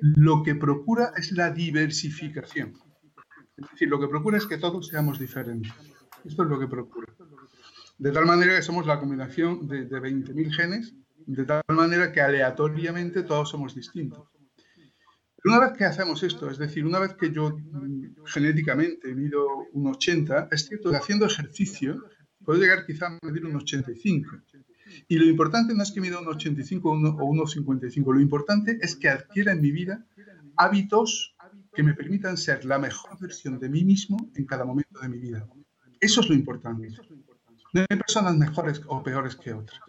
lo 0.00 0.42
que 0.44 0.54
procura 0.54 1.12
es 1.16 1.32
la 1.32 1.50
diversificación. 1.50 2.72
Es 3.56 3.70
decir, 3.70 3.88
lo 3.88 4.00
que 4.00 4.08
procura 4.08 4.38
es 4.38 4.46
que 4.46 4.58
todos 4.58 4.88
seamos 4.88 5.18
diferentes. 5.18 5.72
Esto 6.24 6.42
es 6.42 6.48
lo 6.48 6.58
que 6.58 6.66
procura. 6.66 7.12
De 7.98 8.10
tal 8.10 8.26
manera 8.26 8.56
que 8.56 8.62
somos 8.62 8.86
la 8.86 8.98
combinación 8.98 9.68
de, 9.68 9.88
20.000 9.88 10.52
genes, 10.52 10.94
de 11.26 11.44
tal 11.44 11.62
manera 11.68 12.12
que 12.12 12.20
aleatoriamente 12.20 13.22
todos 13.22 13.50
somos 13.50 13.74
distintos. 13.74 14.28
Pero 15.44 15.56
una 15.56 15.66
vez 15.66 15.78
que 15.78 15.84
hacemos 15.84 16.22
esto, 16.22 16.50
es 16.50 16.58
decir, 16.58 16.84
una 16.86 16.98
vez 16.98 17.14
que 17.14 17.30
yo 17.30 17.50
mm, 17.56 18.24
genéticamente 18.26 19.14
mido 19.14 19.46
un 19.72 19.86
80, 19.88 20.48
es 20.50 20.66
cierto 20.66 20.90
que 20.90 20.96
haciendo 20.96 21.26
ejercicio 21.26 22.02
puedo 22.44 22.60
llegar 22.60 22.86
quizá 22.86 23.06
a 23.06 23.18
medir 23.22 23.46
un 23.46 23.56
85. 23.56 24.30
Y 25.08 25.18
lo 25.18 25.26
importante 25.26 25.74
no 25.74 25.82
es 25.82 25.92
que 25.92 26.00
mida 26.00 26.18
un 26.18 26.28
85 26.28 26.90
o 26.90 26.94
1,55, 26.94 28.12
lo 28.12 28.20
importante 28.20 28.78
es 28.80 28.96
que 28.96 29.08
adquiera 29.08 29.52
en 29.52 29.60
mi 29.60 29.70
vida 29.70 30.04
hábitos 30.56 31.33
que 31.74 31.82
me 31.82 31.94
permitan 31.94 32.36
ser 32.36 32.64
la 32.64 32.78
mejor 32.78 33.18
versión 33.20 33.58
de 33.58 33.68
mí 33.68 33.84
mismo 33.84 34.30
en 34.34 34.44
cada 34.46 34.64
momento 34.64 35.00
de 35.00 35.08
mi 35.08 35.18
vida. 35.18 35.46
Eso 36.00 36.20
es 36.20 36.28
lo 36.28 36.34
importante. 36.34 36.88
No 37.72 37.84
hay 37.88 37.96
personas 37.96 38.36
mejores 38.36 38.80
o 38.86 39.02
peores 39.02 39.36
que 39.36 39.52
otras. 39.52 39.80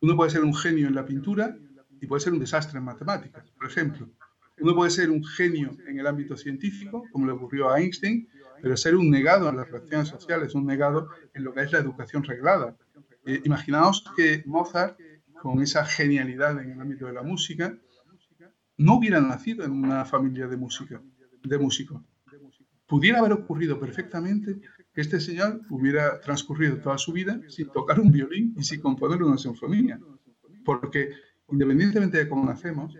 Uno 0.00 0.16
puede 0.16 0.30
ser 0.30 0.42
un 0.42 0.54
genio 0.54 0.88
en 0.88 0.94
la 0.94 1.04
pintura 1.04 1.56
y 2.00 2.06
puede 2.06 2.20
ser 2.20 2.32
un 2.32 2.38
desastre 2.38 2.78
en 2.78 2.84
matemáticas, 2.84 3.50
por 3.50 3.66
ejemplo. 3.66 4.08
Uno 4.60 4.74
puede 4.74 4.90
ser 4.90 5.10
un 5.10 5.24
genio 5.24 5.76
en 5.86 5.98
el 5.98 6.06
ámbito 6.06 6.36
científico, 6.36 7.04
como 7.12 7.26
le 7.26 7.32
ocurrió 7.32 7.70
a 7.70 7.80
Einstein, 7.80 8.28
pero 8.62 8.76
ser 8.76 8.94
un 8.94 9.10
negado 9.10 9.48
en 9.48 9.56
las 9.56 9.70
relaciones 9.70 10.08
sociales, 10.08 10.54
un 10.54 10.66
negado 10.66 11.08
en 11.34 11.44
lo 11.44 11.52
que 11.52 11.62
es 11.62 11.72
la 11.72 11.78
educación 11.78 12.22
reglada, 12.24 12.76
eh, 13.26 13.40
imaginaos 13.44 14.04
que 14.16 14.42
Mozart, 14.46 14.98
con 15.42 15.62
esa 15.62 15.84
genialidad 15.84 16.60
en 16.60 16.72
el 16.72 16.80
ámbito 16.80 17.06
de 17.06 17.12
la 17.12 17.22
música, 17.22 17.76
no 18.80 18.94
hubiera 18.94 19.20
nacido 19.20 19.62
en 19.64 19.72
una 19.72 20.06
familia 20.06 20.48
de 20.48 20.56
música, 20.56 21.02
de 21.42 21.58
músicos. 21.58 22.00
Pudiera 22.86 23.18
haber 23.18 23.34
ocurrido 23.34 23.78
perfectamente 23.78 24.58
que 24.94 25.00
este 25.02 25.20
señor 25.20 25.60
hubiera 25.68 26.18
transcurrido 26.20 26.78
toda 26.78 26.96
su 26.96 27.12
vida 27.12 27.38
sin 27.48 27.68
tocar 27.68 28.00
un 28.00 28.10
violín 28.10 28.54
y 28.56 28.64
sin 28.64 28.80
componer 28.80 29.22
una 29.22 29.36
sinfonía. 29.36 30.00
Porque 30.64 31.10
independientemente 31.50 32.16
de 32.16 32.28
cómo 32.28 32.46
nacemos, 32.46 32.94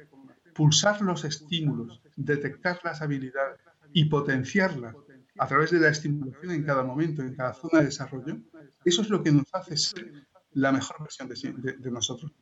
pulsar 0.54 1.00
los 1.00 1.24
estímulos, 1.24 2.02
detectar 2.14 2.78
las 2.84 3.00
habilidades 3.00 3.60
y 3.94 4.04
potenciarlas 4.04 4.94
a 5.38 5.46
través 5.46 5.70
de 5.70 5.80
la 5.80 5.88
estimulación 5.88 6.52
en 6.52 6.62
cada 6.62 6.84
momento, 6.84 7.22
en 7.22 7.34
cada 7.34 7.54
zona 7.54 7.78
de 7.78 7.86
desarrollo, 7.86 8.36
eso 8.84 9.00
es 9.00 9.08
lo 9.08 9.22
que 9.22 9.32
nos 9.32 9.46
hace 9.54 9.78
ser 9.78 10.12
la 10.52 10.72
mejor 10.72 10.96
versión 11.00 11.56
de, 11.62 11.90
nosotros. 11.90 12.32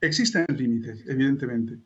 Existen 0.00 0.44
límites, 0.48 1.04
evidentemente, 1.06 1.78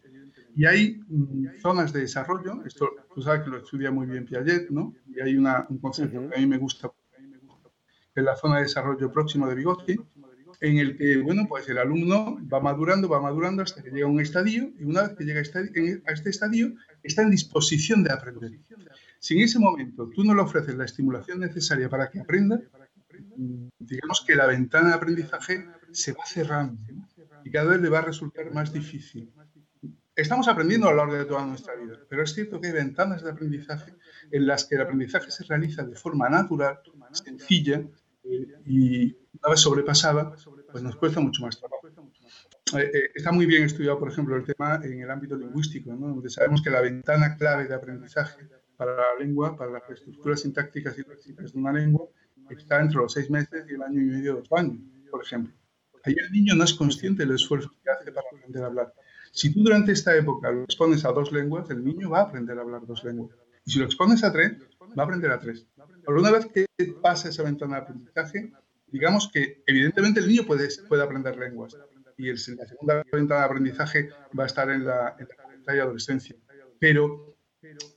y 0.59 0.67
hay 0.67 1.01
mm, 1.07 1.61
zonas 1.63 1.93
de 1.93 2.01
desarrollo, 2.01 2.65
esto 2.67 2.91
tú 3.15 3.23
sabes 3.23 3.43
que 3.45 3.51
lo 3.51 3.59
estudia 3.59 3.93
muy 3.93 4.09
bien 4.09 4.25
Piaget, 4.25 4.71
¿no? 4.71 4.93
Y 5.07 5.21
hay 5.21 5.37
una, 5.37 5.65
un 5.69 5.79
concepto 5.79 6.29
que 6.29 6.35
a 6.35 6.41
mí 6.41 6.47
me 6.49 6.59
gusta, 6.59 6.91
que 8.13 8.21
es 8.21 8.25
la 8.25 8.35
zona 8.35 8.57
de 8.57 8.63
desarrollo 8.63 9.13
próximo 9.13 9.47
de 9.47 9.55
Vygotsky, 9.55 10.01
en 10.61 10.79
el 10.79 10.97
que, 10.97 11.19
bueno, 11.19 11.47
pues 11.49 11.69
el 11.69 11.79
alumno 11.79 12.39
va 12.53 12.59
madurando, 12.59 13.09
va 13.09 13.21
madurando 13.21 13.63
hasta 13.63 13.85
que 13.85 13.91
llega 13.91 14.07
a 14.07 14.11
un 14.11 14.21
estadio 14.21 14.73
y 14.77 14.83
una 14.83 15.03
vez 15.03 15.17
que 15.17 15.23
llega 15.23 15.39
a 15.39 16.13
este 16.13 16.31
estadio 16.31 16.75
está 17.05 17.23
en 17.23 17.31
disposición 17.31 18.03
de 18.03 18.13
aprender. 18.13 18.59
Si 19.21 19.37
en 19.37 19.45
ese 19.45 19.61
momento 19.61 20.11
tú 20.13 20.25
no 20.25 20.35
le 20.35 20.43
ofreces 20.43 20.75
la 20.75 20.87
estimulación 20.87 21.39
necesaria 21.39 21.89
para 21.89 22.11
que 22.11 22.19
aprenda, 22.19 22.61
digamos 23.79 24.25
que 24.27 24.35
la 24.35 24.47
ventana 24.47 24.89
de 24.89 24.95
aprendizaje 24.95 25.69
se 25.93 26.15
va 26.15 26.27
cerrando 26.27 26.81
y 27.45 27.51
cada 27.53 27.71
vez 27.71 27.81
le 27.81 27.91
va 27.91 28.01
a 28.01 28.07
resultar 28.07 28.53
más 28.53 28.73
difícil. 28.73 29.33
Estamos 30.19 30.49
aprendiendo 30.49 30.89
a 30.89 30.91
lo 30.91 30.97
largo 30.97 31.15
de 31.15 31.25
toda 31.27 31.47
nuestra 31.47 31.77
vida, 31.77 31.97
pero 32.09 32.25
es 32.25 32.35
cierto 32.35 32.61
que 32.61 32.67
hay 32.67 32.73
ventanas 32.73 33.23
de 33.23 33.31
aprendizaje 33.31 33.95
en 34.33 34.49
las 34.49 34.65
que 34.65 34.75
el 34.75 34.81
aprendizaje 34.81 35.31
se 35.31 35.45
realiza 35.45 35.85
de 35.85 35.95
forma 35.95 36.29
natural, 36.29 36.81
sencilla 37.13 37.85
eh, 38.25 38.47
y 38.67 39.17
una 39.41 39.57
sobrepasada, 39.57 40.35
pues 40.73 40.83
nos 40.83 40.97
cuesta 40.97 41.21
mucho 41.21 41.43
más 41.43 41.61
trabajo. 41.61 41.87
Eh, 42.77 42.91
eh, 42.93 43.11
está 43.15 43.31
muy 43.31 43.47
bien 43.47 43.63
estudiado, 43.63 43.97
por 44.01 44.11
ejemplo, 44.11 44.35
el 44.35 44.45
tema 44.45 44.81
en 44.83 45.01
el 45.01 45.09
ámbito 45.09 45.37
lingüístico, 45.37 45.93
donde 45.93 46.31
sabemos 46.31 46.63
que 46.63 46.71
la 46.71 46.81
ventana 46.81 47.37
clave 47.37 47.69
de 47.69 47.77
aprendizaje 47.77 48.49
para 48.77 48.97
la 48.97 49.15
lengua, 49.21 49.57
para 49.57 49.71
las 49.71 49.89
estructuras 49.89 50.41
sintácticas 50.41 50.99
y 50.99 51.09
léxicas 51.09 51.53
de 51.53 51.59
una 51.61 51.73
lengua, 51.73 52.09
está 52.51 52.81
entre 52.81 52.97
los 52.97 53.13
seis 53.13 53.31
meses 53.31 53.67
y 53.71 53.75
el 53.75 53.83
año 53.83 54.01
y 54.01 54.07
medio, 54.07 54.35
dos 54.35 54.49
años, 54.51 54.81
por 55.13 55.23
ejemplo. 55.23 55.55
Ahí 56.03 56.17
el 56.19 56.33
niño 56.33 56.57
no 56.57 56.65
es 56.65 56.75
consciente 56.75 57.25
del 57.25 57.37
esfuerzo 57.37 57.71
que 57.85 57.89
hace 57.89 58.11
para 58.11 58.27
aprender 58.33 58.65
a 58.65 58.67
hablar. 58.67 58.93
Si 59.33 59.53
tú 59.53 59.63
durante 59.63 59.93
esta 59.93 60.17
época 60.17 60.51
lo 60.51 60.65
expones 60.65 61.05
a 61.05 61.13
dos 61.13 61.33
lenguas, 61.33 61.69
el 61.71 61.85
niño 61.85 62.11
va 62.11 62.21
a 62.21 62.23
aprender 62.23 62.59
a 62.59 62.63
hablar 62.63 62.87
dos 62.87 63.05
lenguas. 63.05 63.37
Y 63.65 63.73
si 63.73 63.79
lo 63.79 63.85
expones 63.85 64.25
a 64.25 64.33
tres, 64.33 64.53
va 64.99 65.03
a 65.03 65.07
aprender 65.07 65.31
a 65.31 65.39
tres. 65.39 65.67
Pero 66.05 66.19
una 66.19 66.31
vez 66.31 66.47
que 66.47 66.67
pasa 67.03 67.29
esa 67.29 67.43
ventana 67.43 67.77
de 67.77 67.83
aprendizaje, 67.83 68.53
digamos 68.87 69.31
que 69.33 69.63
evidentemente 69.67 70.21
el 70.21 70.29
niño 70.29 70.45
puede, 70.45 70.69
puede 70.89 71.03
aprender 71.03 71.37
lenguas. 71.37 71.77
Y 72.17 72.31
la 72.33 72.37
segunda 72.37 73.05
ventana 73.13 73.41
de 73.43 73.47
aprendizaje 73.47 74.09
va 74.39 74.45
a 74.45 74.47
estar 74.47 74.71
en 74.71 74.85
la, 74.85 75.17
en 75.19 75.29
la 75.67 75.77
y 75.77 75.79
adolescencia. 75.79 76.35
Pero 76.81 77.37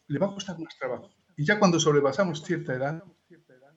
le 0.08 0.20
va 0.20 0.28
a 0.28 0.34
costar 0.34 0.60
más 0.60 0.78
trabajo. 0.78 1.10
Y 1.38 1.46
ya 1.46 1.58
cuando 1.58 1.80
sobrepasamos 1.80 2.44
cierta 2.44 2.74
edad, 2.74 3.04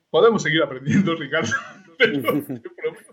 podemos 0.09 0.43
seguir 0.43 0.61
aprendiendo, 0.61 1.15
Ricardo. 1.15 1.51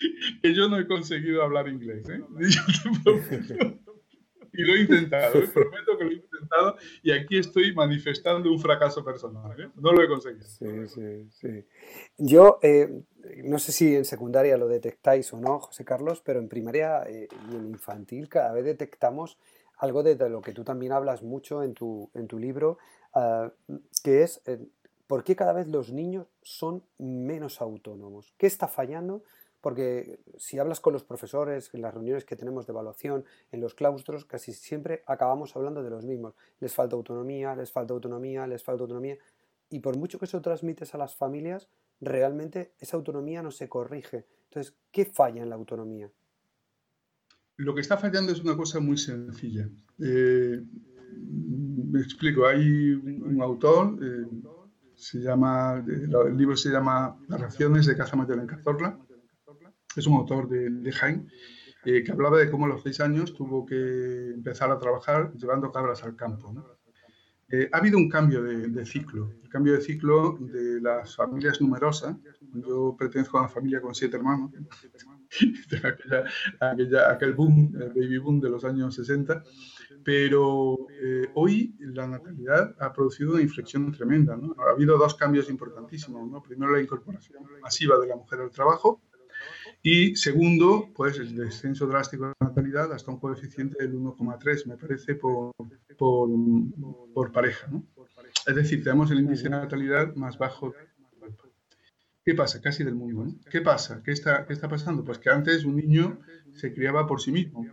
que 0.42 0.54
yo 0.54 0.68
no 0.68 0.78
he 0.78 0.86
conseguido 0.86 1.42
hablar 1.42 1.68
inglés. 1.68 2.08
¿eh? 2.08 2.20
y 4.52 4.62
lo 4.62 4.74
he 4.74 4.80
intentado, 4.80 5.38
¿eh? 5.38 5.48
prometo 5.54 5.98
que 5.98 6.04
lo 6.04 6.10
he 6.10 6.14
intentado 6.14 6.76
y 7.02 7.12
aquí 7.12 7.38
estoy 7.38 7.74
manifestando 7.74 8.50
un 8.50 8.60
fracaso 8.60 9.04
personal. 9.04 9.58
¿eh? 9.60 9.68
No 9.76 9.92
lo 9.92 10.02
he 10.02 10.08
conseguido. 10.08 10.46
Sí, 10.46 10.88
sí, 10.88 11.28
sí. 11.30 11.64
Yo 12.18 12.58
eh, 12.62 13.02
no 13.44 13.58
sé 13.58 13.72
si 13.72 13.94
en 13.94 14.04
secundaria 14.04 14.56
lo 14.56 14.68
detectáis 14.68 15.32
o 15.32 15.40
no, 15.40 15.60
José 15.60 15.84
Carlos, 15.84 16.22
pero 16.24 16.40
en 16.40 16.48
primaria 16.48 17.04
y 17.10 17.54
en 17.54 17.66
infantil 17.66 18.28
cada 18.28 18.52
vez 18.52 18.64
detectamos 18.64 19.38
algo 19.78 20.02
de, 20.02 20.16
lo 20.28 20.42
que 20.42 20.52
tú 20.52 20.62
también 20.62 20.92
hablas 20.92 21.22
mucho 21.22 21.62
en 21.62 21.72
tu, 21.72 22.10
en 22.12 22.26
tu 22.26 22.38
libro, 22.38 22.76
ah, 23.14 23.50
que 24.04 24.22
es 24.22 24.42
por 25.06 25.24
qué 25.24 25.34
cada 25.34 25.54
vez 25.54 25.66
los 25.68 25.90
niños 25.90 26.26
son 26.42 26.84
menos 26.98 27.60
autónomos. 27.62 28.34
¿Qué 28.36 28.46
está 28.46 28.68
fallando? 28.68 29.24
Porque 29.60 30.20
si 30.36 30.58
hablas 30.58 30.80
con 30.80 30.92
los 30.92 31.04
profesores 31.04 31.70
en 31.74 31.82
las 31.82 31.92
reuniones 31.92 32.24
que 32.24 32.36
tenemos 32.36 32.66
de 32.66 32.72
evaluación 32.72 33.24
en 33.52 33.60
los 33.60 33.74
claustros, 33.74 34.24
casi 34.24 34.52
siempre 34.52 35.02
acabamos 35.06 35.54
hablando 35.56 35.82
de 35.82 35.90
los 35.90 36.04
mismos. 36.04 36.34
Les 36.60 36.74
falta 36.74 36.96
autonomía, 36.96 37.54
les 37.54 37.70
falta 37.70 37.92
autonomía, 37.92 38.46
les 38.46 38.62
falta 38.62 38.82
autonomía. 38.82 39.18
Y 39.68 39.80
por 39.80 39.96
mucho 39.96 40.18
que 40.18 40.24
eso 40.24 40.40
transmites 40.40 40.94
a 40.94 40.98
las 40.98 41.14
familias, 41.14 41.68
realmente 42.00 42.72
esa 42.78 42.96
autonomía 42.96 43.42
no 43.42 43.50
se 43.50 43.68
corrige. 43.68 44.26
Entonces, 44.44 44.74
¿qué 44.90 45.04
falla 45.04 45.42
en 45.42 45.50
la 45.50 45.56
autonomía? 45.56 46.10
Lo 47.56 47.74
que 47.74 47.82
está 47.82 47.98
fallando 47.98 48.32
es 48.32 48.40
una 48.40 48.56
cosa 48.56 48.80
muy 48.80 48.96
sencilla. 48.96 49.68
Eh, 49.98 50.62
me 51.12 52.00
explico, 52.00 52.46
hay 52.46 52.92
un 52.94 53.42
autor, 53.42 53.98
eh, 54.02 54.26
se 54.94 55.18
llama, 55.18 55.84
el 55.86 56.36
libro 56.36 56.56
se 56.56 56.70
llama 56.70 57.18
Narraciones 57.28 57.86
de 57.86 57.96
Caza 57.96 58.16
Mayor 58.16 58.38
en 58.38 58.46
Cazorla, 58.46 58.98
es 59.96 60.06
un 60.06 60.14
autor 60.14 60.48
de, 60.48 60.70
de 60.70 60.92
Jaén, 60.92 61.28
eh, 61.84 62.02
que 62.04 62.12
hablaba 62.12 62.38
de 62.38 62.50
cómo 62.50 62.66
a 62.66 62.68
los 62.68 62.82
seis 62.82 63.00
años 63.00 63.34
tuvo 63.34 63.64
que 63.64 64.32
empezar 64.34 64.70
a 64.70 64.78
trabajar 64.78 65.32
llevando 65.34 65.72
cabras 65.72 66.04
al 66.04 66.14
campo. 66.14 66.54
Eh, 67.48 67.68
ha 67.72 67.78
habido 67.78 67.96
un 67.96 68.08
cambio 68.08 68.42
de, 68.42 68.86
ciclo, 68.86 69.32
el 69.42 69.48
cambio 69.48 69.72
de 69.72 69.80
ciclo 69.80 70.36
de 70.40 70.80
las 70.80 71.16
familias 71.16 71.60
numerosas. 71.60 72.16
Yo 72.52 72.94
pertenezco 72.96 73.38
a 73.38 73.40
una 73.40 73.48
familia 73.48 73.80
con 73.80 73.94
siete 73.94 74.18
hermanos, 74.18 74.52
aquel 77.10 77.32
boom, 77.34 77.72
el 77.80 77.88
baby 77.88 78.18
boom 78.18 78.40
de 78.40 78.50
los 78.50 78.64
años 78.64 78.94
60, 78.94 79.42
pero 80.04 80.86
eh, 81.02 81.28
hoy 81.34 81.74
la 81.80 82.06
natalidad 82.06 82.76
ha 82.78 82.92
producido 82.92 83.32
una 83.32 83.42
inflexión 83.42 83.90
tremenda. 83.90 84.38
Ha 84.58 84.70
habido 84.70 84.96
dos 84.96 85.14
cambios 85.14 85.50
importantísimos. 85.50 86.30
Primero, 86.46 86.72
la 86.72 86.82
incorporación 86.82 87.42
masiva 87.62 87.98
de 87.98 88.06
la 88.06 88.16
mujer 88.16 88.42
al 88.42 88.50
trabajo 88.50 89.02
y 89.82 90.14
segundo, 90.16 90.90
pues 90.94 91.18
el 91.18 91.34
descenso 91.34 91.86
drástico 91.86 92.24
de 92.26 92.32
la 92.38 92.48
natalidad 92.48 92.92
hasta 92.92 93.10
un 93.10 93.18
coeficiente 93.18 93.76
del 93.82 93.94
1,3, 93.94 94.66
me 94.66 94.76
parece, 94.76 95.14
por, 95.14 95.52
por, 95.96 96.28
por 97.14 97.32
pareja. 97.32 97.66
¿no? 97.68 97.84
Es 98.46 98.54
decir, 98.54 98.84
tenemos 98.84 99.10
el 99.10 99.20
índice 99.20 99.44
de 99.44 99.50
natalidad 99.50 100.14
más 100.16 100.36
bajo. 100.36 100.74
¿Qué 102.22 102.34
pasa? 102.34 102.60
Casi 102.60 102.84
del 102.84 102.94
mundo. 102.94 103.24
¿no? 103.24 103.34
¿Qué 103.50 103.62
pasa? 103.62 104.02
¿Qué 104.04 104.12
está, 104.12 104.46
¿Qué 104.46 104.52
está 104.52 104.68
pasando? 104.68 105.02
Pues 105.02 105.18
que 105.18 105.30
antes 105.30 105.64
un 105.64 105.76
niño 105.76 106.18
se 106.52 106.74
criaba 106.74 107.06
por 107.06 107.22
sí 107.22 107.32
mismo. 107.32 107.64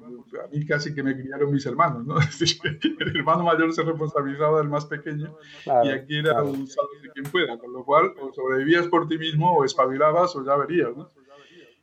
A 0.41 0.47
mí 0.47 0.65
casi 0.65 0.95
que 0.95 1.03
me 1.03 1.13
criaron 1.13 1.51
mis 1.51 1.65
hermanos, 1.65 2.05
¿no? 2.05 2.15
el 2.99 3.17
hermano 3.17 3.43
mayor 3.43 3.73
se 3.73 3.83
responsabilizaba 3.83 4.59
del 4.59 4.69
más 4.69 4.85
pequeño 4.85 5.37
y 5.83 5.89
aquí 5.89 6.19
era 6.19 6.41
un 6.41 6.67
salto 6.67 6.93
de 7.01 7.09
quien 7.09 7.25
pueda, 7.25 7.57
con 7.57 7.73
lo 7.73 7.83
cual 7.83 8.13
o 8.21 8.31
sobrevivías 8.33 8.87
por 8.87 9.09
ti 9.09 9.17
mismo 9.17 9.57
o 9.57 9.65
espabilabas 9.65 10.33
o 10.37 10.45
ya 10.45 10.55
verías, 10.55 10.95
¿no? 10.95 11.11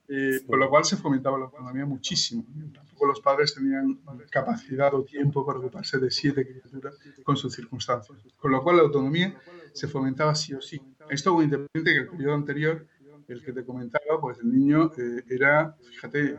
Eh, 0.07 0.41
con 0.47 0.59
lo 0.59 0.69
cual 0.69 0.85
se 0.85 0.97
fomentaba 0.97 1.39
la 1.39 1.47
autonomía 1.47 1.87
muchísimo. 1.87 2.45
Tampoco 2.75 3.07
los 3.07 3.21
padres 3.21 3.55
tenían 3.55 4.01
capacidad 4.31 4.93
o 4.95 5.03
tiempo 5.03 5.47
para 5.47 5.59
ocuparse 5.59 5.99
de 5.99 6.11
siete 6.11 6.47
criaturas 6.47 6.99
con 7.23 7.37
sus 7.37 7.55
circunstancias. 7.55 8.19
Con 8.37 8.53
lo 8.53 8.63
cual 8.63 8.77
la 8.77 8.83
autonomía 8.83 9.35
se 9.73 9.89
fomentaba 9.89 10.35
sí 10.35 10.53
o 10.55 10.61
sí. 10.61 10.81
Esto 11.09 11.35
muy 11.35 11.45
independiente 11.45 11.93
que 11.93 11.99
el 12.01 12.09
periodo 12.09 12.35
anterior, 12.35 12.87
el 13.29 13.43
que 13.43 13.53
te 13.53 13.65
comentaba, 13.65 14.21
pues 14.21 14.39
el 14.39 14.53
niño 14.53 14.93
eh, 14.99 15.25
era, 15.29 15.75
fíjate, 15.83 16.37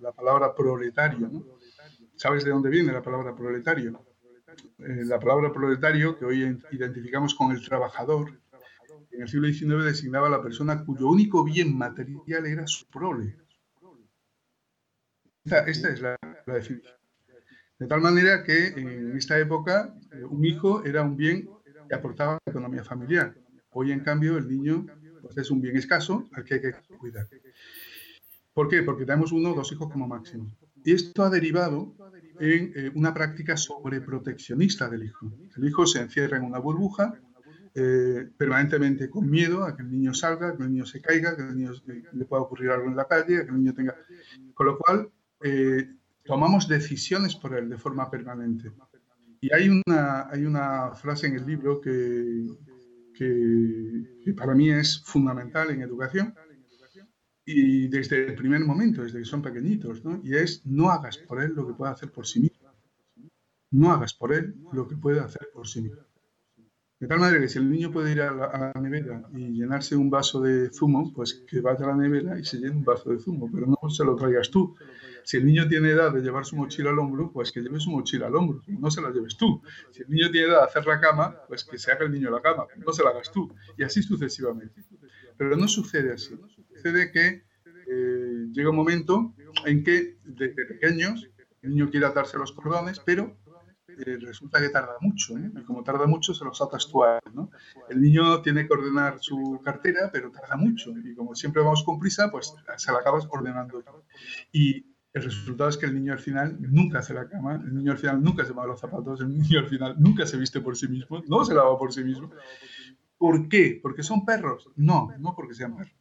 la, 0.00 0.12
palabra 0.12 0.54
proletario. 0.54 1.28
¿no? 1.28 1.42
¿Sabes 2.16 2.44
de 2.44 2.50
dónde 2.50 2.68
viene 2.68 2.92
la 2.92 3.02
palabra 3.02 3.34
proletario? 3.34 4.04
Eh, 4.78 5.04
la 5.04 5.18
palabra 5.18 5.52
proletario, 5.52 6.18
que 6.18 6.26
hoy 6.26 6.60
identificamos 6.70 7.34
con 7.34 7.52
el 7.52 7.64
trabajador, 7.64 8.38
en 9.14 9.22
el 9.22 9.28
siglo 9.28 9.48
XIX 9.48 9.84
designaba 9.84 10.26
a 10.26 10.30
la 10.30 10.42
persona 10.42 10.84
cuyo 10.84 11.08
único 11.08 11.44
bien 11.44 11.76
material 11.76 12.46
era 12.46 12.66
su 12.66 12.86
prole. 12.86 13.36
Esta, 15.44 15.66
es 15.66 16.00
la, 16.00 16.16
definición. 16.46 16.94
De 17.78 17.86
tal 17.86 18.00
manera 18.00 18.42
que 18.44 18.68
en 18.68 19.16
esta 19.16 19.38
época 19.38 19.94
eh, 20.12 20.24
un 20.24 20.44
hijo 20.44 20.84
era 20.84 21.02
un 21.02 21.16
bien 21.16 21.48
que 21.88 21.94
aportaba 21.94 22.34
a 22.34 22.38
la 22.46 22.50
economía 22.50 22.82
familiar. 22.82 23.34
Hoy, 23.70 23.92
en 23.92 24.00
cambio, 24.00 24.38
el 24.38 24.48
niño 24.48 24.86
pues, 25.20 25.36
es 25.36 25.50
un 25.50 25.60
bien 25.60 25.76
escaso 25.76 26.28
al 26.32 26.44
que 26.44 26.54
hay 26.54 26.60
que 26.60 26.72
cuidar. 26.98 27.28
¿Por 28.54 28.68
qué? 28.68 28.82
Porque 28.82 29.04
tenemos 29.04 29.32
uno 29.32 29.52
o 29.52 29.54
dos 29.54 29.70
hijos 29.72 29.90
como 29.90 30.06
máximo. 30.06 30.56
Y 30.84 30.92
esto 30.92 31.24
ha 31.24 31.30
derivado 31.30 31.94
en 32.40 32.72
eh, 32.74 32.90
una 32.94 33.12
práctica 33.12 33.56
sobreproteccionista 33.56 34.88
del 34.88 35.04
hijo. 35.04 35.32
El 35.56 35.66
hijo 35.66 35.86
se 35.86 36.00
encierra 36.00 36.36
en 36.36 36.44
una 36.44 36.58
burbuja 36.58 37.20
eh, 37.74 38.30
permanentemente 38.36 39.10
con 39.10 39.28
miedo 39.28 39.64
a 39.64 39.76
que 39.76 39.82
el 39.82 39.90
niño 39.90 40.14
salga, 40.14 40.56
que 40.56 40.62
el 40.62 40.70
niño 40.70 40.86
se 40.86 41.00
caiga, 41.00 41.34
que 41.34 41.42
el 41.42 41.56
niño 41.56 41.72
le 42.12 42.24
pueda 42.24 42.42
ocurrir 42.42 42.70
algo 42.70 42.88
en 42.88 42.96
la 42.96 43.06
calle, 43.06 43.44
que 43.44 43.50
el 43.50 43.56
niño 43.56 43.74
tenga... 43.74 43.96
Con 44.54 44.66
lo 44.66 44.78
cual, 44.78 45.10
eh, 45.42 45.88
tomamos 46.24 46.68
decisiones 46.68 47.34
por 47.34 47.56
él 47.56 47.68
de 47.68 47.78
forma 47.78 48.10
permanente. 48.10 48.72
Y 49.40 49.52
hay 49.52 49.68
una, 49.68 50.92
frase 50.94 51.26
en 51.26 51.34
el 51.34 51.46
libro 51.46 51.80
que, 51.80 52.46
que, 53.12 54.32
para 54.34 54.54
mí 54.54 54.70
es 54.70 55.02
fundamental 55.04 55.70
en 55.70 55.82
educación 55.82 56.34
y 57.44 57.88
desde 57.88 58.26
el 58.28 58.34
primer 58.36 58.60
momento, 58.60 59.02
desde 59.02 59.18
que 59.18 59.24
son 59.24 59.42
pequeñitos, 59.42 60.02
¿no? 60.02 60.20
y 60.22 60.34
es 60.34 60.64
no 60.64 60.90
hagas 60.90 61.18
por 61.18 61.42
él 61.42 61.52
lo 61.54 61.66
que 61.66 61.74
pueda 61.74 61.92
hacer 61.92 62.10
por 62.10 62.26
sí 62.26 62.40
mismo. 62.40 62.70
No 63.70 63.90
hagas 63.90 64.14
por 64.14 64.32
él 64.32 64.54
lo 64.72 64.86
que 64.86 64.96
puede 64.96 65.20
hacer 65.20 65.48
por 65.52 65.66
sí 65.66 65.82
mismo. 65.82 66.00
De 67.04 67.08
tal 67.08 67.20
manera 67.20 67.38
que 67.38 67.50
si 67.50 67.58
el 67.58 67.70
niño 67.70 67.92
puede 67.92 68.12
ir 68.12 68.22
a 68.22 68.32
la, 68.32 68.72
nevera 68.80 69.28
y 69.34 69.52
llenarse 69.52 69.94
un 69.94 70.08
vaso 70.08 70.40
de 70.40 70.70
zumo, 70.70 71.12
pues 71.12 71.34
que 71.46 71.60
vaya 71.60 71.84
a 71.84 71.88
la 71.88 71.96
nevera 71.96 72.38
y 72.38 72.46
se 72.46 72.56
llene 72.56 72.70
un 72.70 72.82
vaso 72.82 73.10
de 73.10 73.18
zumo, 73.18 73.50
pero 73.52 73.66
no 73.66 73.90
se 73.90 74.06
lo 74.06 74.16
traigas 74.16 74.50
tú. 74.50 74.74
Si 75.22 75.36
el 75.36 75.44
niño 75.44 75.68
tiene 75.68 75.90
edad 75.90 76.14
de 76.14 76.22
llevar 76.22 76.46
su 76.46 76.56
mochila 76.56 76.88
al 76.88 76.98
hombro, 76.98 77.30
pues 77.30 77.52
que 77.52 77.60
lleve 77.60 77.78
su 77.78 77.90
mochila 77.90 78.28
al 78.28 78.36
hombro, 78.36 78.62
no 78.66 78.90
se 78.90 79.02
la 79.02 79.10
lleves 79.10 79.36
tú. 79.36 79.60
Si 79.90 80.00
el 80.00 80.08
niño 80.08 80.30
tiene 80.30 80.46
edad 80.46 80.60
de 80.60 80.64
hacer 80.64 80.86
la 80.86 80.98
cama, 80.98 81.36
pues 81.46 81.64
que 81.64 81.76
se 81.76 81.92
haga 81.92 82.06
el 82.06 82.12
niño 82.12 82.30
la 82.30 82.40
cama, 82.40 82.64
no 82.74 82.90
se 82.94 83.04
la 83.04 83.10
hagas 83.10 83.30
tú. 83.30 83.54
Y 83.76 83.82
así 83.82 84.02
sucesivamente. 84.02 84.82
Pero 85.36 85.58
no 85.58 85.68
sucede 85.68 86.14
así. 86.14 86.34
Sucede 86.74 87.12
que 87.12 87.44
eh, 87.86 88.46
llega 88.50 88.70
un 88.70 88.76
momento 88.76 89.34
en 89.66 89.84
que 89.84 90.16
desde 90.24 90.64
pequeños 90.64 91.28
el 91.60 91.70
niño 91.72 91.90
quiere 91.90 92.06
atarse 92.06 92.38
los 92.38 92.52
cordones, 92.52 92.98
pero 93.00 93.36
eh, 93.98 94.18
resulta 94.20 94.60
que 94.60 94.68
tarda 94.68 94.96
mucho, 95.00 95.36
¿eh? 95.36 95.50
y 95.54 95.62
como 95.62 95.82
tarda 95.82 96.06
mucho 96.06 96.34
se 96.34 96.44
los 96.44 96.60
atas 96.60 96.88
tú 96.88 97.04
a 97.04 97.16
él, 97.16 97.32
¿no? 97.34 97.50
El 97.88 98.00
niño 98.00 98.42
tiene 98.42 98.66
que 98.66 98.72
ordenar 98.72 99.18
su 99.20 99.60
cartera, 99.62 100.10
pero 100.12 100.30
tarda 100.30 100.56
mucho, 100.56 100.92
y 100.96 101.14
como 101.14 101.34
siempre 101.34 101.62
vamos 101.62 101.84
con 101.84 101.98
prisa, 101.98 102.30
pues 102.30 102.54
se 102.76 102.92
la 102.92 102.98
acabas 102.98 103.26
ordenando. 103.30 103.82
Y 104.52 104.86
el 105.12 105.22
resultado 105.22 105.70
es 105.70 105.76
que 105.76 105.86
el 105.86 105.94
niño 105.94 106.12
al 106.12 106.18
final 106.18 106.56
nunca 106.60 106.98
hace 106.98 107.14
la 107.14 107.28
cama, 107.28 107.54
el 107.54 107.74
niño 107.74 107.92
al 107.92 107.98
final 107.98 108.22
nunca 108.22 108.44
se 108.44 108.50
lava 108.50 108.66
los 108.66 108.80
zapatos, 108.80 109.20
el 109.20 109.28
niño 109.28 109.60
al 109.60 109.68
final 109.68 109.94
nunca 109.98 110.26
se 110.26 110.36
viste 110.36 110.60
por 110.60 110.76
sí 110.76 110.88
mismo, 110.88 111.22
no 111.28 111.44
se 111.44 111.54
lava 111.54 111.78
por 111.78 111.92
sí 111.92 112.02
mismo. 112.02 112.30
¿Por 113.16 113.48
qué? 113.48 113.78
¿Porque 113.80 114.02
son 114.02 114.24
perros? 114.24 114.68
No, 114.76 115.08
no 115.18 115.34
porque 115.34 115.54
sean 115.54 115.76
perros, 115.76 115.94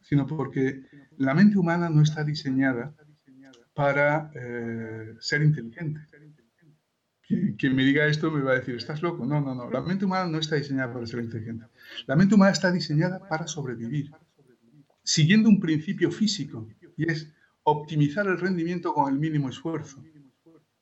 sino 0.00 0.26
porque 0.26 0.82
la 1.16 1.34
mente 1.34 1.58
humana 1.58 1.90
no 1.90 2.00
está 2.00 2.22
diseñada 2.22 2.94
para 3.74 4.30
eh, 4.36 5.14
ser 5.18 5.42
inteligente 5.42 6.00
quien, 7.26 7.74
me 7.74 7.84
diga 7.84 8.06
esto 8.06 8.30
me 8.30 8.42
va 8.42 8.52
a 8.52 8.56
decir, 8.56 8.74
¿estás 8.74 9.02
loco? 9.02 9.24
No, 9.24 9.40
no, 9.40 9.54
no. 9.54 9.70
La 9.70 9.80
mente 9.80 10.04
humana 10.04 10.30
no 10.30 10.38
está 10.38 10.56
diseñada 10.56 10.92
para 10.92 11.06
ser 11.06 11.20
inteligente. 11.20 11.66
La 12.06 12.16
mente 12.16 12.34
humana 12.34 12.52
está 12.52 12.70
diseñada 12.70 13.26
para 13.28 13.46
sobrevivir, 13.46 14.10
siguiendo 15.02 15.48
un 15.48 15.60
principio 15.60 16.10
físico, 16.10 16.68
y 16.96 17.10
es 17.10 17.32
optimizar 17.62 18.26
el 18.26 18.38
rendimiento 18.38 18.92
con 18.92 19.12
el 19.12 19.18
mínimo 19.18 19.48
esfuerzo. 19.48 20.02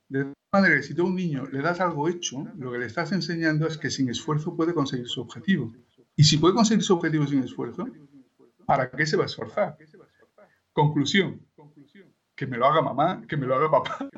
De 0.08 0.32
manera 0.52 0.76
que 0.76 0.82
si 0.82 1.00
a 1.00 1.04
un 1.04 1.14
niño 1.14 1.46
le 1.46 1.62
das 1.62 1.80
algo 1.80 2.08
hecho, 2.08 2.46
lo 2.58 2.72
que 2.72 2.78
le 2.78 2.86
estás 2.86 3.12
enseñando 3.12 3.66
es 3.66 3.78
que 3.78 3.90
sin 3.90 4.10
esfuerzo 4.10 4.54
puede 4.56 4.74
conseguir 4.74 5.08
su 5.08 5.20
objetivo. 5.20 5.72
Y 6.16 6.24
si 6.24 6.36
puede 6.36 6.54
conseguir 6.54 6.82
su 6.82 6.94
objetivo 6.94 7.26
sin 7.26 7.42
esfuerzo, 7.42 7.86
¿para 8.66 8.90
qué 8.90 9.06
se 9.06 9.16
va 9.16 9.22
a 9.22 9.26
esforzar? 9.26 9.78
Conclusión, 10.72 11.40
que 12.34 12.46
me 12.46 12.58
lo 12.58 12.66
haga 12.66 12.82
mamá, 12.82 13.22
que 13.26 13.36
me 13.36 13.46
lo 13.46 13.54
haga 13.54 13.70
papá. 13.70 14.10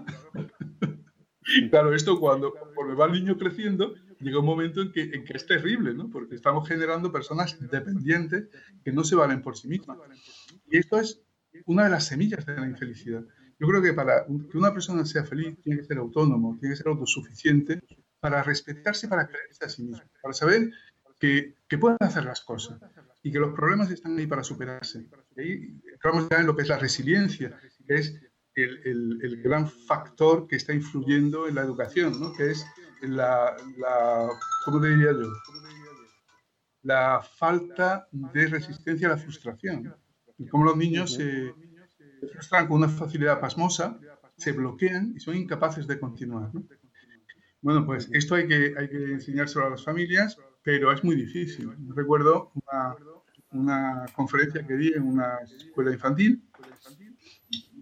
Claro, 1.70 1.94
esto 1.94 2.18
cuando 2.18 2.54
me 2.86 2.94
va 2.94 3.06
el 3.06 3.12
niño 3.12 3.36
creciendo, 3.36 3.94
llega 4.20 4.38
un 4.38 4.46
momento 4.46 4.80
en 4.80 4.92
que, 4.92 5.02
en 5.02 5.24
que 5.24 5.34
es 5.34 5.46
terrible, 5.46 5.94
¿no? 5.94 6.10
Porque 6.10 6.34
estamos 6.34 6.66
generando 6.68 7.12
personas 7.12 7.58
dependientes 7.70 8.48
que 8.84 8.92
no 8.92 9.04
se 9.04 9.16
valen 9.16 9.42
por 9.42 9.56
sí 9.56 9.68
mismas. 9.68 9.98
Y 10.70 10.78
esto 10.78 10.98
es 10.98 11.20
una 11.66 11.84
de 11.84 11.90
las 11.90 12.06
semillas 12.06 12.44
de 12.46 12.56
la 12.56 12.66
infelicidad. 12.66 13.24
Yo 13.58 13.68
creo 13.68 13.82
que 13.82 13.92
para 13.92 14.24
que 14.26 14.58
una 14.58 14.72
persona 14.72 15.04
sea 15.04 15.24
feliz 15.24 15.56
tiene 15.62 15.80
que 15.80 15.86
ser 15.86 15.98
autónomo, 15.98 16.56
tiene 16.58 16.74
que 16.74 16.78
ser 16.78 16.88
autosuficiente 16.88 17.80
para 18.18 18.42
respetarse, 18.42 19.06
para 19.06 19.28
creerse 19.28 19.64
a 19.64 19.68
sí 19.68 19.82
mismo, 19.84 20.02
para 20.20 20.34
saber 20.34 20.70
que, 21.20 21.54
que 21.68 21.78
puede 21.78 21.96
hacer 22.00 22.24
las 22.24 22.40
cosas 22.40 22.80
y 23.22 23.30
que 23.30 23.38
los 23.38 23.54
problemas 23.54 23.90
están 23.90 24.18
ahí 24.18 24.26
para 24.26 24.42
superarse. 24.42 25.06
Y 25.36 25.40
ahí 25.40 25.80
entramos 25.92 26.28
ya 26.28 26.38
en 26.38 26.46
lo 26.46 26.56
que 26.56 26.62
es 26.62 26.68
la 26.68 26.78
resiliencia, 26.78 27.58
que 27.86 27.94
es 27.94 28.20
el, 28.56 29.18
el, 29.22 29.42
gran 29.42 29.68
factor 29.68 30.46
que 30.46 30.56
está 30.56 30.72
influyendo 30.72 31.48
en 31.48 31.56
la 31.56 31.62
educación, 31.62 32.20
¿no? 32.20 32.32
que 32.32 32.52
es 32.52 32.64
la, 33.02 33.56
la, 33.78 34.28
¿cómo 34.64 34.80
diría 34.80 35.12
yo? 35.12 35.32
La 36.82 37.20
falta 37.22 38.08
de 38.12 38.46
resistencia 38.46 39.08
a 39.08 39.10
la 39.12 39.16
frustración. 39.16 39.94
Y 40.38 40.46
cómo 40.46 40.64
los 40.64 40.76
niños 40.76 41.14
se, 41.14 41.54
frustran 42.32 42.68
con 42.68 42.78
una 42.78 42.88
facilidad 42.88 43.40
pasmosa, 43.40 43.98
se 44.36 44.52
bloquean 44.52 45.14
y 45.16 45.20
son 45.20 45.36
incapaces 45.36 45.86
de 45.86 45.98
continuar. 45.98 46.50
Bueno, 47.60 47.86
pues 47.86 48.08
esto 48.12 48.34
hay 48.34 48.46
que, 48.46 48.74
hay 48.76 48.88
que 48.88 49.12
enseñárselo 49.12 49.66
a 49.66 49.70
las 49.70 49.84
familias, 49.84 50.36
pero 50.62 50.92
es 50.92 51.02
muy 51.02 51.16
difícil. 51.16 51.70
Recuerdo 51.94 52.52
una, 52.54 52.96
una 53.50 54.06
conferencia 54.14 54.66
que 54.66 54.74
di 54.74 54.92
en 54.92 55.02
una 55.02 55.38
escuela 55.38 55.92
infantil 55.92 56.42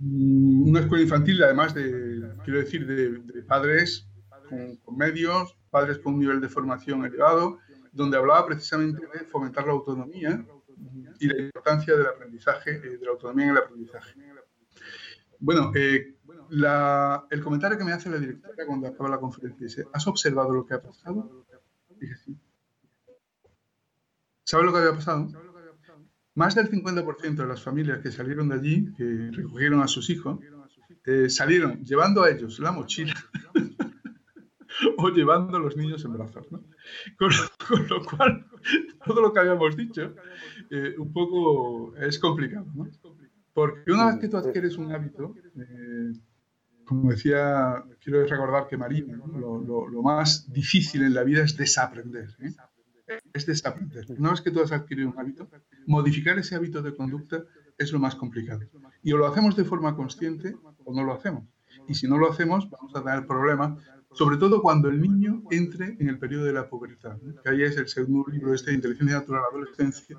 una 0.05 0.81
escuela 0.81 1.03
infantil, 1.03 1.43
además 1.43 1.75
de, 1.75 2.35
quiero 2.45 2.59
decir, 2.61 2.87
de, 2.87 3.43
padres 3.43 4.09
con, 4.49 4.97
medios, 4.97 5.57
padres 5.71 5.99
con 5.99 6.15
un 6.15 6.21
nivel 6.21 6.41
de 6.41 6.49
formación 6.49 7.05
elevado, 7.05 7.59
donde 7.93 8.17
hablaba 8.17 8.47
precisamente 8.47 9.07
de 9.07 9.25
fomentar 9.27 9.67
la 9.67 9.73
autonomía 9.73 10.45
y 11.21 11.27
la 11.29 11.43
importancia 11.43 11.97
del 11.97 12.07
aprendizaje, 12.07 12.73
eh, 12.73 12.99
de 12.99 13.05
la 13.05 13.13
autonomía 13.13 13.45
en 13.45 13.51
el 13.53 13.59
aprendizaje. 13.59 14.15
Bueno, 15.39 15.73
eh, 15.75 16.17
el 17.31 17.43
comentario 17.43 17.79
que 17.79 17.85
me 17.85 17.93
hace 17.93 18.11
la 18.11 18.19
directora 18.19 18.67
cuando 18.67 18.89
acaba 18.89 19.09
la 19.09 19.21
conferencia 19.21 19.67
dice, 19.67 19.87
¿has 19.93 20.07
observado 20.07 20.53
lo 20.53 20.67
que 20.67 20.75
ha 20.75 20.83
pasado? 20.83 21.47
Dije. 21.99 22.15
¿Sabes 24.45 24.67
lo 24.67 24.73
que 24.73 24.79
había 24.79 24.95
pasado? 24.95 25.29
Más 26.35 26.55
del 26.55 26.71
50% 26.71 27.35
de 27.35 27.47
las 27.47 27.63
familias 27.63 27.99
que 27.99 28.11
salieron 28.11 28.49
de 28.49 28.55
allí, 28.55 28.93
que 28.95 29.31
recogieron 29.33 29.81
a 29.83 29.89
sus 29.89 30.09
hijos, 30.09 30.39
eh, 31.05 31.29
salieron 31.29 31.85
llevando 31.85 32.23
a 32.23 32.31
ellos 32.31 32.59
la 32.59 32.73
mochila 32.73 33.15
o 34.99 35.09
llevando 35.11 35.57
a 35.57 35.61
los 35.61 35.77
niños 35.77 36.05
en 36.05 36.13
brazos. 36.15 36.51
¿no? 36.51 36.65
Con, 37.19 37.89
lo 37.89 38.05
cual, 38.05 38.47
todo 39.05 39.21
lo 39.21 39.33
que 39.33 39.41
habíamos 39.41 39.77
dicho, 39.77 40.15
eh, 40.71 40.95
un 40.99 41.13
poco 41.13 41.97
es 41.97 42.19
complicado. 42.19 42.67
¿no? 42.75 42.89
Porque 43.53 43.93
una 43.93 44.07
vez 44.07 44.19
que 44.19 44.29
tú 44.29 44.39
adquieres 44.39 44.79
un 44.79 44.93
hábito, 44.93 45.35
eh, 45.57 46.13
como 46.85 47.11
decía, 47.11 47.85
quiero 48.01 48.25
recordar 48.25 48.67
que 48.69 48.77
Marina, 48.77 49.17
lo, 49.17 49.61
lo, 49.61 50.03
más 50.03 50.51
difícil 50.51 51.03
en 51.03 51.15
la 51.15 51.23
vida 51.23 51.45
es 51.45 51.57
desaprender. 51.57 52.29
Es 53.33 53.47
desaprender. 53.47 54.07
Una 54.19 54.31
vez 54.31 54.41
que 54.41 54.51
tú 54.51 54.61
has 54.61 54.73
adquirido 54.73 55.11
un 55.11 55.19
hábito, 55.19 55.49
modificar 55.87 56.39
ese 56.39 56.55
hábito 56.55 56.83
de 56.83 56.95
conducta 56.95 57.45
es 57.79 57.93
lo 57.93 57.99
más 57.99 58.15
complicado. 58.15 58.63
Y 59.03 59.13
o 59.13 59.17
lo 59.17 59.27
hacemos 59.27 59.57
de 59.57 59.65
forma 59.65 59.97
consciente 59.97 60.57
o 60.85 60.95
no 60.95 61.05
lo 61.05 61.13
hacemos. 61.13 61.45
Y 61.89 61.95
si 61.95 62.07
no 62.07 62.19
lo 62.19 62.31
hacemos, 62.31 62.71
vamos 62.71 62.95
a 62.95 63.03
tener 63.03 63.27
problemas, 63.27 63.83
sobre 64.13 64.37
todo 64.37 64.63
cuando 64.63 64.89
el 64.89 65.01
niño 65.01 65.43
entre 65.51 65.97
en 65.99 66.09
el 66.09 66.19
periodo 66.19 66.45
de 66.45 66.53
la 66.53 66.69
pubertad, 66.69 67.19
que 67.43 67.51
ahí 67.51 67.63
es 67.63 67.77
el 67.77 67.89
segundo 67.89 68.31
libro 68.31 68.51
de 68.51 68.57
este 68.57 68.73
Inteligencia 68.73 69.19
Natural 69.19 69.43
Adolescencia, 69.51 70.19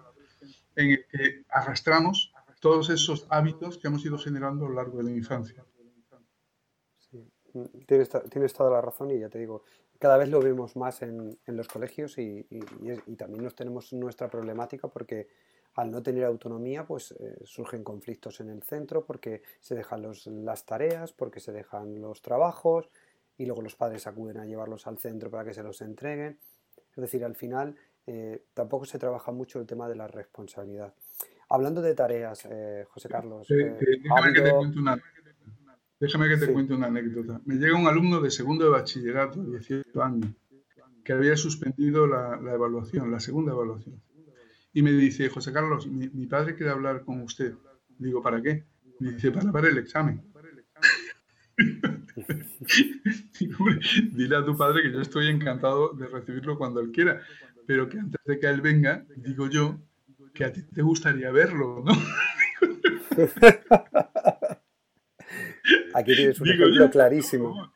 en 0.76 0.92
el 0.92 1.06
que 1.08 1.46
arrastramos 1.50 2.34
todos 2.60 2.90
esos 2.90 3.28
hábitos 3.30 3.78
que 3.78 3.88
hamos 3.88 4.06
ido 4.06 4.18
generando 4.18 4.66
a 4.66 4.70
lo 4.70 4.76
largo 4.76 4.98
de 4.98 5.04
la 5.04 5.12
infancia. 5.12 5.64
Sí, 7.00 7.30
tienes, 7.86 8.10
tienes 8.30 8.54
toda 8.54 8.72
la 8.72 8.82
razón 8.82 9.12
y 9.12 9.20
ya 9.20 9.30
te 9.30 9.38
digo, 9.38 9.64
cada 10.00 10.18
vez 10.18 10.30
lo 10.30 10.42
vemos 10.42 10.76
más 10.76 11.02
en, 11.02 11.38
los 11.48 11.68
colegios 11.68 12.18
y, 12.18 12.44
también 13.18 13.44
nos 13.44 13.56
tenemos 13.56 13.94
nuestra 13.94 14.30
problemática 14.30 14.88
porque 14.88 15.28
al 15.76 15.92
no 15.92 16.04
tener 16.04 16.24
autonomía 16.26 16.86
pues 16.86 17.14
eh, 17.14 17.40
surgen 17.46 17.84
conflictos 17.84 18.40
en 18.42 18.50
el 18.50 18.62
centro 18.64 19.06
porque 19.06 19.42
se 19.60 19.76
dejan 19.76 20.06
las 20.46 20.66
tareas, 20.66 21.14
porque 21.14 21.40
se 21.40 21.52
dejan 21.52 22.00
los 22.00 22.22
trabajos 22.22 22.90
y 23.38 23.46
luego 23.46 23.62
los 23.62 23.76
padres 23.76 24.06
acuden 24.06 24.38
a 24.38 24.46
llevarlos 24.46 24.86
al 24.88 24.98
centro 25.00 25.32
para 25.32 25.46
que 25.46 25.54
se 25.54 25.64
los 25.64 25.82
entreguen. 25.82 26.38
Es 26.96 27.02
decir, 27.02 27.26
al 27.26 27.36
final 27.36 27.76
eh, 28.06 28.44
tampoco 28.54 28.86
se 28.86 29.00
trabaja 29.00 29.32
mucho 29.32 29.60
el 29.60 29.66
tema 29.66 29.88
de 29.88 29.96
la 29.96 30.08
responsabilidad. 30.08 30.94
Hablando 31.50 31.82
de 31.82 31.94
tareas, 31.96 32.48
eh, 32.50 32.86
José 32.90 33.10
Carlos. 33.10 33.48
Déjame 36.04 36.28
que 36.28 36.36
te 36.36 36.52
cuente 36.52 36.74
una 36.74 36.88
anécdota. 36.88 37.40
Me 37.46 37.56
llega 37.56 37.80
un 37.80 37.88
alumno 37.88 38.20
de 38.20 38.30
segundo 38.30 38.66
de 38.66 38.72
bachillerato, 38.72 39.42
18 39.42 40.04
años, 40.04 40.32
que 41.02 41.14
había 41.14 41.38
suspendido 41.38 42.08
la, 42.08 42.42
evaluación, 42.54 43.10
la 43.10 43.22
segunda 43.22 43.54
evaluación. 43.54 44.04
Y 44.74 44.82
me 44.82 44.92
dice, 44.92 45.30
José 45.30 45.54
Carlos, 45.54 45.88
mi, 45.88 46.28
padre 46.28 46.56
quiere 46.56 46.74
hablar 46.74 47.06
con 47.06 47.22
usted. 47.22 47.54
Digo, 47.98 48.22
¿para 48.22 48.42
qué? 48.42 48.66
Me 49.00 49.14
dice, 49.14 49.32
para 49.32 49.50
ver 49.54 49.68
el 49.68 49.78
examen. 49.78 50.22
dile 54.12 54.36
a 54.36 54.44
tu 54.44 54.58
padre 54.58 54.84
que 54.84 54.92
yo 54.92 55.00
estoy 55.00 55.30
encantado 55.30 55.94
de 55.94 56.08
recibirlo 56.08 56.58
cuando 56.58 56.82
él 56.82 56.92
quiera, 56.92 57.22
pero 57.66 57.88
que 57.88 58.00
antes 58.00 58.20
de 58.26 58.40
que 58.40 58.48
él 58.48 58.60
venga, 58.60 59.06
digo 59.16 59.48
yo, 59.48 59.80
que 60.34 60.44
a 60.44 60.52
ti 60.52 60.64
te 60.64 60.82
gustaría 60.82 61.32
verlo, 61.32 61.82
¿no? 61.86 61.94
Aquí 65.94 66.16
tienes 66.16 66.40
un 66.40 66.50
ejemplo 66.50 66.90
clarísimo. 66.90 67.72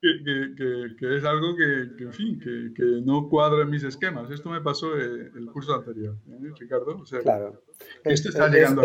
que, 0.00 1.16
es 1.16 1.24
algo 1.24 1.56
que, 1.56 2.04
en 2.04 2.12
fin, 2.12 2.40
que, 2.40 2.84
no 3.04 3.28
cuadra 3.28 3.62
en 3.62 3.70
mis 3.70 3.84
esquemas. 3.84 4.30
Esto 4.30 4.50
me 4.50 4.60
pasó 4.60 4.96
el, 4.96 5.32
el 5.36 5.46
curso 5.46 5.74
anterior, 5.74 6.16
¿eh, 6.28 6.52
Ricardo. 6.58 7.04
claro. 7.22 7.62
esto 8.04 8.28
está 8.30 8.48
llegando. 8.48 8.82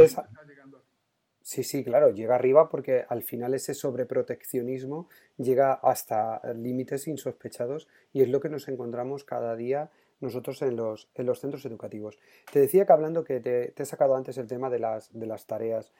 Sí, 1.45 1.63
sí, 1.63 1.83
claro, 1.83 2.09
llega 2.09 2.33
arriba 2.33 2.69
porque 2.69 3.05
al 3.07 3.21
final 3.21 3.53
ese 3.53 3.75
sobreproteccionismo 3.75 5.09
llega 5.37 5.73
hasta 5.73 6.41
límites 6.55 7.07
insospechados 7.07 7.87
y 8.13 8.23
es 8.23 8.29
lo 8.29 8.39
que 8.39 8.49
nos 8.49 8.67
encontramos 8.67 9.23
cada 9.25 9.55
día 9.55 9.91
nosotros 10.19 10.61
en 10.61 10.75
los, 10.75 11.09
en 11.15 11.25
los 11.25 11.39
centros 11.39 11.65
educativos. 11.65 12.17
Te 12.51 12.59
decía 12.59 12.85
que 12.85 12.93
hablando 12.93 13.23
que 13.23 13.39
te, 13.39 13.73
he 13.75 13.85
sacado 13.85 14.15
antes 14.15 14.37
el 14.37 14.47
tema 14.47 14.69
de 14.69 14.79
las, 14.79 15.11
de 15.13 15.25
las 15.25 15.45
tareas. 15.45 15.91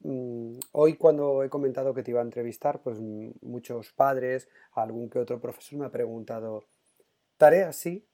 Mm, 0.00 0.58
hoy 0.72 0.94
cuando 0.94 1.42
he 1.42 1.48
comentado 1.48 1.94
que 1.94 2.02
te 2.02 2.10
iba 2.10 2.20
a 2.20 2.24
entrevistar, 2.24 2.80
pues 2.82 2.98
muchos 3.00 3.92
padres, 3.92 4.48
algún 4.72 5.08
que 5.08 5.18
otro 5.18 5.40
profesor 5.40 5.78
me 5.78 5.86
ha 5.86 5.90
preguntado, 5.90 6.64
tareas 7.36 7.76
sí, 7.76 8.06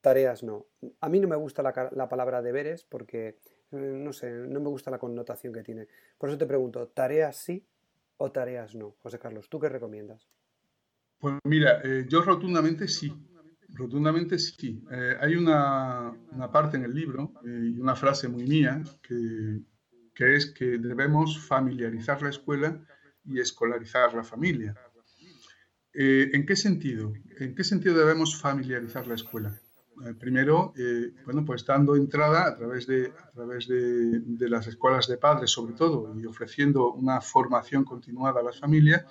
tareas 0.00 0.42
no. 0.42 0.66
A 1.00 1.08
mí 1.08 1.20
no 1.20 1.28
me 1.28 1.36
gusta 1.36 1.62
la, 1.62 1.90
la 1.92 2.08
palabra 2.08 2.42
deberes 2.42 2.84
porque, 2.84 3.38
eh, 3.70 3.76
no 3.76 4.12
sé, 4.12 4.30
no 4.30 4.60
me 4.60 4.68
gusta 4.68 4.90
la 4.90 4.98
connotación 4.98 5.52
que 5.52 5.62
tiene. 5.62 5.86
Por 6.18 6.28
eso 6.28 6.38
te 6.38 6.46
pregunto, 6.46 6.88
¿tareas 6.88 7.36
sí 7.36 7.66
o 8.16 8.32
tareas 8.32 8.74
no? 8.74 8.96
José 9.02 9.18
Carlos, 9.18 9.48
¿tú 9.48 9.60
qué 9.60 9.68
recomiendas? 9.68 10.28
Pues 11.18 11.34
mira, 11.44 11.80
eh, 11.84 12.04
yo 12.08 12.22
rotundamente 12.22 12.88
sí. 12.88 13.12
Rotundamente 13.74 14.38
sí. 14.38 14.84
Eh, 14.90 15.16
hay 15.20 15.34
una, 15.36 16.14
parte 16.52 16.76
en 16.76 16.84
el 16.84 16.94
libro 16.94 17.32
eh, 17.44 17.72
y 17.74 17.78
una 17.78 17.96
frase 17.96 18.28
muy 18.28 18.44
mía 18.44 18.82
que, 19.02 19.62
es 20.36 20.46
que 20.52 20.78
debemos 20.78 21.38
familiarizar 21.46 22.22
la 22.22 22.30
escuela 22.30 22.84
y 23.24 23.40
escolarizar 23.40 24.14
la 24.14 24.24
familia. 24.24 24.74
Eh, 25.94 26.30
¿En 26.32 26.46
qué 26.46 26.54
sentido? 26.54 27.12
¿En 27.38 27.54
qué 27.54 27.64
sentido 27.64 27.98
debemos 27.98 28.40
familiarizar 28.40 29.06
la 29.06 29.14
escuela? 29.14 29.58
primero, 30.18 30.72
bueno, 31.26 31.44
pues 31.44 31.64
dando 31.64 31.94
entrada 31.94 32.48
a 32.48 32.56
través, 32.56 32.88
de, 32.88 33.12
a 33.16 33.30
través 33.30 33.68
de, 33.68 34.20
de, 34.20 34.48
las 34.48 34.66
escuelas 34.66 35.06
de 35.06 35.16
padres, 35.16 35.50
sobre 35.50 35.74
todo, 35.74 36.18
y 36.18 36.26
ofreciendo 36.26 36.92
una 36.92 37.20
formación 37.20 37.84
continuada 37.84 38.40
a 38.40 38.42
las 38.42 38.58
familias 38.58 39.04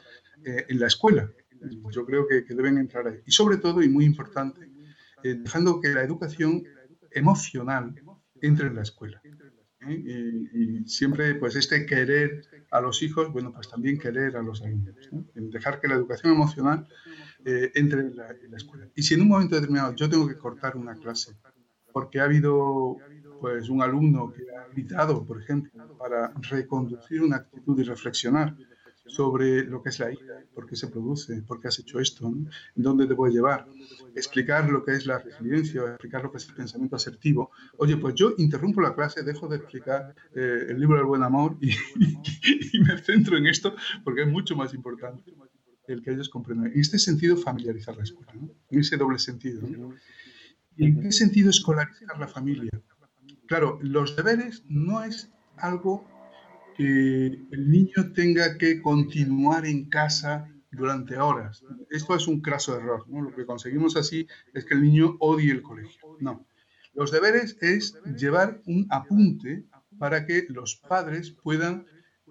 en 0.44 0.80
la 0.80 0.88
escuela, 0.88 1.32
yo 1.92 2.06
creo 2.06 2.28
que, 2.28 2.44
deben 2.54 2.78
entrar 2.78 3.08
ahí. 3.08 3.20
Y 3.26 3.32
sobre 3.32 3.58
todo, 3.58 3.82
y 3.82 3.90
muy 3.90 4.06
importante, 4.06 4.70
eh, 5.24 5.36
dejando 5.36 5.80
que 5.80 5.90
la 5.90 6.04
educación 6.04 6.64
emocional 7.12 7.96
entre 8.42 8.68
en 8.68 8.76
la 8.76 8.82
escuela. 8.82 9.22
¿eh? 9.24 10.48
Y, 10.54 10.88
siempre, 10.88 11.36
pues, 11.36 11.56
este 11.56 11.86
querer 11.86 12.42
a 12.72 12.82
los 12.82 13.04
hijos, 13.04 13.32
bueno, 13.32 13.52
pues 13.54 13.70
también 13.70 13.98
querer 13.98 14.38
a 14.38 14.42
los 14.42 14.62
alumnos. 14.62 14.96
Dejar 15.34 15.80
que 15.80 15.88
la 15.88 15.96
educación 15.96 16.34
emocional 16.34 16.88
eh, 17.46 17.72
entre 17.76 18.02
en 18.02 18.16
la, 18.16 18.30
en 18.30 18.52
la, 18.52 18.58
escuela. 18.58 18.88
Y 18.96 19.04
si 19.04 19.16
en 19.16 19.22
un 19.22 19.28
momento 19.30 19.56
determinado 19.56 19.96
yo 19.96 20.10
tengo 20.10 20.28
que 20.28 20.38
cortar 20.38 20.78
una 20.78 20.96
clase 20.96 21.36
porque 21.92 22.20
ha 22.20 22.24
habido 22.24 22.98
pues 23.40 23.70
un 23.70 23.82
alumno 23.82 24.32
que 24.32 24.44
ha 24.56 24.68
gritado, 24.72 25.26
por 25.26 25.42
ejemplo, 25.42 25.98
para 25.98 26.32
reconducir 26.50 27.22
una 27.24 27.38
actitud 27.38 27.80
y 27.80 27.84
reflexionar 27.84 28.56
sobre 29.06 29.64
lo 29.64 29.82
que 29.82 29.90
es 29.90 30.00
la 30.00 30.12
ira, 30.12 30.44
por 30.54 30.68
qué 30.68 30.76
se 30.76 30.88
produce, 30.88 31.42
por 31.42 31.60
qué 31.60 31.68
has 31.68 31.80
hecho 31.80 32.00
esto, 32.00 32.32
dónde 32.76 33.08
te 33.08 33.16
puede 33.16 33.34
llevar, 33.34 33.68
explicar 34.16 34.70
lo 34.70 34.84
que 34.84 34.94
es 34.94 35.06
la 35.06 35.20
resiliencia, 35.20 35.82
explicar 35.82 36.24
lo 36.24 36.32
que 36.32 36.38
es 36.38 36.48
el 36.48 36.56
pensamiento 36.56 36.96
asertivo. 36.96 37.52
Oye, 37.78 37.98
pues 37.98 38.16
yo 38.16 38.34
interrumpo 38.38 38.82
la 38.82 38.94
clase, 38.94 39.24
dejo 39.24 39.48
de 39.48 39.58
explicar 39.58 40.16
eh, 40.36 40.66
el 40.70 40.80
libro 40.80 40.98
del 40.98 41.06
buen 41.06 41.24
amor 41.24 41.58
y, 41.62 41.72
me 42.80 42.98
centro 43.00 43.38
en 43.38 43.48
esto 43.48 43.76
porque 44.04 44.24
es 44.24 44.28
mucho 44.28 44.56
más 44.56 44.74
importante 44.74 45.34
el 45.88 46.02
que 46.02 46.12
ellos 46.12 46.30
comprendan. 46.30 46.72
En 46.72 46.80
este 46.80 47.00
sentido, 47.00 47.36
familiarizar 47.36 47.96
la 47.98 48.04
escuela, 48.04 48.32
en 48.34 48.80
ese 48.80 48.98
doble 48.98 49.20
sentido. 49.20 49.68
¿Y 50.78 50.86
en 50.86 51.02
qué 51.02 51.12
sentido 51.12 51.50
escolarizar 51.50 52.18
la 52.18 52.28
familia? 52.28 52.72
Claro, 53.48 53.78
los 53.82 54.16
deberes 54.16 54.64
no 54.70 55.04
es 55.04 55.30
algo 55.58 56.08
el 56.86 57.70
niño 57.70 58.12
tenga 58.14 58.58
que 58.58 58.82
continuar 58.82 59.66
en 59.66 59.90
casa 59.90 60.48
durante 60.72 61.18
horas. 61.18 61.64
Esto 61.90 62.16
es 62.16 62.28
un 62.28 62.42
craso 62.42 62.78
error. 62.78 63.06
Lo 63.10 63.36
que 63.36 63.46
conseguimos 63.46 63.96
así 63.98 64.28
es 64.54 64.66
que 64.66 64.74
el 64.74 64.82
niño 64.82 65.18
odie 65.20 65.52
el 65.52 65.62
colegio. 65.62 66.18
No. 66.20 66.46
Los 66.94 67.12
deberes 67.12 67.58
es 67.62 67.98
llevar 68.18 68.62
un 68.66 68.88
apunte 68.90 69.66
para 69.98 70.26
que 70.26 70.46
los 70.50 70.76
padres 70.76 71.32
puedan 71.32 71.86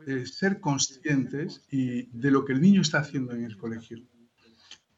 eh, 0.07 0.27
ser 0.27 0.61
conscientes 0.61 1.63
de 1.71 2.31
lo 2.31 2.45
que 2.45 2.53
el 2.53 2.61
niño 2.61 2.81
está 2.81 2.99
haciendo 2.99 3.33
en 3.33 3.45
el 3.45 3.57
colegio. 3.57 3.99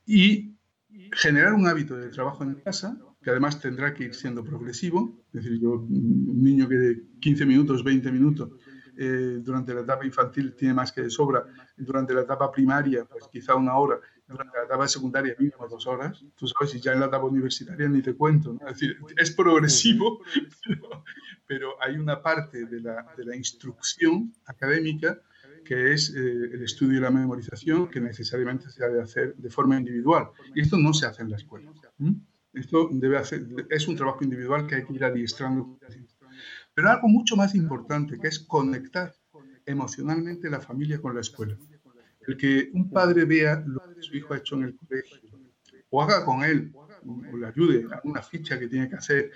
Y 0.07 0.57
generar 1.13 1.55
un 1.55 1.67
hábito 1.67 1.97
de 1.97 2.09
trabajo 2.09 2.45
en 2.45 2.55
casa, 2.55 2.99
que 3.23 3.31
además 3.31 3.61
tendrá 3.61 3.95
que 3.95 4.05
ir 4.05 4.15
siendo 4.15 4.45
progresivo. 4.45 5.25
Es 5.33 5.45
decir, 5.45 5.61
yo, 5.61 5.73
un 5.73 6.43
niño 6.43 6.69
que 6.69 6.75
de 6.75 7.03
15 7.21 7.47
minutos, 7.47 7.85
20 7.85 8.11
minutos, 8.13 8.51
eh, 8.97 9.39
durante 9.41 9.75
la 9.75 9.81
etapa 9.81 10.05
infantil 10.05 10.55
tiene 10.55 10.75
más 10.75 10.93
que 10.93 11.03
de 11.03 11.11
sobra, 11.11 11.45
durante 11.77 12.15
la 12.15 12.23
etapa 12.23 12.51
primaria, 12.51 13.05
pues 13.05 13.25
quizá 13.31 13.55
una 13.55 13.77
hora, 13.77 13.99
durante 14.27 14.57
la 14.57 14.65
etapa 14.65 14.89
secundaria 14.89 15.35
mínimo 15.39 15.67
dos 15.69 15.87
horas, 15.87 16.25
tú 16.37 16.47
sabes, 16.47 16.75
y 16.75 16.81
ya 16.81 16.93
en 16.93 17.01
la 17.01 17.07
etapa 17.07 17.25
universitaria 17.25 17.89
ni 17.89 18.03
te 18.03 18.15
cuento, 18.15 18.57
es 18.67 18.75
decir, 18.75 18.99
es 19.17 19.31
progresivo, 19.31 20.21
pero, 21.47 21.75
hay 21.83 21.97
una 21.97 22.23
parte 22.23 22.65
de 22.65 22.81
la, 22.81 23.07
de 23.17 23.25
la 23.25 23.37
instrucción 23.37 24.33
académica 24.47 25.21
que 25.65 25.93
es 25.93 26.11
eh, 26.11 26.21
el 26.53 26.63
estudio 26.63 26.99
y 26.99 27.01
la 27.01 27.11
memorización 27.11 27.89
que 27.89 28.01
necesariamente 28.01 28.71
se 28.71 28.85
debe 28.85 29.03
hacer 29.03 29.35
de 29.37 29.51
forma 29.51 29.77
individual. 29.77 30.31
Y 30.55 30.61
esto 30.61 30.77
no 30.77 30.93
se 30.93 31.07
hace 31.07 31.23
en 31.23 31.31
la 31.31 31.37
escuela. 31.37 31.71
Esto 32.53 32.89
debe 32.93 33.17
hacer, 33.17 33.47
es 33.71 33.89
un 33.89 33.97
trabajo 33.97 34.25
individual 34.25 34.67
que 34.67 34.77
hay 34.77 34.85
que 34.85 34.93
ir 34.93 35.05
adiestrando 35.05 35.79
pero 36.75 36.91
algo 36.91 37.09
mucho 37.09 37.37
más 37.37 37.55
importante, 37.55 38.19
que 38.19 38.29
es 38.29 38.39
conectar 38.41 39.15
emocionalmente 39.67 40.51
la 40.51 40.61
familia 40.61 41.01
con 41.01 41.15
la 41.15 41.21
escuela. 41.21 41.57
El 42.27 42.37
que 42.37 42.71
un 42.73 42.91
padre 42.91 43.25
vea 43.25 43.63
lo 43.67 43.81
que 43.95 44.03
su 44.03 44.17
hijo 44.17 44.35
ha 44.35 44.39
hecho 44.39 44.57
en 44.57 44.65
el 44.65 44.77
colegio, 44.77 45.21
o 45.91 46.03
haga 46.03 46.25
con 46.25 46.45
él, 46.45 46.73
o 46.75 47.37
le 47.37 47.47
ayude 47.47 47.87
a 47.93 48.01
una 48.05 48.23
ficha 48.23 48.59
que 48.59 48.69
tiene 48.69 48.89
que 48.89 48.97
hacer, 48.97 49.31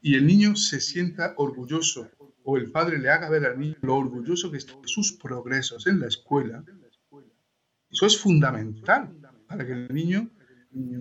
y 0.00 0.16
el 0.16 0.26
niño 0.26 0.56
se 0.56 0.80
sienta 0.80 1.34
orgulloso, 1.36 2.10
o 2.44 2.56
el 2.56 2.70
padre 2.70 2.98
le 2.98 3.08
haga 3.08 3.30
ver 3.30 3.46
al 3.46 3.58
niño 3.58 3.76
lo 3.82 3.96
orgulloso 3.96 4.50
que 4.50 4.58
está 4.58 4.74
sus 4.84 5.12
progresos 5.12 5.86
en 5.86 6.00
la 6.00 6.08
escuela, 6.08 6.64
eso 7.92 8.06
es 8.06 8.18
fundamental 8.18 9.14
para 9.46 9.66
que 9.66 9.72
el 9.72 9.94
niño 9.94 10.30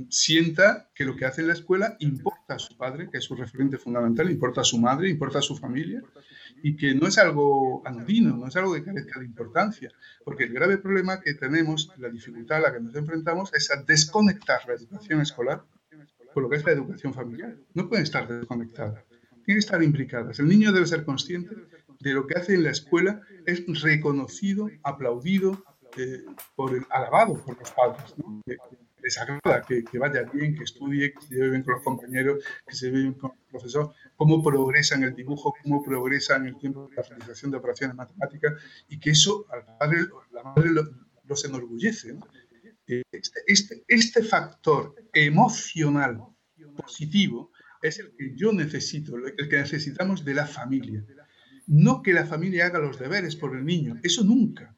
sienta 0.09 0.89
que 0.93 1.05
lo 1.05 1.15
que 1.15 1.25
hace 1.25 1.41
en 1.41 1.47
la 1.47 1.53
escuela 1.53 1.95
importa 1.99 2.55
a 2.55 2.59
su 2.59 2.75
padre, 2.75 3.09
que 3.09 3.17
es 3.19 3.23
su 3.23 3.35
referente 3.35 3.77
fundamental, 3.77 4.29
importa 4.29 4.61
a 4.61 4.63
su 4.63 4.77
madre, 4.77 5.09
importa 5.09 5.39
a 5.39 5.41
su 5.41 5.55
familia, 5.55 6.01
y 6.61 6.75
que 6.75 6.93
no 6.93 7.07
es 7.07 7.17
algo 7.17 7.81
anodino, 7.85 8.35
no 8.35 8.47
es 8.47 8.55
algo 8.55 8.73
que 8.73 8.83
carezca 8.83 9.19
de 9.19 9.25
importancia, 9.25 9.91
porque 10.23 10.43
el 10.43 10.53
grave 10.53 10.77
problema 10.77 11.21
que 11.21 11.33
tenemos, 11.33 11.91
la 11.97 12.09
dificultad 12.09 12.57
a 12.57 12.61
la 12.61 12.73
que 12.73 12.81
nos 12.81 12.95
enfrentamos, 12.95 13.53
es 13.53 13.71
a 13.71 13.81
desconectar 13.83 14.61
la 14.67 14.73
educación 14.73 15.21
escolar 15.21 15.63
con 16.33 16.43
lo 16.43 16.49
que 16.49 16.57
es 16.57 16.65
la 16.65 16.71
educación 16.71 17.13
familiar. 17.13 17.55
No 17.73 17.87
pueden 17.87 18.03
estar 18.03 18.27
desconectadas, 18.27 19.03
tienen 19.45 19.55
que 19.55 19.59
estar 19.59 19.81
implicadas. 19.81 20.39
El 20.39 20.47
niño 20.47 20.71
debe 20.71 20.85
ser 20.85 21.05
consciente 21.05 21.55
de 21.99 22.13
lo 22.13 22.27
que 22.27 22.37
hace 22.37 22.55
en 22.55 22.63
la 22.63 22.71
escuela, 22.71 23.21
es 23.45 23.63
reconocido, 23.81 24.69
aplaudido, 24.83 25.63
eh, 25.97 26.23
por 26.55 26.73
el, 26.73 26.85
alabado 26.89 27.33
por 27.43 27.57
los 27.59 27.71
padres. 27.71 28.13
¿no? 28.17 28.41
Les 29.11 29.17
agrada 29.17 29.61
que, 29.67 29.99
vaya 29.99 30.23
bien, 30.23 30.55
que 30.55 30.63
estudie, 30.63 31.13
que 31.13 31.21
se 31.21 31.35
lleve 31.35 31.49
bien 31.49 31.63
con 31.63 31.73
los 31.75 31.83
compañeros, 31.83 32.43
que 32.65 32.75
se 32.75 32.85
lleve 32.85 32.99
bien 33.01 33.13
con 33.13 33.31
el 33.31 33.45
profesor, 33.49 33.93
cómo 34.15 34.41
progresa 34.41 34.95
en 34.95 35.03
el 35.03 35.15
dibujo, 35.15 35.53
cómo 35.61 35.83
progresa 35.83 36.37
en 36.37 36.47
el 36.47 36.57
tiempo 36.57 36.87
de 36.87 36.95
la 36.95 37.03
realización 37.03 37.51
de 37.51 37.57
operaciones 37.57 37.95
matemáticas 37.95 38.53
y 38.87 38.99
que 38.99 39.11
eso 39.11 39.45
al 39.49 39.65
padre, 39.77 40.07
la 40.31 40.43
madre 40.43 40.69
los 41.25 41.45
enorgullece. 41.45 42.17
Este, 42.87 43.39
este, 43.47 43.83
este 43.87 44.23
factor 44.23 44.95
emocional 45.13 46.19
positivo 46.75 47.51
es 47.81 47.99
el 47.99 48.13
que 48.15 48.33
yo 48.35 48.53
necesito, 48.53 49.15
el 49.15 49.49
que 49.49 49.57
necesitamos 49.57 50.23
de 50.23 50.33
la 50.35 50.45
familia. 50.45 51.03
No 51.67 52.01
que 52.01 52.13
la 52.13 52.25
familia 52.25 52.65
haga 52.65 52.79
los 52.79 52.99
deberes 52.99 53.35
por 53.35 53.55
el 53.55 53.65
niño, 53.65 53.99
eso 54.03 54.23
nunca. 54.23 54.75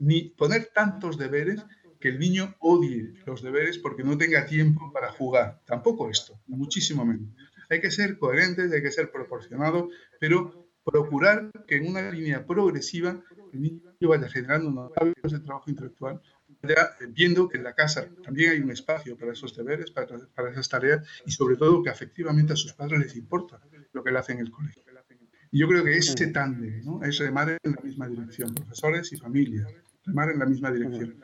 Ni 0.00 0.30
poner 0.30 0.70
tantos 0.72 1.18
deberes 1.18 1.64
que 2.00 2.08
el 2.08 2.18
niño 2.18 2.54
odie 2.60 3.14
los 3.26 3.42
deberes 3.42 3.78
porque 3.78 4.04
no 4.04 4.16
tenga 4.16 4.46
tiempo 4.46 4.92
para 4.92 5.12
jugar. 5.12 5.60
Tampoco 5.64 6.08
esto, 6.10 6.40
muchísimo 6.46 7.04
menos. 7.04 7.28
Hay 7.70 7.80
que 7.80 7.90
ser 7.90 8.18
coherentes, 8.18 8.72
hay 8.72 8.82
que 8.82 8.90
ser 8.90 9.10
proporcionados, 9.10 9.88
pero 10.18 10.68
procurar 10.84 11.50
que 11.66 11.76
en 11.76 11.88
una 11.88 12.10
línea 12.10 12.46
progresiva 12.46 13.22
el 13.52 13.60
niño 13.60 13.80
vaya 14.08 14.28
generando 14.28 14.68
unos 14.68 14.92
hábitos 14.96 15.32
de 15.32 15.40
trabajo 15.40 15.70
intelectual, 15.70 16.20
vaya 16.62 16.90
viendo 17.10 17.48
que 17.48 17.58
en 17.58 17.64
la 17.64 17.74
casa 17.74 18.08
también 18.22 18.52
hay 18.52 18.60
un 18.60 18.70
espacio 18.70 19.16
para 19.16 19.32
esos 19.32 19.54
deberes, 19.54 19.90
para, 19.90 20.18
para 20.34 20.50
esas 20.50 20.68
tareas 20.68 21.06
y 21.26 21.30
sobre 21.30 21.56
todo 21.56 21.82
que 21.82 21.90
efectivamente 21.90 22.54
a 22.54 22.56
sus 22.56 22.72
padres 22.72 23.00
les 23.00 23.16
importa 23.16 23.60
lo 23.92 24.02
que 24.02 24.10
le 24.10 24.18
hacen 24.18 24.38
en 24.38 24.46
el 24.46 24.50
colegio. 24.50 24.82
Y 25.50 25.60
yo 25.60 25.68
creo 25.68 25.82
que 25.82 25.96
ese 25.96 26.26
tándem 26.28 26.82
¿no? 26.84 27.02
es 27.02 27.18
remar 27.18 27.58
en 27.62 27.72
la 27.72 27.80
misma 27.82 28.06
dirección, 28.06 28.54
profesores 28.54 29.12
y 29.12 29.16
familias, 29.16 29.66
remar 30.04 30.30
en 30.30 30.38
la 30.38 30.46
misma 30.46 30.70
dirección 30.70 31.16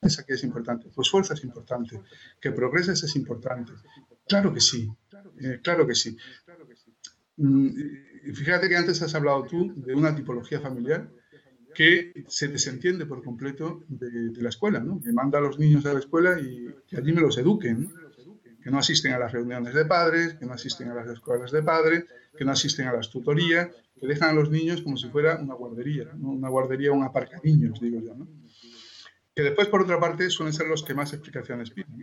esa 0.00 0.24
que 0.24 0.34
es 0.34 0.44
importante, 0.44 0.88
tu 0.90 1.02
esfuerzo 1.02 1.34
es 1.34 1.44
importante, 1.44 2.00
que 2.40 2.52
progreses 2.52 3.02
es 3.02 3.16
importante. 3.16 3.72
Claro 4.26 4.52
que 4.52 4.60
sí, 4.60 4.88
eh, 5.40 5.60
claro 5.62 5.86
que 5.86 5.94
sí. 5.94 6.16
Mm, 7.36 7.68
fíjate 8.34 8.68
que 8.68 8.76
antes 8.76 9.02
has 9.02 9.14
hablado 9.14 9.44
tú 9.44 9.72
de 9.76 9.94
una 9.94 10.14
tipología 10.14 10.60
familiar 10.60 11.10
que 11.74 12.12
se 12.28 12.48
desentiende 12.48 13.06
por 13.06 13.22
completo 13.22 13.84
de, 13.88 14.42
la 14.42 14.50
escuela, 14.50 14.80
¿no? 14.80 15.00
que 15.00 15.12
manda 15.12 15.38
a 15.38 15.42
los 15.42 15.58
niños 15.58 15.86
a 15.86 15.94
la 15.94 16.00
escuela 16.00 16.38
y 16.38 16.66
que 16.86 16.98
allí 16.98 17.12
me 17.12 17.20
los 17.20 17.38
eduquen, 17.38 17.90
que 18.62 18.70
no 18.70 18.78
asisten 18.78 19.12
a 19.12 19.18
las 19.18 19.32
reuniones 19.32 19.74
de 19.74 19.84
padres, 19.84 20.34
que 20.34 20.46
no 20.46 20.52
asisten 20.52 20.88
a 20.88 20.94
las 20.94 21.08
escuelas 21.08 21.50
de 21.50 21.62
padres, 21.62 22.04
que 22.36 22.44
no 22.44 22.52
asisten 22.52 22.86
a 22.86 22.92
las 22.92 23.10
tutorías, 23.10 23.70
que 23.98 24.06
dejan 24.06 24.30
a 24.30 24.32
los 24.34 24.50
niños 24.50 24.82
como 24.82 24.96
si 24.96 25.08
fuera 25.08 25.40
una 25.40 25.54
guardería, 25.54 26.10
una 26.20 26.48
guardería, 26.48 26.92
un 26.92 27.02
aparcaniños, 27.02 27.80
digo 27.80 28.00
yo. 28.00 28.14
¿no? 28.14 28.28
Que 29.34 29.42
después, 29.42 29.68
por 29.68 29.82
otra 29.82 29.98
parte, 29.98 30.28
suelen 30.28 30.52
ser 30.52 30.66
los 30.66 30.82
que 30.82 30.94
más 30.94 31.12
explicaciones 31.12 31.70
piden. 31.70 32.02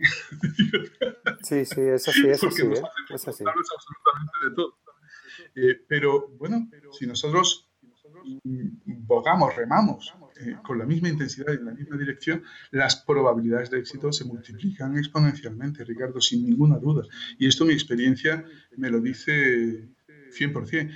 Sí, 1.42 1.64
sí, 1.64 1.80
es 1.80 2.06
así, 2.06 2.28
es 2.28 2.44
así. 2.44 2.62
¿eh? 2.62 2.82
Es 3.14 3.26
así. 3.26 3.44
absolutamente 3.44 4.32
de 4.44 4.54
todo. 4.54 4.78
Eh, 5.54 5.84
pero 5.88 6.28
bueno, 6.38 6.68
si 6.92 7.06
nosotros 7.06 7.70
bogamos, 8.84 9.56
remamos 9.56 10.14
eh, 10.40 10.56
con 10.62 10.78
la 10.78 10.84
misma 10.84 11.08
intensidad 11.08 11.52
y 11.52 11.56
en 11.56 11.64
la 11.64 11.72
misma 11.72 11.96
dirección, 11.96 12.42
las 12.70 12.96
probabilidades 12.96 13.70
de 13.70 13.78
éxito 13.78 14.12
se 14.12 14.24
multiplican 14.24 14.96
exponencialmente, 14.98 15.84
Ricardo, 15.84 16.20
sin 16.20 16.44
ninguna 16.44 16.76
duda. 16.76 17.04
Y 17.38 17.46
esto 17.46 17.64
mi 17.64 17.72
experiencia 17.72 18.44
me 18.76 18.90
lo 18.90 19.00
dice 19.00 19.88
100%. 20.30 20.94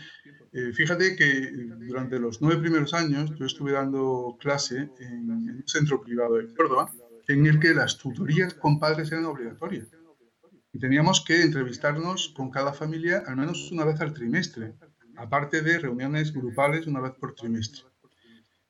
Eh, 0.56 0.72
fíjate 0.72 1.16
que 1.16 1.50
durante 1.88 2.20
los 2.20 2.40
nueve 2.40 2.60
primeros 2.60 2.94
años 2.94 3.32
yo 3.36 3.44
estuve 3.44 3.72
dando 3.72 4.36
clase 4.38 4.88
en, 5.00 5.28
un 5.28 5.64
centro 5.66 6.00
privado 6.00 6.36
de 6.36 6.54
Córdoba, 6.54 6.92
en 7.26 7.44
el 7.46 7.58
que 7.58 7.74
las 7.74 7.98
tutorías 7.98 8.54
con 8.54 8.78
padres 8.78 9.10
eran 9.10 9.24
obligatorias. 9.24 9.88
Y 10.72 10.78
teníamos 10.78 11.24
que 11.24 11.42
entrevistarnos 11.42 12.32
con 12.36 12.52
cada 12.52 12.72
familia 12.72 13.24
al 13.26 13.36
menos 13.36 13.72
una 13.72 13.84
vez 13.84 14.00
al 14.00 14.14
trimestre 14.14 14.74
aparte 15.16 15.60
de 15.60 15.78
reuniones 15.78 16.32
grupales 16.32 16.86
una 16.86 17.00
vez 17.00 17.12
por 17.12 17.34
trimestre. 17.34 17.82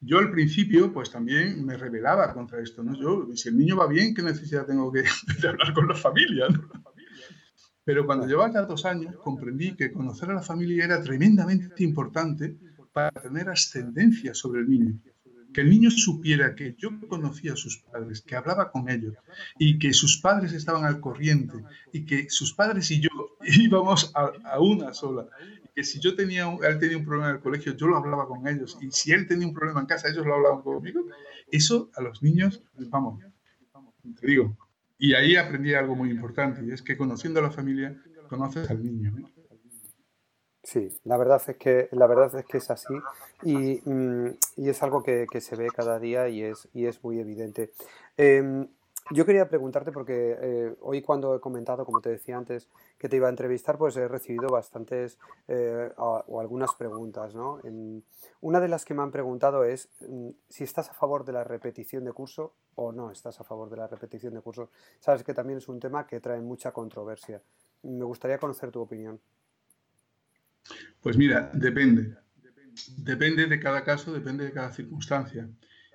Yo 0.01 0.19
al 0.19 0.31
principio, 0.31 0.91
pues 0.93 1.11
también 1.11 1.65
me 1.65 1.77
rebelaba 1.77 2.33
contra 2.33 2.63
esto, 2.63 2.83
¿no? 2.83 2.95
Yo, 2.99 3.27
si 3.35 3.51
el 3.51 3.59
niño 3.59 3.77
va 3.77 3.87
bien, 3.87 4.15
¿qué 4.15 4.23
necesidad 4.23 4.67
tengo 4.67 4.91
que 4.91 5.03
de 5.43 5.49
hablar 5.49 5.75
con 5.75 5.89
la 5.89 5.95
familia? 5.95 6.47
Pero 7.85 8.07
cuando 8.07 8.27
llevaba 8.27 8.53
ya 8.53 8.63
dos 8.63 8.85
años, 8.85 9.17
comprendí 9.17 9.75
que 9.75 9.93
conocer 9.93 10.31
a 10.31 10.35
la 10.35 10.43
familia 10.43 10.85
era 10.85 11.03
tremendamente 11.03 11.85
importante 11.85 12.57
para 12.93 13.11
tener 13.11 13.49
ascendencia 13.49 14.35
sobre 14.35 14.63
el 14.63 14.71
niño. 14.71 14.99
Que 15.53 15.61
el 15.61 15.71
niño 15.71 15.91
supiera 15.91 16.55
que 16.55 16.75
yo 16.77 16.91
conocía 17.09 17.53
a 17.53 17.57
sus 17.57 17.79
padres, 17.79 18.23
que 18.23 18.35
hablaba 18.35 18.73
con 18.73 18.89
ellos 18.89 19.15
y 19.59 19.79
que 19.79 19.93
sus 19.93 20.21
padres 20.21 20.53
estaban 20.53 20.85
al 20.85 21.01
corriente 21.01 21.59
y 21.93 22.05
que 22.05 22.29
sus 22.29 22.55
padres 22.55 22.91
y 22.91 23.01
yo 23.01 23.11
íbamos 23.43 24.11
a, 24.15 24.33
a 24.45 24.61
una 24.61 24.95
sola 24.95 25.29
que 25.75 25.83
si 25.83 25.99
yo 26.01 26.15
tenía, 26.15 26.47
él 26.63 26.79
tenía 26.79 26.97
un 26.97 27.05
problema 27.05 27.31
en 27.31 27.37
el 27.37 27.43
colegio, 27.43 27.77
yo 27.77 27.89
lo 27.89 27.97
hablaba 27.97 28.29
con 28.29 28.47
ellos, 28.47 28.79
y 28.81 28.91
si 28.93 29.11
él 29.11 29.27
tenía 29.27 29.47
un 29.47 29.55
problema 29.55 29.81
en 29.81 29.87
casa, 29.87 30.09
ellos 30.09 30.25
lo 30.25 30.35
hablaban 30.35 30.63
conmigo, 30.63 31.05
eso 31.51 31.91
a 31.97 32.03
los 32.03 32.23
niños, 32.23 32.63
vamos, 32.91 33.21
te 34.21 34.27
digo, 34.27 34.57
y 34.99 35.15
ahí 35.15 35.37
aprendí 35.37 35.75
algo 35.75 35.95
muy 35.95 36.11
importante, 36.11 36.65
y 36.65 36.71
es 36.71 36.83
que 36.83 36.97
conociendo 36.97 37.41
a 37.41 37.45
la 37.45 37.51
familia, 37.51 37.97
conoces 38.29 38.71
al 38.71 38.83
niño. 38.85 39.13
Sí, 40.63 40.89
la 41.05 41.19
verdad 41.19 41.43
es 41.47 41.57
que, 41.57 41.89
la 41.93 42.07
verdad 42.07 42.35
es, 42.35 42.47
que 42.47 42.57
es 42.57 42.71
así 42.71 42.95
y, 43.43 43.83
mm, 43.85 44.37
y 44.57 44.71
es 44.71 44.83
algo 44.83 45.03
que, 45.03 45.27
que, 45.31 45.43
se 45.43 45.57
ve 45.57 45.69
cada 45.69 45.99
día 45.99 46.29
y 46.29 46.43
es, 46.43 46.69
y 46.73 46.87
es 46.87 47.05
muy 47.05 47.19
evidente. 47.21 47.71
Eh, 48.17 48.67
yo 49.11 49.27
quería 49.27 49.49
preguntarte 49.49 49.93
porque 49.93 50.37
eh, 50.41 50.77
hoy 50.81 51.03
cuando 51.03 51.35
he 51.35 51.41
comentado, 51.41 51.85
como 51.85 52.01
te 52.01 52.11
decía 52.11 52.39
antes, 52.39 52.69
que 52.99 53.09
te 53.09 53.17
iba 53.17 53.27
a 53.27 53.31
entrevistar, 53.31 53.77
pues 53.77 53.97
he 53.97 54.09
recibido 54.09 54.49
bastantes 54.49 55.19
eh, 55.49 55.91
o 55.97 56.41
algunas 56.41 56.75
preguntas. 56.75 57.35
¿no? 57.35 57.61
una 58.41 58.61
de 58.61 58.69
las 58.69 58.85
que 58.85 58.95
me 58.95 59.03
han 59.03 59.11
preguntado 59.11 59.65
es 59.65 59.91
mm, 60.01 60.31
si 60.49 60.65
estás 60.65 60.89
a 60.89 60.95
favor 60.95 61.25
de 61.25 61.33
la 61.33 61.45
repetición 61.45 62.05
de 62.05 62.13
curso 62.13 62.55
o 62.77 62.93
no 62.93 63.11
estás 63.11 63.41
a 63.41 63.45
favor 63.45 63.69
de 63.69 63.77
la 63.77 63.87
repetición 63.87 64.35
de 64.35 64.41
curso. 64.41 64.71
Sabes 65.01 65.23
que 65.23 65.35
también 65.35 65.59
es 65.59 65.69
un 65.69 65.81
tema 65.81 66.07
que 66.07 66.21
trae 66.21 66.41
mucha 66.41 66.73
controversia. 66.73 67.43
Me 67.83 68.05
gustaría 68.05 68.39
conocer 68.39 68.71
tu 68.71 68.81
opinión. 68.81 69.21
Pues 71.03 71.19
mira, 71.19 71.51
depende. 71.53 72.17
Depende 72.97 73.47
de 73.47 73.61
cada 73.61 73.85
caso, 73.85 74.13
depende 74.13 74.45
de 74.45 74.53
cada 74.53 74.73
circunstancia. 74.73 75.49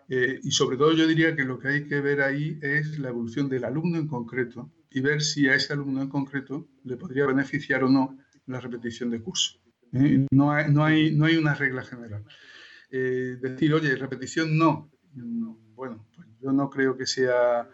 Eh, 0.09 0.39
y 0.43 0.51
sobre 0.51 0.75
todo 0.75 0.91
yo 0.93 1.05
diría 1.07 1.35
que 1.35 1.43
lo 1.43 1.59
que 1.59 1.67
hay 1.67 1.87
que 1.87 2.01
ver 2.01 2.21
ahí 2.21 2.57
es 2.61 2.97
la 2.97 3.09
evolución 3.09 3.47
del 3.47 3.63
alumno 3.63 3.99
en 3.99 4.07
concreto 4.07 4.71
y 4.89 5.01
ver 5.01 5.21
si 5.21 5.47
a 5.47 5.53
ese 5.53 5.73
alumno 5.73 6.01
en 6.01 6.09
concreto 6.09 6.67
le 6.83 6.97
podría 6.97 7.27
beneficiar 7.27 7.83
o 7.83 7.89
no 7.89 8.17
la 8.47 8.59
repetición 8.59 9.11
de 9.11 9.21
curso. 9.21 9.59
¿eh? 9.93 10.25
No, 10.31 10.51
hay, 10.51 10.71
no, 10.71 10.83
hay, 10.83 11.15
no 11.15 11.25
hay 11.25 11.37
una 11.37 11.53
regla 11.53 11.83
general. 11.83 12.23
Eh, 12.89 13.37
decir, 13.39 13.71
oye, 13.73 13.95
repetición 13.95 14.57
no. 14.57 14.89
Bueno, 15.75 16.07
pues 16.15 16.27
yo 16.41 16.51
no 16.51 16.69
creo 16.69 16.97
que 16.97 17.05
sea 17.05 17.69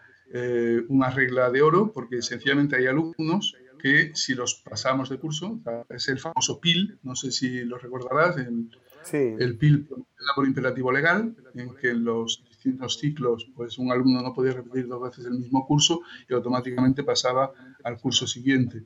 una 0.88 1.08
regla 1.10 1.50
de 1.50 1.62
oro 1.62 1.92
porque 1.92 2.20
sencillamente 2.20 2.74
hay 2.76 2.86
alumnos 2.86 3.54
que 3.78 4.10
si 4.14 4.34
los 4.34 4.56
pasamos 4.56 5.08
de 5.08 5.18
curso, 5.18 5.60
es 5.88 6.08
el 6.08 6.18
famoso 6.18 6.60
PIL, 6.60 6.98
no 7.02 7.14
sé 7.14 7.30
si 7.30 7.64
lo 7.64 7.78
recordarás, 7.78 8.36
el, 8.38 8.68
el 9.12 9.56
PIL 9.56 9.88
por 10.34 10.46
imperativo 10.46 10.92
legal, 10.92 11.36
en 11.54 11.74
que 11.76 11.94
los 11.94 12.44
distintos 12.48 12.98
ciclos 12.98 13.48
pues 13.54 13.78
un 13.78 13.92
alumno 13.92 14.22
no 14.22 14.34
podía 14.34 14.54
repetir 14.54 14.86
dos 14.86 15.02
veces 15.02 15.26
el 15.26 15.38
mismo 15.38 15.66
curso 15.66 16.00
y 16.28 16.34
automáticamente 16.34 17.04
pasaba 17.04 17.52
al 17.84 18.00
curso 18.00 18.26
siguiente. 18.26 18.82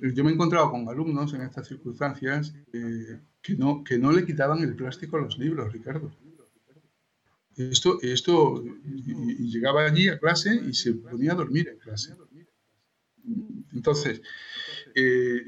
Yo 0.00 0.24
me 0.24 0.30
he 0.30 0.34
encontrado 0.34 0.70
con 0.70 0.88
alumnos 0.88 1.32
en 1.34 1.42
estas 1.42 1.68
circunstancias 1.68 2.54
eh, 2.72 3.20
que, 3.40 3.56
no, 3.56 3.82
que 3.84 3.98
no 3.98 4.12
le 4.12 4.26
quitaban 4.26 4.62
el 4.62 4.74
plástico 4.74 5.16
a 5.16 5.20
los 5.20 5.38
libros, 5.38 5.72
Ricardo. 5.72 6.12
Esto, 7.56 7.98
esto 8.02 8.64
y, 8.84 9.48
llegaba 9.50 9.84
allí 9.84 10.08
a 10.08 10.18
clase 10.18 10.54
y 10.54 10.74
se 10.74 10.92
ponía 10.94 11.32
a 11.32 11.36
dormir 11.36 11.68
en 11.68 11.78
clase. 11.78 12.14
Entonces, 13.72 14.20
eh, 14.94 15.42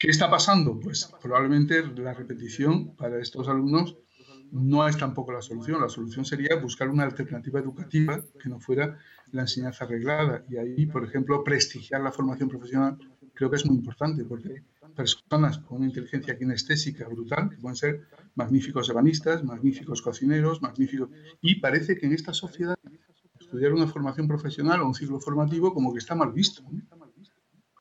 ¿Qué 0.00 0.08
está 0.08 0.30
pasando? 0.30 0.80
Pues 0.80 1.12
probablemente 1.20 1.86
la 1.98 2.14
repetición 2.14 2.96
para 2.96 3.20
estos 3.20 3.46
alumnos 3.48 3.98
no 4.50 4.88
es 4.88 4.96
tampoco 4.96 5.30
la 5.30 5.42
solución. 5.42 5.78
La 5.78 5.90
solución 5.90 6.24
sería 6.24 6.56
buscar 6.56 6.88
una 6.88 7.04
alternativa 7.04 7.60
educativa 7.60 8.24
que 8.42 8.48
no 8.48 8.58
fuera 8.58 8.96
la 9.30 9.42
enseñanza 9.42 9.84
arreglada. 9.84 10.42
Y 10.48 10.56
ahí, 10.56 10.86
por 10.86 11.04
ejemplo, 11.04 11.44
prestigiar 11.44 12.00
la 12.00 12.12
formación 12.12 12.48
profesional 12.48 12.96
creo 13.34 13.50
que 13.50 13.56
es 13.56 13.66
muy 13.66 13.76
importante 13.76 14.24
porque 14.24 14.62
personas 14.96 15.58
con 15.58 15.76
una 15.76 15.88
inteligencia 15.88 16.38
kinestésica 16.38 17.06
brutal, 17.06 17.50
que 17.50 17.58
pueden 17.58 17.76
ser 17.76 18.00
magníficos 18.36 18.88
ebanistas, 18.88 19.44
magníficos 19.44 20.00
cocineros, 20.00 20.62
magníficos... 20.62 21.10
Y 21.42 21.56
parece 21.56 21.98
que 21.98 22.06
en 22.06 22.14
esta 22.14 22.32
sociedad 22.32 22.74
estudiar 23.38 23.74
una 23.74 23.86
formación 23.86 24.26
profesional 24.26 24.80
o 24.80 24.86
un 24.86 24.94
ciclo 24.94 25.20
formativo 25.20 25.74
como 25.74 25.92
que 25.92 25.98
está 25.98 26.14
mal 26.14 26.32
visto. 26.32 26.62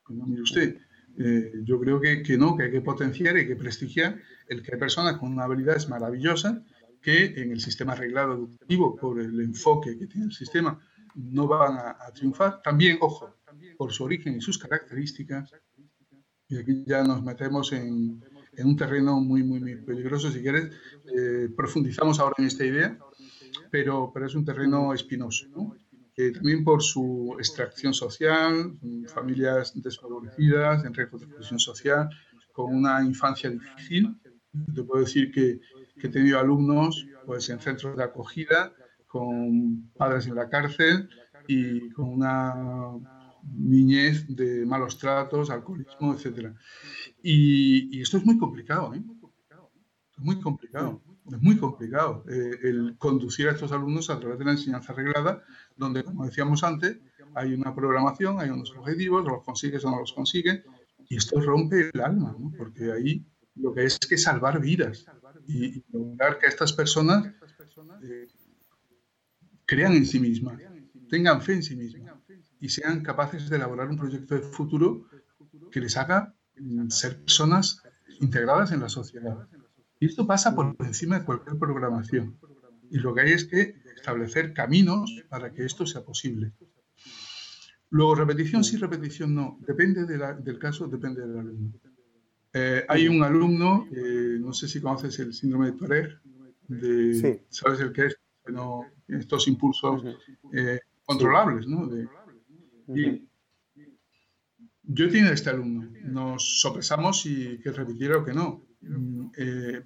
¿no? 0.09 0.26
mire 0.26 0.41
usted, 0.41 0.82
eh, 1.20 1.51
yo 1.63 1.80
creo 1.80 1.99
que, 1.99 2.24
que, 2.24 2.38
no, 2.38 2.55
que 2.55 2.63
hay 2.63 2.72
que 2.72 2.82
potenciar 2.82 3.38
y 3.38 3.45
que 3.45 3.57
prestigiar 3.57 4.22
el 4.47 4.63
que 4.63 4.74
hay 4.74 4.80
personas 4.80 5.17
con 5.17 5.34
una 5.34 5.43
habilidades 5.43 5.89
maravillosas 5.89 6.59
que 7.01 7.26
en 7.41 7.51
el 7.51 7.59
sistema 7.59 7.93
arreglado 7.93 8.34
educativo, 8.34 8.95
por 8.95 9.20
el 9.20 9.39
enfoque 9.41 9.97
que 9.97 10.07
tiene 10.07 10.28
el 10.28 10.32
sistema, 10.32 10.80
no 11.15 11.47
van 11.47 11.78
a, 11.78 11.97
triunfar. 12.13 12.61
También, 12.61 12.97
ojo, 13.01 13.36
por 13.78 13.91
su 13.91 14.05
origen 14.05 14.38
y 14.38 14.41
sus 14.41 14.57
características, 14.57 15.51
y 16.47 16.57
aquí 16.57 16.84
ya 16.88 17.03
nos 17.03 17.22
metemos 17.22 17.74
en, 17.74 18.24
en 18.55 18.67
un 18.67 18.76
terreno 18.76 19.20
muy, 19.20 19.43
muy, 19.43 19.59
muy 19.59 19.76
peligroso. 19.76 20.32
Si 20.32 20.41
quieres, 20.41 20.72
eh, 21.15 21.49
profundizamos 21.55 22.20
ahora 22.20 22.36
en 22.38 22.45
esta 22.45 22.65
idea, 22.65 22.97
pero, 23.70 24.11
pero 24.13 24.26
es 24.26 24.36
un 24.36 24.45
terreno 24.45 24.93
espinoso. 24.93 25.47
¿no? 25.49 25.76
También 26.34 26.63
por 26.63 26.84
su 26.84 27.36
extracción 27.39 27.93
social, 27.93 28.78
familias 29.07 29.72
desfavorecidas, 29.76 30.84
en 30.84 30.93
riesgo 30.93 31.17
de 31.17 31.26
exclusión 31.26 31.59
social, 31.59 32.09
con 32.51 32.76
una 32.76 33.01
infancia 33.03 33.49
difícil. 33.49 34.20
Te 34.76 34.84
puedo 34.84 35.03
decir 35.03 35.32
que, 35.32 35.59
he 36.01 36.07
tenido 36.07 36.39
alumnos 36.39 37.05
pues, 37.26 37.49
en 37.49 37.59
centros 37.59 37.95
de 37.97 38.03
acogida, 38.03 38.74
con 39.07 39.91
padres 39.97 40.28
en 40.28 40.36
la 40.36 40.49
cárcel 40.49 41.09
y 41.47 41.89
con 41.91 42.09
una 42.09 42.53
niñez 43.43 44.26
de 44.28 44.65
malos 44.65 44.97
tratos, 44.97 45.49
alcoholismo, 45.49 46.13
etc. 46.13 46.53
Y, 47.24 48.01
esto 48.01 48.17
es 48.17 48.26
muy 48.26 48.38
complicado, 48.38 48.93
¿eh? 48.93 49.01
Muy 50.17 50.39
complicado. 50.39 51.01
Es 51.32 51.41
muy 51.41 51.57
complicado 51.57 52.23
eh, 52.30 52.51
el 52.63 52.95
conducir 52.97 53.47
a 53.47 53.51
estos 53.51 53.71
alumnos 53.71 54.09
a 54.09 54.19
través 54.19 54.39
de 54.39 54.45
la 54.45 54.51
enseñanza 54.51 54.93
arreglada, 54.93 55.43
donde, 55.75 56.03
como 56.03 56.25
decíamos 56.25 56.63
antes, 56.63 56.97
hay 57.36 57.53
una 57.53 57.75
programación, 57.75 58.39
hay 58.39 58.49
unos 58.49 58.71
objetivos, 58.75 59.25
los 59.25 59.43
consigues 59.43 59.86
o 59.86 59.91
no 59.91 59.99
los 59.99 60.13
consigues, 60.13 60.63
y 61.07 61.17
esto 61.17 61.39
rompe 61.39 61.89
el 61.93 62.01
alma, 62.01 62.36
¿no? 62.38 62.51
porque 62.57 62.91
ahí 62.91 63.25
lo 63.55 63.73
que 63.73 63.86
es 63.86 63.99
que 63.99 64.17
salvar 64.17 64.59
vidas 64.59 65.05
y, 65.47 65.84
lograr 65.91 66.39
que 66.39 66.47
estas 66.47 66.73
personas 66.73 67.34
eh, 68.03 68.27
crean 69.65 69.93
en 69.93 70.05
sí 70.05 70.19
mismas, 70.19 70.59
tengan 71.09 71.41
fe 71.41 71.53
en 71.53 71.63
sí 71.63 71.75
mismas 71.75 72.15
y 72.59 72.69
sean 72.69 73.01
capaces 73.01 73.49
de 73.49 73.55
elaborar 73.55 73.89
un 73.89 73.97
proyecto 73.97 74.36
de 74.36 74.41
futuro 74.41 75.07
que 75.71 75.80
les 75.80 75.97
haga 75.97 76.36
mm, 76.57 76.89
ser 76.89 77.19
personas 77.21 77.82
integradas 78.19 78.71
en 78.71 78.82
la 78.82 78.89
sociedad. 78.89 79.47
Y 80.00 80.06
esto 80.06 80.26
pasa 80.26 80.56
por 80.56 80.76
encima 80.80 81.20
de 81.20 81.26
cualquier 81.26 81.58
programación. 81.58 82.38
Y 82.89 82.97
lo 83.00 83.14
que 83.14 83.22
hay 83.22 83.32
es 83.32 83.45
que 83.45 83.76
establecer 83.95 84.54
caminos 84.54 85.24
para 85.30 85.54
que 85.54 85.66
esto 85.66 85.86
sea 85.86 86.04
posible. 86.04 86.54
Luego, 87.89 88.16
repetición 88.16 88.64
sí, 88.64 88.78
repetición 88.78 89.36
no. 89.36 89.60
Depende 89.68 90.06
del 90.06 90.60
caso, 90.60 90.88
depende 90.88 91.22
del 91.22 91.39
alumno. 91.39 91.74
Eh, 92.54 92.84
hay 92.88 93.08
un 93.08 93.22
alumno, 93.24 93.88
eh, 93.91 94.38
no 94.39 94.54
sé 94.54 94.68
si 94.68 94.82
conoces 94.82 95.20
el 95.20 95.34
síndrome 95.34 95.68
de 95.68 95.72
Tourette, 95.74 96.20
de, 96.68 97.45
¿sabes 97.50 97.80
el 97.80 97.91
que 97.91 98.08
es? 98.08 98.16
estos 99.08 99.47
impulsos 99.47 100.04
eh, 100.54 100.80
controlables, 101.06 101.68
¿no? 101.68 101.88
y 102.95 103.30
yo 104.82 105.06
he 105.06 105.10
tenido 105.10 105.32
este 105.32 105.52
alumno, 105.52 105.91
nos 106.04 106.60
sopesamos 106.62 107.22
si 107.22 107.60
que 107.60 107.72
repitiera 107.72 108.18
o 108.18 108.26
que 108.26 108.34
no. 108.34 108.66
Mm, 108.82 109.32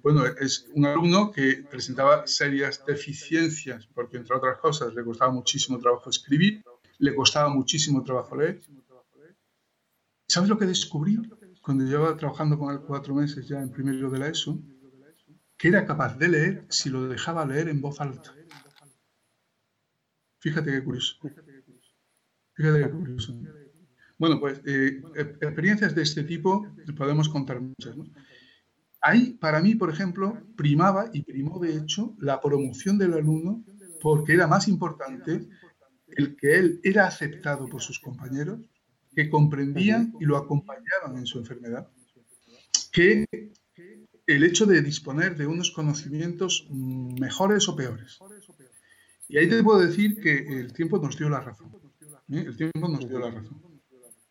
bueno, 0.02 0.24
es 0.26 0.68
un 0.74 0.86
alumno 0.86 1.32
que 1.32 1.64
presentaba 1.68 2.26
serias 2.26 2.84
deficiencias, 2.86 3.86
porque 3.88 4.16
entre 4.16 4.36
otras 4.36 4.58
cosas 4.58 4.94
le 4.94 5.04
costaba 5.04 5.32
muchísimo 5.32 5.78
trabajo 5.78 6.10
escribir, 6.10 6.62
le 6.98 7.14
costaba 7.14 7.48
muchísimo 7.48 8.02
trabajo 8.04 8.36
leer. 8.36 8.60
¿Sabes 10.28 10.48
lo 10.48 10.58
que 10.58 10.66
descubrí 10.66 11.18
cuando 11.60 11.84
llevaba 11.84 12.16
trabajando 12.16 12.58
con 12.58 12.72
él 12.72 12.80
cuatro 12.80 13.14
meses 13.14 13.46
ya 13.46 13.60
en 13.60 13.70
primero 13.70 14.10
de 14.10 14.18
la 14.18 14.28
ESO? 14.28 14.60
Que 15.56 15.68
era 15.68 15.86
capaz 15.86 16.16
de 16.16 16.28
leer 16.28 16.66
si 16.68 16.90
lo 16.90 17.08
dejaba 17.08 17.46
leer 17.46 17.68
en 17.68 17.80
voz 17.80 18.00
alta. 18.00 18.34
Fíjate 20.38 20.72
qué 20.72 20.84
curioso. 20.84 21.16
Fíjate 22.54 22.82
qué 22.82 22.90
curioso. 22.90 23.34
Bueno, 24.18 24.38
pues 24.38 24.60
eh, 24.64 25.02
experiencias 25.40 25.94
de 25.94 26.02
este 26.02 26.22
tipo 26.24 26.66
podemos 26.96 27.28
contar 27.28 27.60
muchas. 27.60 27.96
Ahí, 29.06 29.34
para 29.34 29.60
mí, 29.60 29.74
por 29.74 29.90
ejemplo, 29.90 30.38
primaba 30.56 31.10
y 31.12 31.22
primó 31.22 31.58
de 31.58 31.76
hecho 31.76 32.14
la 32.18 32.40
promoción 32.40 32.96
del 32.96 33.12
alumno 33.12 33.62
porque 34.00 34.32
era 34.32 34.46
más 34.46 34.66
importante 34.66 35.46
el 36.08 36.34
que 36.36 36.54
él 36.54 36.80
era 36.82 37.06
aceptado 37.06 37.68
por 37.68 37.82
sus 37.82 37.98
compañeros, 37.98 38.60
que 39.14 39.28
comprendían 39.28 40.14
y 40.20 40.24
lo 40.24 40.38
acompañaban 40.38 41.18
en 41.18 41.26
su 41.26 41.38
enfermedad, 41.38 41.86
que 42.92 43.26
el 44.26 44.42
hecho 44.42 44.64
de 44.64 44.80
disponer 44.80 45.36
de 45.36 45.46
unos 45.46 45.70
conocimientos 45.70 46.66
mejores 46.70 47.68
o 47.68 47.76
peores. 47.76 48.18
Y 49.28 49.36
ahí 49.36 49.50
te 49.50 49.62
puedo 49.62 49.80
decir 49.80 50.18
que 50.18 50.60
el 50.60 50.72
tiempo 50.72 50.98
nos 50.98 51.18
dio 51.18 51.28
la 51.28 51.40
razón. 51.40 51.70
¿eh? 52.30 52.44
El 52.46 52.56
tiempo 52.56 52.88
nos 52.88 53.06
dio 53.06 53.18
la 53.18 53.30
razón. 53.30 53.60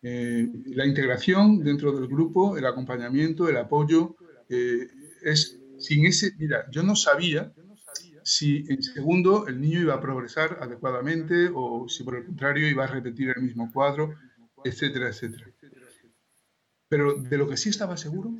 Eh, 0.02 0.50
la 0.66 0.84
integración 0.84 1.60
dentro 1.60 1.92
del 1.92 2.08
grupo, 2.08 2.56
el 2.56 2.66
acompañamiento, 2.66 3.48
el 3.48 3.56
apoyo, 3.56 4.16
eh, 4.48 4.88
es 5.22 5.60
sin 5.78 6.06
ese, 6.06 6.32
mira, 6.38 6.70
yo 6.70 6.82
no 6.82 6.96
sabía 6.96 7.52
si 8.22 8.64
en 8.68 8.82
segundo 8.82 9.46
el 9.46 9.60
niño 9.60 9.80
iba 9.80 9.94
a 9.94 10.00
progresar 10.00 10.58
adecuadamente 10.60 11.50
o 11.54 11.88
si 11.88 12.02
por 12.04 12.16
el 12.16 12.24
contrario 12.24 12.68
iba 12.68 12.84
a 12.84 12.88
repetir 12.88 13.32
el 13.36 13.42
mismo 13.42 13.70
cuadro, 13.72 14.14
etcétera, 14.64 15.08
etcétera. 15.08 15.46
Pero 16.88 17.14
de 17.14 17.38
lo 17.38 17.48
que 17.48 17.56
sí 17.56 17.68
estaba 17.68 17.96
seguro 17.96 18.32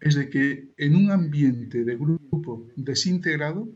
es 0.00 0.14
de 0.14 0.28
que 0.28 0.72
en 0.76 0.94
un 0.94 1.10
ambiente 1.10 1.84
de 1.84 1.96
grupo 1.96 2.68
desintegrado, 2.76 3.68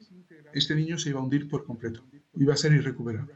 este 0.53 0.75
niño 0.75 0.99
se 0.99 1.11
iba 1.11 1.21
a 1.21 1.23
hundir 1.23 1.49
por 1.49 1.65
completo, 1.65 2.05
iba 2.35 2.55
a 2.55 2.57
ser 2.57 2.73
irrecuperable. 2.73 3.35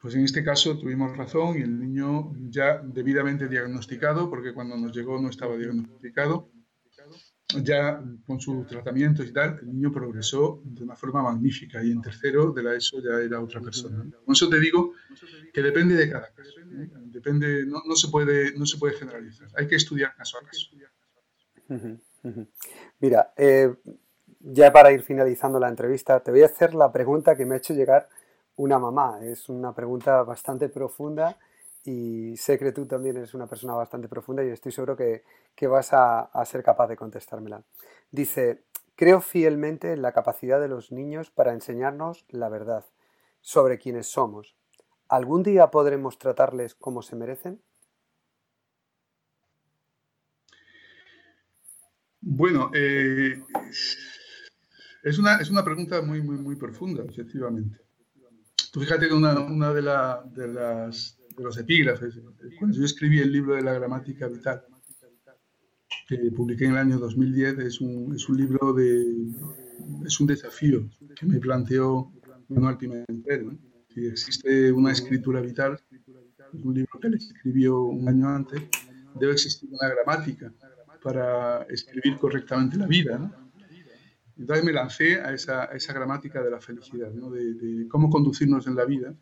Pues 0.00 0.14
en 0.14 0.22
este 0.22 0.44
caso 0.44 0.78
tuvimos 0.78 1.16
razón 1.16 1.58
y 1.58 1.62
el 1.62 1.80
niño 1.80 2.32
ya 2.48 2.78
debidamente 2.78 3.48
diagnosticado, 3.48 4.30
porque 4.30 4.54
cuando 4.54 4.76
nos 4.76 4.94
llegó 4.94 5.20
no 5.20 5.28
estaba 5.28 5.56
diagnosticado, 5.56 6.48
ya 7.62 8.02
con 8.26 8.40
su 8.40 8.64
tratamiento 8.64 9.22
y 9.22 9.32
tal, 9.32 9.58
el 9.60 9.72
niño 9.72 9.90
progresó 9.90 10.60
de 10.64 10.84
una 10.84 10.96
forma 10.96 11.22
magnífica 11.22 11.82
y 11.82 11.90
en 11.92 12.02
tercero 12.02 12.52
de 12.52 12.62
la 12.62 12.74
ESO 12.74 13.00
ya 13.02 13.18
era 13.24 13.40
otra 13.40 13.60
persona. 13.60 14.04
Con 14.24 14.34
eso 14.34 14.48
te 14.48 14.60
digo 14.60 14.92
que 15.52 15.62
depende 15.62 15.94
de 15.94 16.10
cada 16.10 16.28
caso. 16.34 16.60
¿eh? 16.60 16.90
Depende, 17.06 17.64
no, 17.64 17.82
no, 17.86 17.96
se 17.96 18.08
puede, 18.08 18.54
no 18.56 18.66
se 18.66 18.76
puede 18.76 18.94
generalizar. 18.94 19.48
Hay 19.56 19.66
que 19.66 19.76
estudiar 19.76 20.14
caso 20.14 20.38
a 20.38 20.44
caso. 20.44 20.70
Mira, 23.00 23.32
eh, 23.36 23.74
ya 24.40 24.70
para 24.70 24.92
ir 24.92 25.02
finalizando 25.02 25.58
la 25.58 25.68
entrevista, 25.68 26.20
te 26.20 26.30
voy 26.30 26.42
a 26.42 26.46
hacer 26.46 26.74
la 26.74 26.92
pregunta 26.92 27.34
que 27.34 27.46
me 27.46 27.54
ha 27.54 27.58
hecho 27.58 27.72
llegar 27.72 28.08
una 28.56 28.78
mamá. 28.78 29.20
Es 29.22 29.48
una 29.48 29.74
pregunta 29.74 30.22
bastante 30.22 30.68
profunda 30.68 31.38
y 31.84 32.36
sé 32.36 32.58
que 32.58 32.72
tú 32.72 32.86
también 32.86 33.16
eres 33.16 33.34
una 33.34 33.46
persona 33.46 33.74
bastante 33.74 34.08
profunda 34.08 34.44
y 34.44 34.48
estoy 34.48 34.72
seguro 34.72 34.96
que, 34.96 35.22
vas 35.66 35.90
a, 35.92 36.30
ser 36.44 36.62
capaz 36.62 36.88
de 36.88 36.96
contestármela. 36.96 37.62
Dice, 38.10 38.64
creo 38.94 39.20
fielmente 39.20 39.92
en 39.92 40.02
la 40.02 40.12
capacidad 40.12 40.60
de 40.60 40.68
los 40.68 40.92
niños 40.92 41.30
para 41.30 41.52
enseñarnos 41.52 42.24
la 42.28 42.48
verdad 42.48 42.84
sobre 43.40 43.78
quiénes 43.78 44.06
somos. 44.08 44.56
¿Algún 45.08 45.42
día 45.42 45.70
podremos 45.70 46.18
tratarles 46.18 46.74
como 46.74 47.02
se 47.02 47.16
merecen? 47.16 47.62
Bueno, 52.20 52.70
eh, 52.74 53.42
es, 55.02 55.18
una, 55.18 55.36
es 55.36 55.50
una 55.50 55.64
pregunta 55.64 56.02
muy, 56.02 56.20
muy, 56.20 56.36
muy 56.36 56.56
profunda, 56.56 57.02
efectivamente. 57.08 57.78
Tú 58.70 58.80
fíjate 58.80 59.08
que 59.08 59.14
una, 59.14 59.38
una 59.40 59.72
de 59.72 59.82
las 59.82 61.17
de 61.42 61.44
los 61.44 61.58
epígrafes. 61.58 62.20
Cuando 62.58 62.76
yo 62.76 62.84
escribí 62.84 63.20
el 63.20 63.32
libro 63.32 63.54
de 63.54 63.62
la 63.62 63.74
gramática 63.74 64.28
vital, 64.28 64.64
que 66.06 66.16
publiqué 66.32 66.64
en 66.64 66.72
el 66.72 66.78
año 66.78 66.98
2010, 66.98 67.58
es 67.58 67.80
un, 67.80 68.14
es 68.14 68.28
un 68.28 68.36
libro 68.36 68.72
de... 68.72 69.04
es 70.06 70.20
un 70.20 70.26
desafío 70.26 70.88
que 71.14 71.26
me 71.26 71.38
planteó 71.38 72.12
Manuel 72.48 72.76
Pimentel. 72.76 73.58
Si 73.88 74.06
existe 74.06 74.72
una 74.72 74.92
escritura 74.92 75.40
vital, 75.40 75.78
un 76.52 76.74
libro 76.74 76.98
que 77.00 77.08
él 77.08 77.14
escribió 77.14 77.82
un 77.82 78.08
año 78.08 78.28
antes, 78.28 78.62
debe 79.18 79.32
existir 79.32 79.68
una 79.70 79.88
gramática 79.88 80.52
para 81.02 81.62
escribir 81.64 82.16
correctamente 82.18 82.76
la 82.76 82.86
vida. 82.86 83.48
Entonces 84.36 84.64
me 84.64 84.72
lancé 84.72 85.20
a 85.20 85.32
esa, 85.32 85.64
esa 85.66 85.92
gramática 85.92 86.42
de 86.42 86.50
la 86.50 86.60
felicidad, 86.60 87.10
de, 87.10 87.86
cómo 87.88 88.08
conducirnos 88.08 88.66
en 88.66 88.76
la 88.76 88.84
vida 88.84 89.14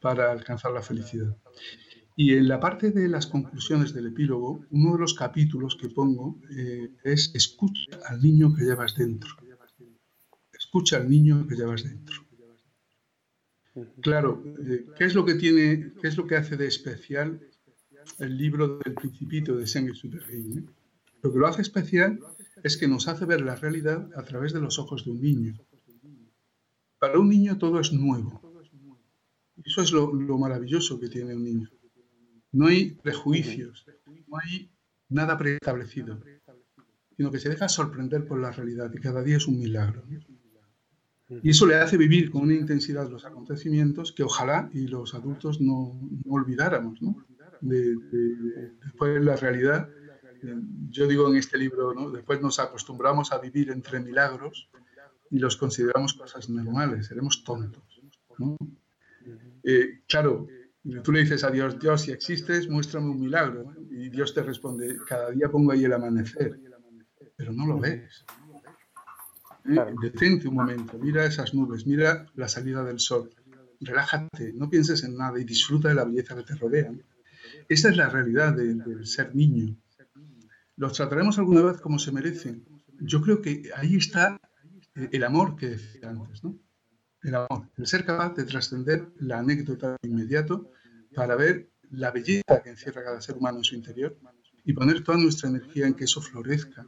para 0.00 0.32
alcanzar 0.32 0.72
la 0.72 0.82
felicidad. 0.82 1.36
Y 2.16 2.34
en 2.34 2.48
la 2.48 2.58
parte 2.58 2.90
de 2.90 3.08
las 3.08 3.26
conclusiones 3.26 3.94
del 3.94 4.06
epílogo, 4.06 4.64
uno 4.70 4.94
de 4.94 4.98
los 4.98 5.14
capítulos 5.14 5.76
que 5.80 5.88
pongo 5.88 6.40
eh, 6.50 6.90
es 7.04 7.32
escucha 7.34 7.98
al 8.06 8.20
niño 8.20 8.52
que 8.54 8.64
llevas 8.64 8.96
dentro. 8.96 9.30
Escucha 10.52 10.96
al 10.96 11.08
niño 11.08 11.46
que 11.46 11.54
llevas 11.54 11.84
dentro. 11.84 12.16
Claro, 14.00 14.42
eh, 14.66 14.86
¿qué 14.96 15.04
es 15.04 15.14
lo 15.14 15.24
que 15.24 15.34
tiene, 15.34 15.92
qué 16.00 16.08
es 16.08 16.16
lo 16.16 16.26
que 16.26 16.36
hace 16.36 16.56
de 16.56 16.66
especial 16.66 17.40
el 18.18 18.36
libro 18.36 18.78
del 18.78 18.94
Principito 18.94 19.56
de 19.56 19.66
Saint-Exupéry? 19.66 20.66
Lo 21.22 21.32
que 21.32 21.38
lo 21.38 21.46
hace 21.46 21.62
especial 21.62 22.18
es 22.64 22.76
que 22.76 22.88
nos 22.88 23.06
hace 23.06 23.24
ver 23.24 23.42
la 23.42 23.54
realidad 23.54 24.08
a 24.16 24.24
través 24.24 24.52
de 24.52 24.60
los 24.60 24.78
ojos 24.78 25.04
de 25.04 25.12
un 25.12 25.20
niño. 25.20 25.54
Para 26.98 27.18
un 27.20 27.28
niño 27.28 27.58
todo 27.58 27.78
es 27.78 27.92
nuevo. 27.92 28.47
Eso 29.68 29.82
es 29.82 29.92
lo, 29.92 30.38
maravilloso 30.38 30.98
que 30.98 31.08
tiene 31.08 31.34
un 31.34 31.44
niño. 31.44 31.68
No 32.52 32.68
hay 32.68 32.92
prejuicios, 32.92 33.84
no 34.26 34.38
hay 34.42 34.70
nada 35.10 35.36
preestablecido, 35.36 36.18
sino 37.14 37.30
que 37.30 37.38
se 37.38 37.50
deja 37.50 37.68
sorprender 37.68 38.26
por 38.26 38.40
la 38.40 38.50
realidad 38.50 38.90
y 38.94 38.98
cada 38.98 39.22
día 39.22 39.36
es 39.36 39.46
un 39.46 39.58
milagro. 39.58 40.02
Y 41.42 41.50
eso 41.50 41.66
le 41.66 41.76
hace 41.76 41.98
vivir 41.98 42.30
con 42.30 42.44
una 42.44 42.54
intensidad 42.54 43.10
los 43.10 43.26
acontecimientos 43.26 44.12
que 44.12 44.22
ojalá 44.22 44.70
y 44.72 44.86
los 44.86 45.14
adultos 45.14 45.60
no, 45.60 46.00
olvidáramos. 46.26 47.02
¿no? 47.02 47.26
De, 47.60 47.94
después 48.82 49.22
la 49.22 49.36
realidad, 49.36 49.90
yo 50.88 51.06
digo 51.06 51.28
en 51.28 51.36
este 51.36 51.58
libro, 51.58 51.92
¿no? 51.92 52.10
después 52.10 52.40
nos 52.40 52.58
acostumbramos 52.58 53.32
a 53.32 53.38
vivir 53.38 53.70
entre 53.70 54.00
milagros 54.00 54.70
y 55.30 55.38
los 55.38 55.58
consideramos 55.58 56.14
cosas 56.14 56.48
normales, 56.48 57.08
seremos 57.08 57.44
tontos. 57.44 58.00
¿no? 58.38 58.56
Eh, 59.62 60.02
claro, 60.06 60.46
tú 61.02 61.12
le 61.12 61.20
dices 61.20 61.44
a 61.44 61.50
Dios, 61.50 61.78
Dios, 61.78 62.02
si 62.02 62.12
existes, 62.12 62.68
muéstrame 62.68 63.10
un 63.10 63.20
milagro. 63.20 63.72
Y 63.90 64.08
Dios 64.08 64.34
te 64.34 64.42
responde, 64.42 64.96
cada 65.06 65.30
día 65.30 65.48
pongo 65.50 65.72
ahí 65.72 65.84
el 65.84 65.92
amanecer, 65.92 66.58
pero 67.36 67.52
no 67.52 67.66
lo 67.66 67.78
ves. 67.78 68.24
¿Eh? 69.64 69.76
Detente 70.00 70.48
un 70.48 70.54
momento, 70.54 70.98
mira 70.98 71.26
esas 71.26 71.52
nubes, 71.54 71.86
mira 71.86 72.26
la 72.34 72.48
salida 72.48 72.82
del 72.84 73.00
sol, 73.00 73.30
relájate, 73.80 74.52
no 74.54 74.70
pienses 74.70 75.04
en 75.04 75.16
nada 75.16 75.38
y 75.38 75.44
disfruta 75.44 75.88
de 75.88 75.94
la 75.94 76.04
belleza 76.04 76.36
que 76.36 76.42
te 76.42 76.54
rodea. 76.54 76.92
Esa 77.68 77.90
es 77.90 77.96
la 77.96 78.08
realidad 78.08 78.54
del 78.54 79.06
ser 79.06 79.34
niño. 79.34 79.76
¿Los 80.76 80.92
trataremos 80.92 81.38
alguna 81.38 81.62
vez 81.62 81.80
como 81.80 81.98
se 81.98 82.12
merecen? 82.12 82.64
Yo 83.00 83.20
creo 83.20 83.42
que 83.42 83.70
ahí 83.76 83.96
está 83.96 84.40
el 84.94 85.24
amor 85.24 85.56
que 85.56 85.70
decía 85.70 86.10
antes, 86.10 86.42
¿no? 86.44 86.56
El 87.22 87.34
amor, 87.34 87.68
el 87.76 87.86
ser 87.86 88.04
capaz 88.04 88.34
de 88.34 88.44
trascender 88.44 89.08
la 89.18 89.38
anécdota 89.38 89.96
de 90.00 90.08
inmediato 90.08 90.70
para 91.14 91.36
ver 91.36 91.70
la 91.90 92.10
belleza 92.10 92.62
que 92.62 92.70
encierra 92.70 93.04
cada 93.04 93.20
ser 93.20 93.36
humano 93.36 93.58
en 93.58 93.64
su 93.64 93.74
interior 93.74 94.16
y 94.64 94.72
poner 94.72 95.02
toda 95.02 95.18
nuestra 95.18 95.48
energía 95.48 95.86
en 95.86 95.94
que 95.94 96.04
eso 96.04 96.20
florezca, 96.20 96.86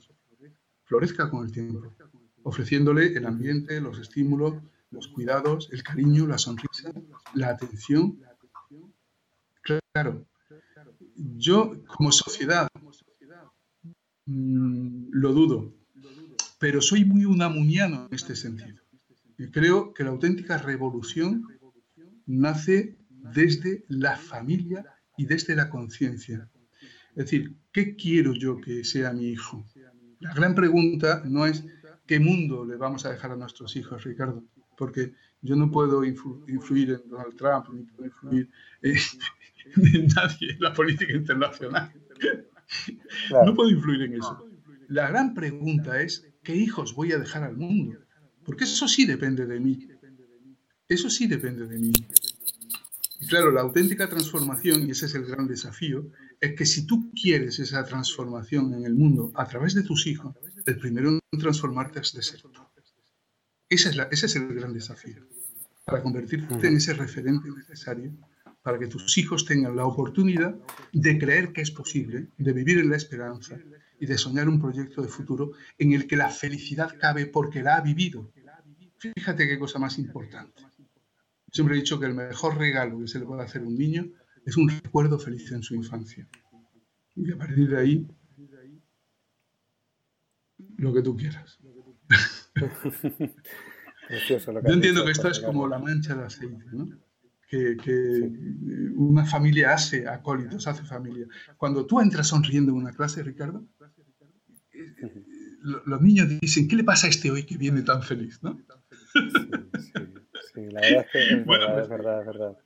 florezca 0.84 1.30
con 1.30 1.46
el 1.46 1.52
tiempo, 1.52 1.94
ofreciéndole 2.42 3.16
el 3.16 3.26
ambiente, 3.26 3.80
los 3.80 3.98
estímulos, 3.98 4.62
los 4.90 5.08
cuidados, 5.08 5.68
el 5.72 5.82
cariño, 5.82 6.26
la 6.26 6.38
sonrisa, 6.38 6.92
la 7.34 7.48
atención. 7.50 8.20
Claro, 9.92 10.26
yo 11.14 11.82
como 11.86 12.12
sociedad 12.12 12.68
mm, 14.26 15.08
lo 15.12 15.32
dudo, 15.32 15.74
pero 16.58 16.80
soy 16.80 17.04
muy 17.04 17.24
unamuniano 17.24 18.06
en 18.06 18.14
este 18.14 18.36
sentido. 18.36 18.79
Creo 19.48 19.94
que 19.94 20.04
la 20.04 20.10
auténtica 20.10 20.58
revolución 20.58 21.46
nace 22.26 22.98
desde 23.08 23.84
la 23.88 24.16
familia 24.16 24.84
y 25.16 25.26
desde 25.26 25.54
la 25.56 25.70
conciencia. 25.70 26.48
Es 27.10 27.24
decir, 27.24 27.56
¿qué 27.72 27.96
quiero 27.96 28.34
yo 28.34 28.60
que 28.60 28.84
sea 28.84 29.12
mi 29.12 29.28
hijo? 29.28 29.66
La 30.20 30.34
gran 30.34 30.54
pregunta 30.54 31.22
no 31.24 31.46
es 31.46 31.64
qué 32.06 32.20
mundo 32.20 32.64
le 32.64 32.76
vamos 32.76 33.06
a 33.06 33.10
dejar 33.10 33.32
a 33.32 33.36
nuestros 33.36 33.76
hijos, 33.76 34.04
Ricardo, 34.04 34.44
porque 34.76 35.14
yo 35.42 35.56
no 35.56 35.70
puedo 35.70 36.04
influir 36.04 36.90
en 36.90 37.08
Donald 37.08 37.36
Trump, 37.36 37.66
ni 37.72 37.84
puedo 37.84 38.06
influir 38.06 38.50
en, 38.82 38.96
nadie 40.14 40.52
en 40.52 40.60
la 40.60 40.72
política 40.72 41.12
internacional. 41.12 41.92
No 43.30 43.54
puedo 43.54 43.70
influir 43.70 44.02
en 44.02 44.14
eso. 44.14 44.46
La 44.88 45.08
gran 45.08 45.34
pregunta 45.34 46.00
es, 46.00 46.28
¿qué 46.42 46.54
hijos 46.54 46.94
voy 46.94 47.12
a 47.12 47.18
dejar 47.18 47.44
al 47.44 47.56
mundo? 47.56 47.98
Porque 48.50 48.64
eso 48.64 48.88
sí 48.88 49.06
depende 49.06 49.46
de 49.46 49.60
mí. 49.60 49.86
Eso 50.88 51.08
sí 51.08 51.28
depende 51.28 51.68
de 51.68 51.78
mí. 51.78 51.92
Y 53.20 53.26
claro, 53.28 53.52
la 53.52 53.60
auténtica 53.60 54.08
transformación, 54.08 54.88
y 54.88 54.90
ese 54.90 55.06
es 55.06 55.14
el 55.14 55.24
gran 55.24 55.46
desafío, 55.46 56.10
es 56.40 56.56
que 56.56 56.66
si 56.66 56.84
tú 56.84 57.12
quieres 57.12 57.60
esa 57.60 57.84
transformación 57.84 58.74
en 58.74 58.84
el 58.84 58.96
mundo 58.96 59.30
a 59.36 59.46
través 59.46 59.74
de 59.74 59.84
tus 59.84 60.08
hijos, 60.08 60.34
el 60.66 60.78
primero 60.78 61.10
en 61.10 61.38
transformarte 61.38 62.00
es 62.00 62.12
de 62.12 62.22
ser 62.22 62.42
tú. 62.42 62.50
Ese 63.68 63.90
es, 63.90 64.24
es 64.24 64.34
el 64.34 64.52
gran 64.52 64.72
desafío, 64.72 65.24
para 65.84 66.02
convertirte 66.02 66.66
en 66.66 66.76
ese 66.76 66.92
referente 66.94 67.48
necesario 67.56 68.12
para 68.62 68.80
que 68.80 68.88
tus 68.88 69.16
hijos 69.16 69.44
tengan 69.44 69.76
la 69.76 69.86
oportunidad 69.86 70.56
de 70.92 71.18
creer 71.18 71.52
que 71.52 71.60
es 71.60 71.70
posible, 71.70 72.26
de 72.36 72.52
vivir 72.52 72.78
en 72.78 72.90
la 72.90 72.96
esperanza 72.96 73.56
y 74.00 74.06
de 74.06 74.18
soñar 74.18 74.48
un 74.48 74.60
proyecto 74.60 75.02
de 75.02 75.08
futuro 75.08 75.52
en 75.78 75.92
el 75.92 76.06
que 76.06 76.16
la 76.16 76.30
felicidad 76.30 76.96
cabe 76.98 77.26
porque 77.26 77.62
la 77.62 77.76
ha 77.76 77.80
vivido. 77.80 78.32
Fíjate 79.00 79.48
qué 79.48 79.58
cosa 79.58 79.78
más 79.78 79.98
importante. 79.98 80.62
Siempre 81.50 81.74
he 81.74 81.78
dicho 81.78 81.98
que 81.98 82.06
el 82.06 82.14
mejor 82.14 82.58
regalo 82.58 83.00
que 83.00 83.08
se 83.08 83.18
le 83.18 83.24
puede 83.24 83.42
hacer 83.42 83.62
a 83.62 83.66
un 83.66 83.76
niño 83.76 84.08
es 84.44 84.56
un 84.56 84.68
recuerdo 84.68 85.18
feliz 85.18 85.50
en 85.52 85.62
su 85.62 85.74
infancia. 85.74 86.28
Y 87.16 87.32
a 87.32 87.38
partir 87.38 87.68
de 87.68 87.78
ahí, 87.78 88.06
lo 90.76 90.92
que 90.92 91.02
tú 91.02 91.16
quieras. 91.16 91.58
Yo 94.10 94.72
entiendo 94.72 95.04
que 95.04 95.12
esto 95.12 95.28
es 95.28 95.40
como 95.40 95.68
la 95.68 95.78
mancha 95.78 96.14
de 96.14 96.24
aceite, 96.24 96.64
¿no? 96.72 96.88
que, 97.50 98.30
una 98.94 99.24
familia 99.24 99.72
hace 99.72 100.06
acólitos, 100.06 100.66
hace 100.66 100.84
familia. 100.84 101.26
Cuando 101.56 101.86
tú 101.86 102.00
entras 102.00 102.28
sonriendo 102.28 102.72
en 102.72 102.78
una 102.78 102.92
clase, 102.92 103.22
Ricardo, 103.22 103.64
eh, 104.72 105.24
los 105.62 106.00
niños 106.00 106.28
dicen, 106.40 106.68
¿qué 106.68 106.76
le 106.76 106.84
pasa 106.84 107.06
a 107.06 107.10
este 107.10 107.30
hoy 107.30 107.44
que 107.44 107.56
viene 107.56 107.82
tan 107.82 108.02
feliz? 108.02 108.40
¿no? 108.42 108.60
Sí, 110.54 110.62
la 110.70 110.80
verdad 110.80 111.06
es 111.06 111.12
que 111.12 111.34
es, 111.34 111.46
bueno, 111.46 111.66
verdad, 111.66 111.74
pues, 111.74 111.84
es 111.84 111.88
verdad, 111.90 112.20
es 112.20 112.26
verdad. 112.26 112.58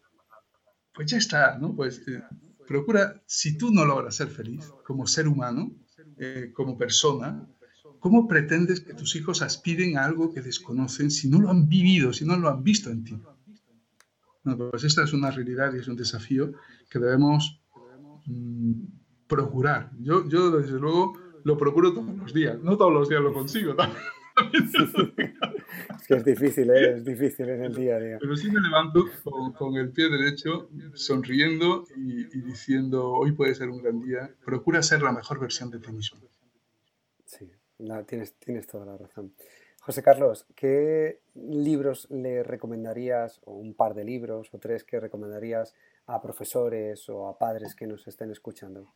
Pues 0.94 1.10
ya 1.10 1.18
está, 1.18 1.58
¿no? 1.58 1.74
Pues 1.74 2.06
eh, 2.08 2.22
procura, 2.66 3.22
si 3.26 3.58
tú 3.58 3.70
no 3.70 3.84
logras 3.84 4.16
ser 4.16 4.28
feliz 4.28 4.72
como 4.84 5.06
ser 5.06 5.28
humano, 5.28 5.72
eh, 6.18 6.50
como 6.54 6.78
persona, 6.78 7.46
¿cómo 7.98 8.28
pretendes 8.28 8.80
que 8.80 8.94
tus 8.94 9.16
hijos 9.16 9.42
aspiren 9.42 9.98
a 9.98 10.04
algo 10.04 10.32
que 10.32 10.40
desconocen 10.40 11.10
si 11.10 11.28
no 11.28 11.40
lo 11.40 11.50
han 11.50 11.68
vivido, 11.68 12.12
si 12.12 12.24
no 12.24 12.36
lo 12.36 12.48
han 12.48 12.62
visto 12.62 12.90
en 12.90 13.04
ti? 13.04 13.20
pues 14.70 14.84
esta 14.84 15.04
es 15.04 15.14
una 15.14 15.30
realidad 15.30 15.72
y 15.74 15.78
es 15.78 15.88
un 15.88 15.96
desafío 15.96 16.52
que 16.90 16.98
debemos 16.98 17.62
mm, 18.26 18.72
procurar. 19.26 19.90
Yo, 19.98 20.28
yo, 20.28 20.50
desde 20.50 20.78
luego, 20.78 21.18
lo 21.44 21.56
procuro 21.56 21.94
todos 21.94 22.14
los 22.14 22.34
días. 22.34 22.58
No 22.62 22.76
todos 22.76 22.92
los 22.92 23.08
días 23.08 23.22
lo 23.22 23.32
consigo. 23.32 23.74
es 26.00 26.06
que 26.06 26.14
es 26.14 26.24
difícil, 26.24 26.70
¿eh? 26.70 26.96
es 26.96 27.04
difícil 27.04 27.48
en 27.48 27.64
el 27.64 27.74
día 27.74 27.96
a 27.96 28.00
día. 28.00 28.18
Pero 28.20 28.36
sí 28.36 28.50
me 28.50 28.60
levanto 28.60 29.04
con, 29.54 29.76
el 29.76 29.90
pie 29.90 30.08
derecho, 30.08 30.68
sonriendo 30.94 31.84
y, 31.96 32.24
diciendo, 32.40 33.12
hoy 33.12 33.32
puede 33.32 33.54
ser 33.54 33.68
un 33.68 33.82
gran 33.82 34.00
día. 34.00 34.34
Procura 34.44 34.82
ser 34.82 35.02
la 35.02 35.12
mejor 35.12 35.40
versión 35.40 35.70
de 35.70 35.78
ti 35.78 35.92
mismo. 35.92 36.20
Sí, 37.24 37.50
tienes, 38.06 38.34
tienes 38.34 38.66
toda 38.66 38.86
la 38.86 38.96
razón. 38.96 39.32
José 39.80 40.02
Carlos, 40.02 40.46
¿qué 40.56 41.20
libros 41.34 42.08
le 42.10 42.42
recomendarías, 42.42 43.40
o 43.44 43.52
un 43.52 43.74
par 43.74 43.94
de 43.94 44.04
libros 44.04 44.48
o 44.52 44.58
tres 44.58 44.82
que 44.82 44.98
recomendarías 44.98 45.74
a 46.06 46.22
profesores 46.22 47.08
o 47.08 47.28
a 47.28 47.38
padres 47.38 47.74
que 47.74 47.86
nos 47.86 48.06
estén 48.08 48.30
escuchando? 48.30 48.94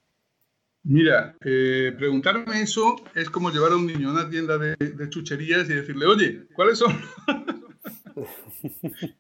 Mira, 0.89 1.37
eh, 1.45 1.95
preguntarme 1.99 2.63
eso 2.63 2.97
es 3.15 3.29
como 3.29 3.51
llevar 3.51 3.73
a 3.73 3.77
un 3.77 3.87
niño 3.87 4.09
a 4.09 4.13
una 4.13 4.31
tienda 4.31 4.57
de, 4.57 4.75
chucherías 5.11 5.69
y 5.69 5.75
decirle, 5.75 6.07
oye, 6.07 6.47
¿cuáles 6.55 6.79
son? 6.79 6.99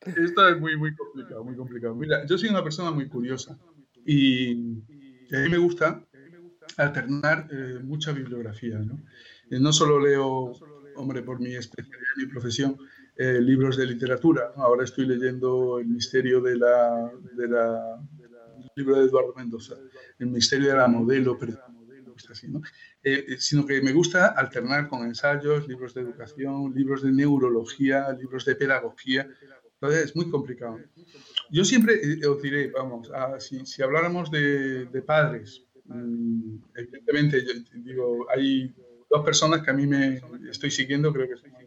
esto, 0.00 0.48
es 0.48 0.58
muy, 0.58 0.78
muy 0.78 0.96
complicado, 0.96 1.44
muy 1.44 1.54
complicado. 1.54 1.94
Mira, 1.94 2.24
yo 2.24 2.38
soy 2.38 2.48
una 2.48 2.64
persona 2.64 2.92
muy 2.92 3.08
curiosa 3.08 3.58
y, 4.06 4.52
a 5.34 5.40
mí 5.40 5.50
me 5.50 5.58
gusta 5.58 6.02
alternar 6.78 7.46
eh, 7.52 7.78
mucha 7.82 8.12
bibliografía. 8.12 8.78
¿no? 8.78 8.98
Eh, 9.50 9.60
no 9.60 9.74
solo 9.74 10.00
leo 10.00 10.54
hombre, 10.96 11.20
por 11.20 11.40
mi 11.40 11.54
especialidad 11.54 12.16
mi 12.16 12.24
profesión, 12.24 12.78
eh, 13.16 13.38
libros 13.42 13.76
de 13.76 13.84
literatura. 13.84 14.52
Ahora 14.56 14.84
estoy 14.84 15.04
leyendo 15.04 15.78
El 15.78 15.88
misterio 15.88 16.40
de 16.40 16.56
la, 16.56 17.12
de 17.34 17.48
la, 17.48 18.00
libro 18.76 18.96
de 18.96 19.06
Eduardo 19.06 19.34
Mendoza, 19.36 19.74
El 20.18 20.28
misterio 20.28 20.68
de 20.70 20.76
la 20.76 20.88
modelo, 20.88 21.38
así, 22.30 22.48
¿no? 22.48 22.60
Eh, 23.02 23.24
eh, 23.28 23.36
sino 23.38 23.66
que 23.66 23.80
me 23.82 23.92
gusta 23.92 24.28
alternar 24.28 24.88
con 24.88 25.06
ensayos, 25.06 25.68
libros 25.68 25.94
de 25.94 26.00
educación, 26.00 26.72
libros 26.74 27.02
de 27.02 27.12
neurología, 27.12 28.12
libros 28.12 28.44
de 28.44 28.56
pedagogía. 28.56 29.28
Entonces 29.74 30.06
es 30.06 30.16
muy 30.16 30.30
complicado. 30.30 30.80
Yo 31.50 31.64
siempre 31.64 32.00
os 32.26 32.42
diré, 32.42 32.70
vamos, 32.70 33.10
si, 33.38 33.64
si, 33.66 33.82
habláramos 33.82 34.30
de, 34.30 35.02
padres, 35.06 35.64
mm, 35.84 36.56
evidentemente, 36.74 37.44
yo, 37.44 37.52
digo, 37.74 38.26
hay 38.30 38.74
dos 39.10 39.24
personas 39.24 39.62
que 39.62 39.70
a 39.70 39.74
mí 39.74 39.86
me 39.86 40.20
estoy 40.50 40.70
siguiendo, 40.70 41.12
creo 41.12 41.28
que 41.28 41.36
son 41.36 41.52
muy 41.52 41.66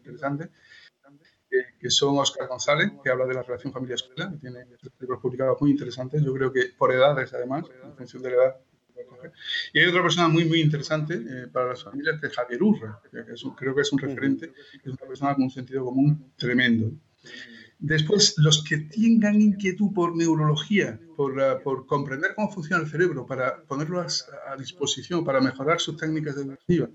que 1.78 1.90
son 1.90 2.18
Oscar 2.18 2.48
González, 2.48 2.92
que 3.02 3.10
habla 3.10 3.26
de 3.26 3.34
la 3.34 3.42
relación 3.42 3.72
familia-escuela, 3.72 4.30
que 4.30 4.38
tiene 4.38 4.66
libros 5.00 5.20
publicados 5.20 5.60
muy 5.60 5.70
interesantes, 5.70 6.22
yo 6.22 6.32
creo 6.32 6.52
que 6.52 6.72
por 6.76 6.92
edades 6.92 7.32
además, 7.34 7.64
en 7.84 7.96
función 7.96 8.22
de 8.22 8.30
la 8.30 8.36
edad. 8.36 8.56
Y 9.72 9.80
hay 9.80 9.86
otra 9.86 10.02
persona 10.02 10.28
muy, 10.28 10.44
muy 10.44 10.60
interesante 10.60 11.14
eh, 11.14 11.46
para 11.52 11.68
las 11.68 11.82
familias, 11.82 12.20
que 12.20 12.28
es 12.28 12.34
Javier 12.34 12.62
Urra, 12.62 13.00
que 13.02 13.24
creo 13.56 13.74
que 13.74 13.82
es 13.82 13.92
un 13.92 13.98
referente, 13.98 14.52
es 14.84 14.86
una 14.86 15.06
persona 15.08 15.34
con 15.34 15.44
un 15.44 15.50
sentido 15.50 15.84
común 15.84 16.32
tremendo. 16.36 16.92
Después, 17.78 18.34
los 18.36 18.62
que 18.62 18.76
tengan 18.76 19.40
inquietud 19.40 19.92
por 19.94 20.14
neurología, 20.14 21.00
por, 21.16 21.38
uh, 21.38 21.62
por 21.64 21.86
comprender 21.86 22.34
cómo 22.34 22.50
funciona 22.50 22.82
el 22.82 22.90
cerebro, 22.90 23.24
para 23.24 23.62
ponerlo 23.62 24.00
a, 24.00 24.06
a 24.48 24.56
disposición, 24.58 25.24
para 25.24 25.40
mejorar 25.40 25.80
sus 25.80 25.96
técnicas 25.96 26.36
educativas, 26.36 26.90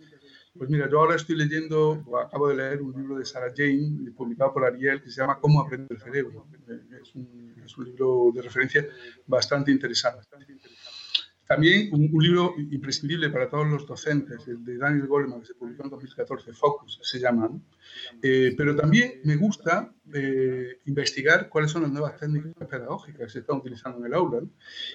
pues 0.57 0.69
mira, 0.69 0.89
yo 0.89 0.99
ahora 0.99 1.15
estoy 1.15 1.35
leyendo, 1.35 2.03
acabo 2.25 2.47
de 2.47 2.55
leer 2.55 2.81
un 2.81 2.93
libro 2.93 3.17
de 3.17 3.25
Sarah 3.25 3.51
Jane, 3.55 4.11
publicado 4.15 4.53
por 4.53 4.63
Ariel, 4.63 5.01
que 5.01 5.09
se 5.09 5.21
llama 5.21 5.39
Cómo 5.39 5.61
aprender 5.61 5.91
el 5.91 5.99
cerebro. 5.99 6.47
Es 7.01 7.13
un, 7.15 7.55
es 7.63 7.77
un 7.77 7.85
libro 7.85 8.31
de 8.33 8.41
referencia 8.41 8.87
bastante 9.27 9.71
interesante. 9.71 10.25
También 11.47 11.89
un, 11.93 12.09
libro 12.23 12.55
imprescindible 12.57 13.29
para 13.29 13.49
todos 13.49 13.67
los 13.67 13.85
docentes, 13.85 14.47
el 14.47 14.65
de 14.65 14.77
Daniel 14.77 15.07
Goleman, 15.07 15.41
que 15.41 15.47
se 15.47 15.53
publicó 15.53 15.83
en 15.83 15.91
2014, 15.91 16.53
Focus 16.53 16.99
se 17.03 17.19
llama. 17.19 17.51
Eh, 18.21 18.55
pero 18.57 18.75
también 18.75 19.21
me 19.25 19.35
gusta 19.35 19.93
eh, 20.11 20.79
investigar 20.85 21.47
cuáles 21.49 21.69
son 21.69 21.83
las 21.83 21.91
nuevas 21.91 22.17
técnicas 22.17 22.67
pedagógicas 22.67 23.25
que 23.25 23.29
se 23.29 23.39
están 23.39 23.57
utilizando 23.57 23.99
en 23.99 24.05
el 24.05 24.13
aula. 24.15 24.41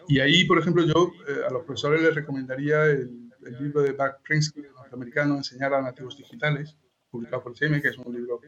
Y 0.08 0.18
ahí, 0.18 0.44
por 0.44 0.58
ejemplo, 0.58 0.84
yo 0.84 1.12
eh, 1.28 1.46
a 1.48 1.52
los 1.52 1.64
profesores 1.64 2.02
les 2.02 2.14
recomendaría 2.16 2.86
el, 2.86 3.30
el 3.46 3.62
libro 3.62 3.82
de 3.82 3.92
Buck 3.92 4.20
Prinsky, 4.24 4.62
norteamericano, 4.90 5.36
Enseñar 5.36 5.74
a 5.74 5.82
nativos 5.82 6.16
digitales, 6.16 6.76
publicado 7.10 7.42
por 7.42 7.56
CM, 7.56 7.80
que 7.80 7.88
es 7.88 7.98
un 7.98 8.14
libro 8.14 8.40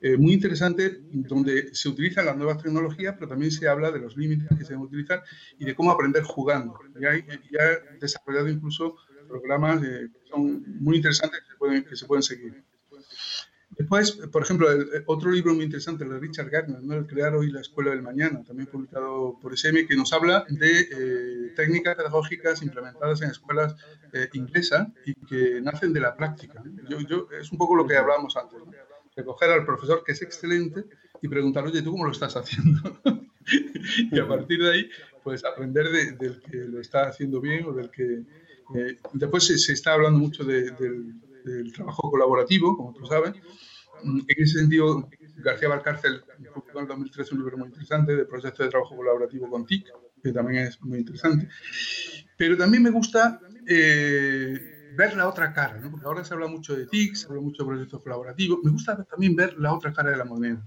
eh, 0.00 0.16
muy 0.16 0.32
interesante 0.32 1.00
donde 1.10 1.74
se 1.74 1.88
utilizan 1.88 2.26
las 2.26 2.36
nuevas 2.36 2.62
tecnologías, 2.62 3.14
pero 3.14 3.28
también 3.28 3.50
se 3.50 3.68
habla 3.68 3.90
de 3.90 4.00
los 4.00 4.16
límites 4.16 4.48
que 4.48 4.64
se 4.64 4.72
deben 4.72 4.86
utilizar 4.86 5.22
y 5.58 5.64
de 5.64 5.74
cómo 5.74 5.90
aprender 5.90 6.22
jugando. 6.22 6.78
Y 7.00 7.04
hay, 7.04 7.24
ha 7.58 7.98
desarrollado 7.98 8.48
incluso 8.48 8.96
programas 9.28 9.82
eh, 9.82 10.08
que 10.12 10.28
son 10.28 10.62
muy 10.80 10.96
interesantes 10.96 11.40
que 11.40 11.84
que 11.84 11.96
se 11.96 12.06
pueden 12.06 12.22
seguir. 12.22 12.64
Después, 13.76 14.12
por 14.32 14.42
ejemplo, 14.42 14.68
otro 15.06 15.30
libro 15.30 15.54
muy 15.54 15.64
interesante, 15.64 16.04
el 16.04 16.10
de 16.10 16.18
Richard 16.18 16.50
Gardner, 16.50 16.82
¿no? 16.82 16.94
El 16.94 17.06
crear 17.06 17.34
hoy 17.34 17.50
la 17.50 17.60
escuela 17.60 17.90
del 17.90 18.02
mañana, 18.02 18.42
también 18.44 18.68
publicado 18.68 19.38
por 19.40 19.52
SM, 19.52 19.86
que 19.86 19.96
nos 19.96 20.12
habla 20.12 20.44
de 20.48 20.80
eh, 20.80 21.52
técnicas 21.56 21.96
pedagógicas 21.96 22.62
implementadas 22.62 23.22
en 23.22 23.30
escuelas 23.30 23.74
eh, 24.12 24.28
inglesas 24.34 24.88
y 25.04 25.14
que 25.26 25.60
nacen 25.60 25.92
de 25.92 26.00
la 26.00 26.16
práctica. 26.16 26.62
Yo, 26.88 27.28
es 27.38 27.50
un 27.50 27.58
poco 27.58 27.74
lo 27.74 27.86
que 27.86 27.96
hablábamos 27.96 28.36
antes, 28.36 28.60
recoger 29.16 29.50
al 29.50 29.64
profesor 29.64 30.02
que 30.04 30.12
es 30.12 30.22
excelente 30.22 30.84
y 31.20 31.28
preguntar, 31.28 31.64
oye, 31.64 31.82
¿tú 31.82 31.92
cómo 31.92 32.04
lo 32.04 32.12
estás 32.12 32.36
haciendo? 32.36 33.00
y 34.12 34.18
a 34.18 34.26
partir 34.26 34.62
de 34.62 34.70
ahí, 34.70 34.90
pues 35.22 35.44
aprender 35.44 35.88
del 35.90 36.40
que 36.42 36.56
lo 36.56 36.80
está 36.80 37.08
haciendo 37.08 37.40
bien 37.40 37.64
o 37.64 37.72
del 37.72 37.90
que... 37.90 38.22
Eh, 38.74 38.96
después 39.12 39.46
se, 39.46 39.72
está 39.72 39.92
hablando 39.92 40.18
mucho 40.18 40.42
del, 40.42 41.14
del 41.44 41.72
trabajo 41.72 42.10
colaborativo, 42.10 42.76
como 42.76 42.92
tú 42.94 43.06
sabes, 43.06 43.34
Mm, 44.04 44.20
en 44.28 44.42
ese 44.42 44.58
sentido, 44.58 45.08
García 45.36 45.68
Valcárcel 45.68 46.22
publicó 46.52 46.78
en 46.78 46.82
el 46.84 46.88
2013 46.88 47.34
un 47.34 47.40
libro 47.40 47.58
muy 47.58 47.68
interesante 47.68 48.14
de 48.14 48.24
proyecto 48.24 48.62
de 48.62 48.68
trabajo 48.68 48.96
colaborativo 48.96 49.48
con 49.48 49.66
TIC, 49.66 49.86
que 50.22 50.32
también 50.32 50.66
es 50.66 50.80
muy 50.82 50.98
interesante. 50.98 51.48
Pero 52.36 52.56
también 52.56 52.82
me 52.82 52.90
gusta 52.90 53.40
eh, 53.66 54.90
ver 54.96 55.16
la 55.16 55.28
otra 55.28 55.52
cara, 55.52 55.78
¿no? 55.80 55.90
porque 55.90 56.06
ahora 56.06 56.24
se 56.24 56.34
habla 56.34 56.48
mucho 56.48 56.76
de 56.76 56.86
TIC, 56.86 57.14
se 57.14 57.28
habla 57.28 57.40
mucho 57.40 57.62
de 57.62 57.68
proyectos 57.68 58.02
colaborativos. 58.02 58.60
Me 58.62 58.70
gusta 58.70 59.02
también 59.04 59.34
ver 59.36 59.58
la 59.58 59.72
otra 59.72 59.92
cara 59.92 60.10
de 60.10 60.16
la 60.16 60.24
moneda. 60.24 60.62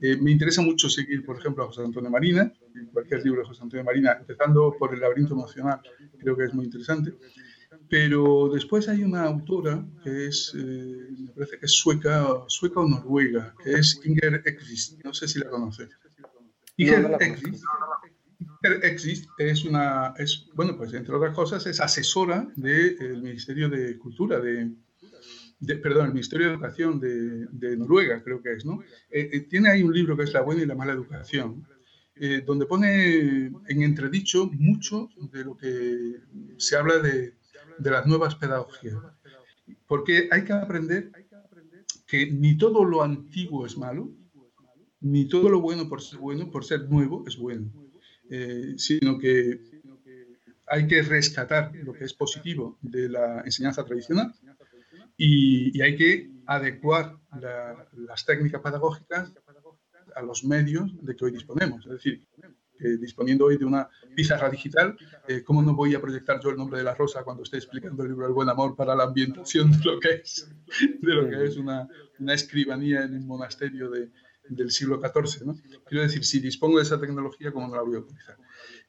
Eh, 0.00 0.16
me 0.16 0.30
interesa 0.30 0.62
mucho 0.62 0.88
seguir, 0.88 1.24
por 1.24 1.38
ejemplo, 1.38 1.64
a 1.64 1.66
José 1.68 1.82
Antonio 1.82 2.10
Marina, 2.10 2.52
cualquier 2.92 3.24
libro 3.24 3.42
de 3.42 3.48
José 3.48 3.62
Antonio 3.62 3.84
Marina, 3.84 4.16
empezando 4.18 4.74
por 4.78 4.92
El 4.92 5.00
laberinto 5.00 5.34
emocional, 5.34 5.80
creo 6.18 6.36
que 6.36 6.44
es 6.44 6.54
muy 6.54 6.64
interesante. 6.64 7.14
Pero 7.92 8.48
después 8.48 8.88
hay 8.88 9.04
una 9.04 9.24
autora 9.24 9.86
que 10.02 10.28
es, 10.28 10.54
eh, 10.56 11.08
me 11.26 11.30
parece 11.32 11.58
que 11.58 11.66
es 11.66 11.72
sueca, 11.72 12.26
sueca 12.46 12.80
o 12.80 12.88
noruega, 12.88 13.54
que 13.62 13.72
es 13.72 14.00
Inger 14.02 14.42
Ekvist. 14.46 15.04
No 15.04 15.12
sé 15.12 15.28
si 15.28 15.38
la 15.40 15.50
conoces. 15.50 15.90
Inger 16.78 17.10
no, 17.10 17.18
Ekvist 18.82 19.28
es 19.36 19.66
una, 19.66 20.14
es, 20.16 20.46
bueno, 20.54 20.74
pues 20.78 20.94
entre 20.94 21.14
otras 21.14 21.34
cosas, 21.34 21.66
es 21.66 21.82
asesora 21.82 22.50
del 22.56 23.20
Ministerio 23.20 23.68
de 23.68 23.98
Cultura, 23.98 24.40
de, 24.40 24.70
perdón, 25.82 26.06
el 26.06 26.12
Ministerio 26.14 26.46
de 26.46 26.52
Educación 26.54 26.98
de, 26.98 27.46
de 27.52 27.76
Noruega, 27.76 28.22
creo 28.24 28.42
que 28.42 28.54
es, 28.54 28.64
¿no? 28.64 28.80
Eh, 29.10 29.28
eh, 29.34 29.40
tiene 29.40 29.68
ahí 29.68 29.82
un 29.82 29.92
libro 29.92 30.16
que 30.16 30.22
es 30.22 30.32
La 30.32 30.40
buena 30.40 30.62
y 30.62 30.66
la 30.66 30.74
mala 30.74 30.94
educación, 30.94 31.68
donde 32.46 32.66
pone 32.66 33.46
en 33.46 33.82
entredicho 33.82 34.46
mucho 34.46 35.08
de 35.32 35.44
lo 35.44 35.56
que 35.56 36.20
se 36.56 36.76
habla 36.76 36.98
de, 36.98 37.34
de 37.78 37.90
las 37.90 38.06
nuevas 38.06 38.34
pedagogías. 38.34 38.96
Porque 39.86 40.28
hay 40.30 40.44
que 40.44 40.52
aprender 40.52 41.10
que 42.06 42.30
ni 42.30 42.56
todo 42.56 42.84
lo 42.84 43.02
antiguo 43.02 43.66
es 43.66 43.76
malo, 43.76 44.10
ni 45.00 45.26
todo 45.26 45.48
lo 45.48 45.60
bueno 45.60 45.88
por 45.88 46.00
ser 46.00 46.18
bueno, 46.18 46.50
por 46.50 46.64
ser 46.64 46.88
nuevo, 46.88 47.24
es 47.26 47.36
bueno, 47.36 47.70
eh, 48.30 48.74
sino 48.76 49.18
que 49.18 49.60
hay 50.68 50.86
que 50.86 51.02
rescatar 51.02 51.74
lo 51.74 51.92
que 51.92 52.04
es 52.04 52.14
positivo 52.14 52.78
de 52.80 53.08
la 53.08 53.42
enseñanza 53.42 53.84
tradicional 53.84 54.32
y, 55.16 55.80
hay 55.82 55.96
que 55.96 56.30
adecuar 56.46 57.16
las 57.92 58.24
técnicas 58.24 58.60
pedagógicas 58.60 59.32
a 60.14 60.22
los 60.22 60.44
medios 60.44 60.90
de 61.04 61.16
que 61.16 61.24
hoy 61.24 61.32
disponemos. 61.32 61.84
Es 61.86 61.92
decir, 61.92 62.26
disponiendo 62.98 63.46
hoy 63.46 63.56
de 63.56 63.64
una 63.64 63.88
pizarra 64.14 64.50
digital, 64.50 64.96
eh, 65.28 65.42
¿cómo 65.42 65.62
no 65.62 65.74
voy 65.74 65.94
a 65.94 66.00
proyectar 66.00 66.40
yo 66.42 66.50
el 66.50 66.56
nombre 66.56 66.78
de 66.78 66.84
la 66.84 66.94
rosa 66.94 67.22
cuando 67.24 67.42
esté 67.42 67.56
explicando 67.56 68.02
el 68.02 68.10
libro 68.10 68.26
El 68.26 68.32
Buen 68.32 68.48
Amor 68.48 68.76
para 68.76 68.94
la 68.94 69.04
ambientación 69.04 69.70
de 69.72 69.84
lo 69.84 70.00
que 70.00 70.14
es, 70.22 70.48
de 71.00 71.14
lo 71.14 71.28
que 71.28 71.44
es 71.44 71.56
una, 71.56 71.88
una 72.18 72.34
escribanía 72.34 73.02
en 73.02 73.14
un 73.14 73.26
monasterio 73.26 73.90
de, 73.90 74.10
del 74.48 74.70
siglo 74.70 75.00
XIV? 75.00 75.54
Quiero 75.86 76.02
decir, 76.02 76.24
si 76.24 76.40
dispongo 76.40 76.78
de 76.78 76.84
esa 76.84 77.00
tecnología, 77.00 77.52
¿cómo 77.52 77.68
no 77.68 77.76
la 77.76 77.82
voy 77.82 77.96
a 77.96 78.00
utilizar? 78.00 78.36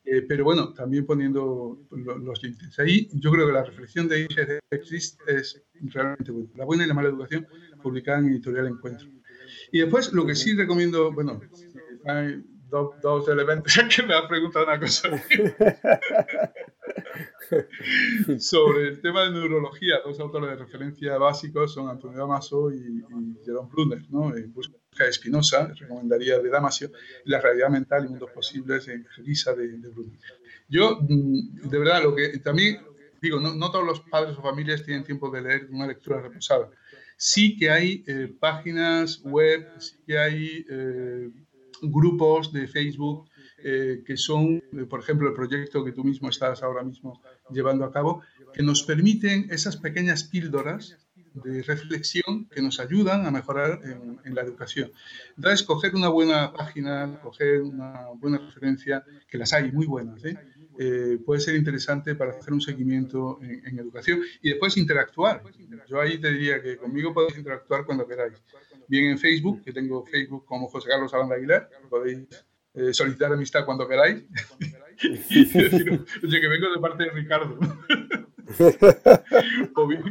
Eh, 0.05 0.21
pero 0.27 0.43
bueno, 0.43 0.73
también 0.73 1.05
poniendo 1.05 1.79
los 1.91 2.43
límites. 2.43 2.77
Ahí 2.79 3.07
yo 3.13 3.31
creo 3.31 3.47
que 3.47 3.53
la 3.53 3.63
reflexión 3.63 4.07
de 4.07 4.27
Exist 4.69 5.21
es 5.27 5.63
realmente 5.81 6.31
buena. 6.31 6.49
La 6.55 6.65
buena 6.65 6.83
y 6.83 6.87
la 6.87 6.93
mala 6.93 7.09
educación, 7.09 7.47
publicada 7.81 8.19
en 8.19 8.29
Editorial 8.29 8.67
Encuentro. 8.67 9.07
Y 9.71 9.79
después, 9.79 10.11
lo 10.13 10.25
que 10.25 10.35
sí 10.35 10.55
recomiendo, 10.55 11.11
bueno, 11.13 11.39
hay, 12.73 12.99
dos, 13.01 13.27
elementos 13.27 13.73
que 13.95 14.03
me 14.03 14.13
ha 14.13 14.27
preguntado 14.27 14.65
una 14.65 14.79
cosa 14.79 15.09
sobre 18.39 18.89
el 18.89 19.01
tema 19.01 19.23
de 19.25 19.31
neurología. 19.31 19.99
Dos 20.03 20.19
autores 20.19 20.49
de 20.49 20.55
referencia 20.57 21.17
básicos 21.17 21.73
son 21.73 21.89
Antonio 21.89 22.19
Damaso 22.19 22.71
y, 22.71 22.77
y 22.77 23.37
Jerome 23.45 23.69
Brunner, 23.71 24.03
¿no? 24.09 24.35
En 24.35 24.53
busca 24.53 24.77
de 24.97 25.09
Espinosa, 25.09 25.73
recomendaría 25.79 26.39
de 26.39 26.49
Damasio, 26.49 26.91
y 27.25 27.29
la 27.29 27.41
realidad 27.41 27.69
mental 27.69 28.05
y 28.05 28.09
mundos 28.09 28.31
posibles 28.31 28.87
en 28.87 29.05
Elisa 29.17 29.53
de, 29.53 29.67
de 29.67 29.89
Brunner. 29.89 30.19
Yo, 30.69 30.99
mm, 31.01 31.69
de 31.69 31.77
verdad, 31.77 32.03
lo 32.03 32.15
que 32.15 32.39
también 32.39 32.79
digo, 33.23 33.39
no, 33.39 33.55
no, 33.55 33.71
todos 33.71 33.85
los 33.85 34.01
padres 34.01 34.37
o 34.37 34.41
familias 34.41 34.83
tienen 34.83 35.05
tiempo 35.05 35.31
de 35.31 35.41
leer 35.41 35.67
una 35.71 35.87
lectura 35.87 36.21
reposada. 36.21 36.69
Sí 37.15 37.55
que 37.55 37.71
hay 37.71 38.03
eh, 38.05 38.35
páginas 38.37 39.21
web, 39.23 39.65
sí 39.79 39.95
que 40.05 40.17
hay 40.17 40.65
eh, 40.69 41.29
grupos 41.83 42.51
de 42.51 42.67
Facebook 42.67 43.29
eh, 43.65 44.03
que 44.05 44.17
son, 44.17 44.55
eh, 44.55 44.85
por 44.89 44.99
ejemplo, 44.99 45.27
el 45.27 45.33
proyecto 45.33 45.85
que 45.85 45.91
tú 45.91 46.03
mismo 46.03 46.29
estás 46.29 46.63
ahora 46.63 46.83
mismo 46.83 47.21
llevando 47.49 47.85
a 47.85 47.91
cabo, 47.91 48.21
que 48.53 48.63
nos 48.63 48.83
permiten 48.83 49.47
esas 49.51 49.77
pequeñas 49.77 50.23
píldoras 50.25 50.97
de 51.33 51.63
reflexión 51.63 52.47
que 52.49 52.61
nos 52.61 52.79
ayudan 52.79 53.25
a 53.25 53.31
mejorar 53.31 53.79
en, 53.83 54.35
la 54.35 54.41
educación. 54.41 54.91
Entonces, 55.35 55.63
coger 55.63 55.95
una 55.95 56.09
buena 56.09 56.53
página, 56.53 57.19
coger 57.21 57.61
una 57.61 58.07
buena 58.15 58.37
referencia, 58.37 59.03
que 59.27 59.37
las 59.37 59.53
hay 59.53 59.71
muy 59.71 59.85
buenas, 59.85 60.23
¿eh? 60.25 60.37
puede 61.23 61.39
ser 61.39 61.55
interesante 61.55 62.15
para 62.15 62.31
hacer 62.31 62.51
un 62.51 62.61
seguimiento 62.61 63.39
en, 63.41 63.65
en, 63.67 63.79
educación 63.79 64.21
y 64.41 64.49
después 64.49 64.75
interactuar. 64.77 65.43
Yo 65.87 66.01
ahí 66.01 66.17
te 66.17 66.31
diría 66.31 66.61
que 66.61 66.77
conmigo 66.77 67.13
podéis 67.13 67.37
interactuar 67.37 67.85
cuando 67.85 68.07
queráis 68.07 68.41
bien 68.87 69.11
en 69.11 69.17
Facebook, 69.17 69.63
que 69.63 69.71
tengo 69.71 70.05
Facebook 70.05 70.45
como 70.45 70.67
José 70.67 70.89
Carlos 70.89 71.13
Alanda 71.13 71.35
Aguilar, 71.35 71.69
podéis 71.89 72.27
eh, 72.73 72.93
solicitar 72.93 73.31
amistad 73.31 73.65
cuando 73.65 73.87
queráis. 73.87 74.23
y 75.01 75.09
decir, 75.45 76.05
oye, 76.23 76.41
que 76.41 76.47
vengo 76.47 76.71
de 76.71 76.79
parte 76.79 77.03
de 77.03 77.09
Ricardo. 77.11 77.57
o 79.75 79.87
bien, 79.87 80.03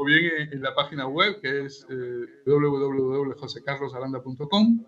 o 0.00 0.04
bien 0.04 0.48
en, 0.52 0.62
la 0.62 0.74
página 0.74 1.06
web 1.06 1.40
que 1.40 1.66
es 1.66 1.86
eh, 1.90 2.26
www.josecarlosalanda.com 2.46 4.84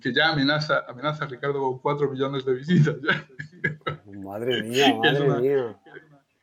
que 0.00 0.12
ya 0.12 0.32
amenaza, 0.32 0.84
amenaza 0.88 1.24
a 1.24 1.28
Ricardo 1.28 1.60
con 1.60 1.78
4 1.78 2.10
millones 2.10 2.44
de 2.44 2.54
visitas. 2.54 2.96
Madre 4.04 4.62
mía, 4.64 4.94
madre 4.94 5.12
es 5.12 5.20
una, 5.20 5.40
mía. 5.40 5.80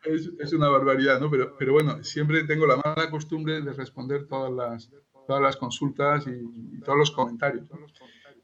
Es, 0.03 0.31
es, 0.39 0.53
una 0.53 0.69
barbaridad, 0.69 1.19
¿no? 1.19 1.29
Pero, 1.29 1.55
pero 1.57 1.73
bueno, 1.73 2.03
siempre 2.03 2.45
tengo 2.45 2.65
la 2.65 2.77
mala 2.77 3.11
costumbre 3.11 3.61
de 3.61 3.73
responder 3.73 4.27
todas 4.27 4.51
las, 4.51 4.89
todas 5.27 5.41
las 5.41 5.57
consultas 5.57 6.25
y, 6.27 6.79
todos 6.81 6.97
los 6.97 7.11
comentarios. 7.11 7.69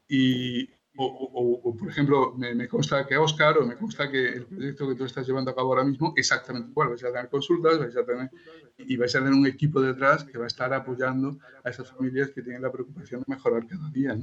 Y, 0.08 0.68
o, 1.02 1.76
por 1.76 1.88
ejemplo, 1.88 2.34
me, 2.36 2.68
consta 2.68 3.06
que 3.06 3.16
Oscar 3.16 3.58
o 3.58 3.66
me 3.66 3.76
consta 3.76 4.10
que 4.10 4.28
el 4.28 4.44
proyecto 4.46 4.88
que 4.88 4.94
tú 4.94 5.04
estás 5.04 5.26
llevando 5.26 5.50
a 5.50 5.54
cabo 5.54 5.70
ahora 5.70 5.84
mismo, 5.84 6.12
exactamente 6.16 6.70
igual, 6.70 6.88
vais 6.88 7.04
a 7.04 7.12
tener 7.12 7.28
consultas, 7.28 7.78
vais 7.78 7.96
a 7.96 8.04
tener, 8.04 8.30
y 8.78 8.96
vais 8.96 9.14
a 9.14 9.18
tener 9.18 9.32
un 9.32 9.46
equipo 9.46 9.80
detrás 9.80 10.24
que 10.24 10.36
va 10.36 10.44
a 10.44 10.46
estar 10.46 10.72
apoyando 10.74 11.38
a 11.64 11.70
esas 11.70 11.90
familias 11.90 12.30
que 12.30 12.42
tienen 12.42 12.62
la 12.62 12.70
preocupación 12.70 13.22
de 13.26 13.34
mejorar 13.34 13.66
cada 13.66 13.88
día. 13.90 14.18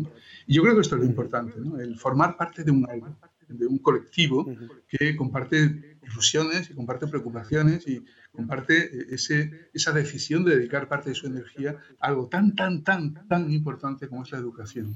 Y 0.45 0.55
yo 0.55 0.61
creo 0.61 0.75
que 0.75 0.81
esto 0.81 0.95
es 0.95 1.01
lo 1.01 1.07
importante, 1.07 1.59
¿no? 1.59 1.79
el 1.79 1.97
formar 1.97 2.37
parte 2.37 2.63
de 2.63 2.71
un 2.71 2.87
algo, 2.89 3.15
de 3.47 3.65
un 3.65 3.79
colectivo 3.79 4.45
que 4.87 5.15
comparte 5.15 5.97
ilusiones 6.03 6.69
y 6.69 6.73
comparte 6.73 7.07
preocupaciones 7.07 7.87
y 7.87 8.05
comparte 8.31 9.13
ese, 9.13 9.69
esa 9.73 9.91
decisión 9.91 10.45
de 10.45 10.57
dedicar 10.57 10.87
parte 10.87 11.09
de 11.09 11.15
su 11.15 11.27
energía 11.27 11.77
a 11.99 12.07
algo 12.07 12.27
tan, 12.27 12.55
tan, 12.55 12.83
tan, 12.83 13.27
tan 13.27 13.51
importante 13.51 14.07
como 14.07 14.23
es 14.23 14.31
la 14.31 14.37
educación. 14.37 14.95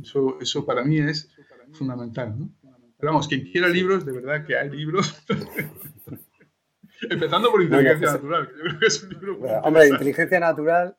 Eso, 0.00 0.38
eso 0.40 0.64
para 0.64 0.84
mí 0.84 0.98
es 0.98 1.28
fundamental. 1.72 2.38
¿no? 2.38 2.50
Pero 2.98 3.12
vamos, 3.12 3.28
quien 3.28 3.50
quiera 3.50 3.68
libros, 3.68 4.04
de 4.06 4.12
verdad 4.12 4.46
que 4.46 4.56
hay 4.56 4.70
libros. 4.70 5.22
Empezando 7.10 7.50
por 7.50 7.62
inteligencia 7.62 8.12
natural. 8.12 8.48
Yo 8.48 8.62
creo 8.62 8.78
que 8.78 8.86
es 8.86 9.02
un 9.02 9.08
libro 9.10 9.38
hombre, 9.64 9.88
inteligencia 9.88 10.40
natural, 10.40 10.96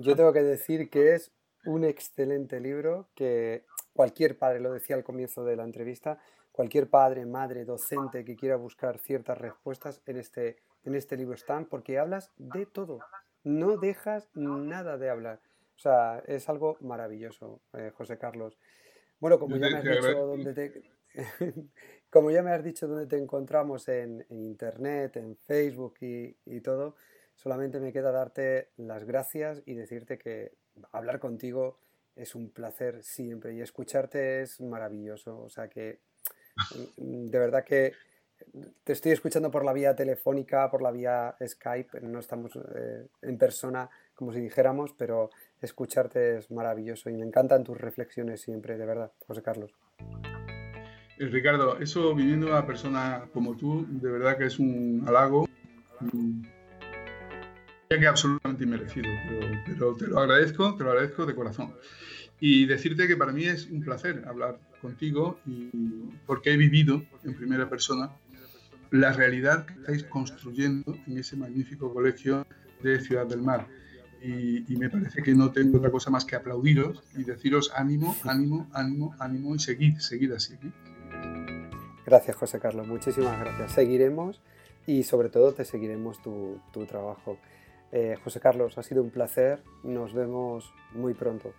yo 0.00 0.16
tengo 0.16 0.32
que 0.32 0.42
decir 0.42 0.88
que 0.88 1.14
es 1.14 1.32
un 1.64 1.84
excelente 1.84 2.60
libro 2.60 3.08
que 3.14 3.64
cualquier 3.92 4.38
padre, 4.38 4.60
lo 4.60 4.72
decía 4.72 4.96
al 4.96 5.04
comienzo 5.04 5.44
de 5.44 5.56
la 5.56 5.64
entrevista, 5.64 6.18
cualquier 6.50 6.88
padre, 6.88 7.26
madre, 7.26 7.64
docente 7.64 8.24
que 8.24 8.36
quiera 8.36 8.56
buscar 8.56 8.98
ciertas 8.98 9.38
respuestas 9.38 10.02
en 10.06 10.16
este, 10.16 10.56
en 10.84 10.94
este 10.94 11.16
libro 11.16 11.34
están, 11.34 11.66
porque 11.66 11.98
hablas 11.98 12.30
de 12.36 12.66
todo, 12.66 13.00
no 13.44 13.76
dejas 13.76 14.28
nada 14.34 14.98
de 14.98 15.10
hablar. 15.10 15.40
O 15.82 15.88
sea, 15.90 16.22
es 16.28 16.48
algo 16.48 16.76
maravilloso, 16.80 17.60
eh, 17.72 17.90
José 17.92 18.16
Carlos. 18.16 18.56
Bueno, 19.18 19.40
como 19.40 19.56
ya 19.56 19.68
me 19.68 19.78
has 19.78 19.82
dicho 19.84 20.26
dónde 20.26 20.54
te, 20.54 20.82
como 22.08 22.30
ya 22.30 22.40
me 22.44 22.52
has 22.52 22.62
dicho 22.62 22.86
dónde 22.86 23.08
te 23.08 23.18
encontramos 23.18 23.88
en, 23.88 24.24
internet, 24.30 25.16
en 25.16 25.34
Facebook 25.34 25.94
y, 26.00 26.36
y, 26.44 26.60
todo, 26.60 26.94
solamente 27.34 27.80
me 27.80 27.92
queda 27.92 28.12
darte 28.12 28.68
las 28.76 29.02
gracias 29.02 29.60
y 29.66 29.74
decirte 29.74 30.18
que 30.18 30.52
hablar 30.92 31.18
contigo 31.18 31.80
es 32.14 32.36
un 32.36 32.50
placer 32.50 33.02
siempre 33.02 33.52
y 33.52 33.60
escucharte 33.60 34.42
es 34.42 34.60
maravilloso. 34.60 35.36
O 35.40 35.50
sea 35.50 35.66
que 35.66 35.98
mm, 36.96 37.26
de 37.26 37.38
verdad 37.40 37.64
que 37.64 37.92
te 38.84 38.92
estoy 38.92 39.10
escuchando 39.10 39.50
por 39.50 39.64
la 39.64 39.72
vía 39.72 39.96
telefónica, 39.96 40.70
por 40.70 40.80
la 40.80 40.92
vía 40.92 41.34
Skype, 41.44 42.02
no 42.02 42.20
estamos 42.20 42.52
eh, 42.54 43.08
en 43.22 43.36
persona 43.36 43.90
como 44.14 44.32
si 44.32 44.40
dijéramos, 44.40 44.92
pero 44.92 45.30
escucharte 45.62 46.38
es 46.38 46.50
maravilloso 46.50 47.08
y 47.10 47.14
me 47.14 47.24
encantan 47.24 47.64
tus 47.64 47.78
reflexiones 47.78 48.40
siempre, 48.40 48.76
de 48.76 48.86
verdad, 48.86 49.12
José 49.26 49.42
Carlos. 49.42 49.72
Eh, 51.18 51.26
Ricardo, 51.26 51.78
eso 51.78 52.14
viviendo 52.14 52.48
una 52.48 52.66
persona 52.66 53.28
como 53.32 53.56
tú, 53.56 53.86
de 53.88 54.10
verdad 54.10 54.36
que 54.36 54.46
es 54.46 54.58
un 54.58 55.04
halago, 55.06 55.48
ya 57.90 57.98
que 58.00 58.06
absolutamente 58.06 58.64
inmerecido, 58.64 59.08
pero, 59.66 59.94
te 59.94 60.06
lo 60.08 60.18
agradezco, 60.18 60.74
te 60.74 60.84
lo 60.84 60.90
agradezco 60.90 61.26
de 61.26 61.34
corazón. 61.34 61.74
Y 62.40 62.66
decirte 62.66 63.06
que 63.06 63.16
para 63.16 63.32
mí 63.32 63.44
es 63.44 63.70
un 63.70 63.82
placer 63.82 64.24
hablar 64.26 64.58
contigo 64.80 65.38
y 65.46 65.70
porque 66.26 66.52
he 66.52 66.56
vivido 66.56 67.02
en 67.22 67.36
primera 67.36 67.68
persona 67.68 68.10
la 68.90 69.12
realidad 69.12 69.64
que 69.64 69.74
estáis 69.74 70.04
construyendo 70.04 70.96
en 71.06 71.18
ese 71.18 71.36
magnífico 71.36 71.94
colegio 71.94 72.44
de 72.82 73.00
Ciudad 73.00 73.26
del 73.26 73.42
Mar. 73.42 73.68
Y, 74.24 74.76
me 74.76 74.88
parece 74.88 75.20
que 75.22 75.34
no 75.34 75.50
tengo 75.50 75.78
otra 75.78 75.90
cosa 75.90 76.10
más 76.10 76.24
que 76.24 76.36
aplaudiros 76.36 77.02
y 77.16 77.24
deciros 77.24 77.72
ánimo, 77.74 78.14
ánimo, 78.22 78.68
ánimo, 78.72 79.14
ánimo 79.18 79.54
y 79.54 79.58
seguid, 79.58 79.98
seguid 79.98 80.32
así. 80.32 80.54
¿eh? 80.54 81.68
Gracias, 82.06 82.36
José 82.36 82.60
Carlos, 82.60 82.86
muchísimas 82.86 83.38
gracias. 83.40 83.72
Seguiremos 83.72 84.40
y 84.86 85.02
sobre 85.02 85.28
todo 85.28 85.52
te 85.52 85.64
seguiremos 85.64 86.22
tu, 86.22 86.60
trabajo. 86.86 87.38
Eh, 87.90 88.16
José 88.22 88.38
Carlos, 88.38 88.78
ha 88.78 88.82
sido 88.82 89.02
un 89.02 89.10
placer, 89.10 89.62
nos 89.82 90.14
vemos 90.14 90.72
muy 90.94 91.14
pronto. 91.14 91.52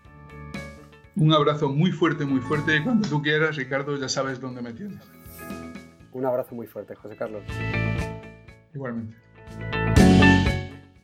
Un 1.15 1.33
abrazo 1.33 1.69
muy 1.69 1.91
fuerte, 1.91 2.25
muy 2.25 2.39
fuerte. 2.39 2.81
Cuando 2.83 3.07
tú 3.07 3.21
quieras, 3.21 3.57
Ricardo, 3.57 3.97
ya 3.97 4.09
sabes 4.09 4.39
dónde 4.39 4.61
me 4.61 4.73
tienes. 4.73 5.01
Un 6.13 6.25
abrazo 6.25 6.55
muy 6.55 6.67
fuerte, 6.67 6.95
José 6.95 7.15
Carlos. 7.15 7.43
Igualmente. 8.73 9.15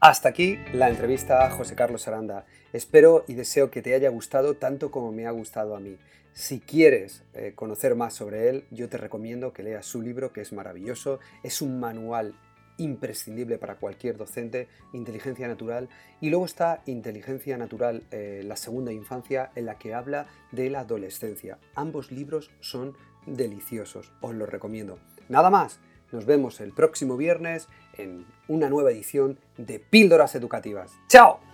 Hasta 0.01 0.29
aquí 0.29 0.57
la 0.71 0.87
entrevista 0.87 1.45
a 1.45 1.49
José 1.49 1.75
Carlos 1.75 2.07
Aranda. 2.07 2.45
Espero 2.71 3.25
y 3.27 3.33
deseo 3.33 3.69
que 3.69 3.81
te 3.81 3.93
haya 3.93 4.07
gustado 4.07 4.55
tanto 4.55 4.91
como 4.91 5.11
me 5.11 5.27
ha 5.27 5.31
gustado 5.31 5.75
a 5.75 5.81
mí. 5.81 5.97
Si 6.31 6.61
quieres 6.61 7.23
eh, 7.33 7.51
conocer 7.53 7.95
más 7.95 8.13
sobre 8.13 8.47
él, 8.47 8.63
yo 8.71 8.87
te 8.87 8.95
recomiendo 8.95 9.51
que 9.51 9.61
leas 9.61 9.85
su 9.85 10.01
libro, 10.01 10.31
que 10.31 10.39
es 10.39 10.53
maravilloso. 10.53 11.19
Es 11.43 11.61
un 11.61 11.81
manual 11.81 12.33
imprescindible 12.77 13.57
para 13.57 13.75
cualquier 13.75 14.15
docente, 14.15 14.69
Inteligencia 14.93 15.49
Natural. 15.49 15.89
Y 16.21 16.29
luego 16.29 16.45
está 16.45 16.81
Inteligencia 16.85 17.57
Natural, 17.57 18.03
eh, 18.11 18.41
la 18.45 18.55
segunda 18.55 18.93
infancia, 18.93 19.51
en 19.55 19.65
la 19.65 19.77
que 19.77 19.93
habla 19.93 20.27
de 20.53 20.69
la 20.69 20.79
adolescencia. 20.79 21.57
Ambos 21.75 22.09
libros 22.09 22.51
son 22.61 22.95
deliciosos, 23.25 24.13
os 24.21 24.33
los 24.33 24.47
recomiendo. 24.47 24.97
Nada 25.27 25.49
más, 25.49 25.81
nos 26.11 26.25
vemos 26.25 26.59
el 26.59 26.73
próximo 26.73 27.17
viernes 27.17 27.67
en 27.99 28.25
una 28.47 28.69
nueva 28.69 28.91
edición 28.91 29.37
de 29.57 29.79
Píldoras 29.79 30.35
Educativas. 30.35 30.91
¡Chao! 31.07 31.48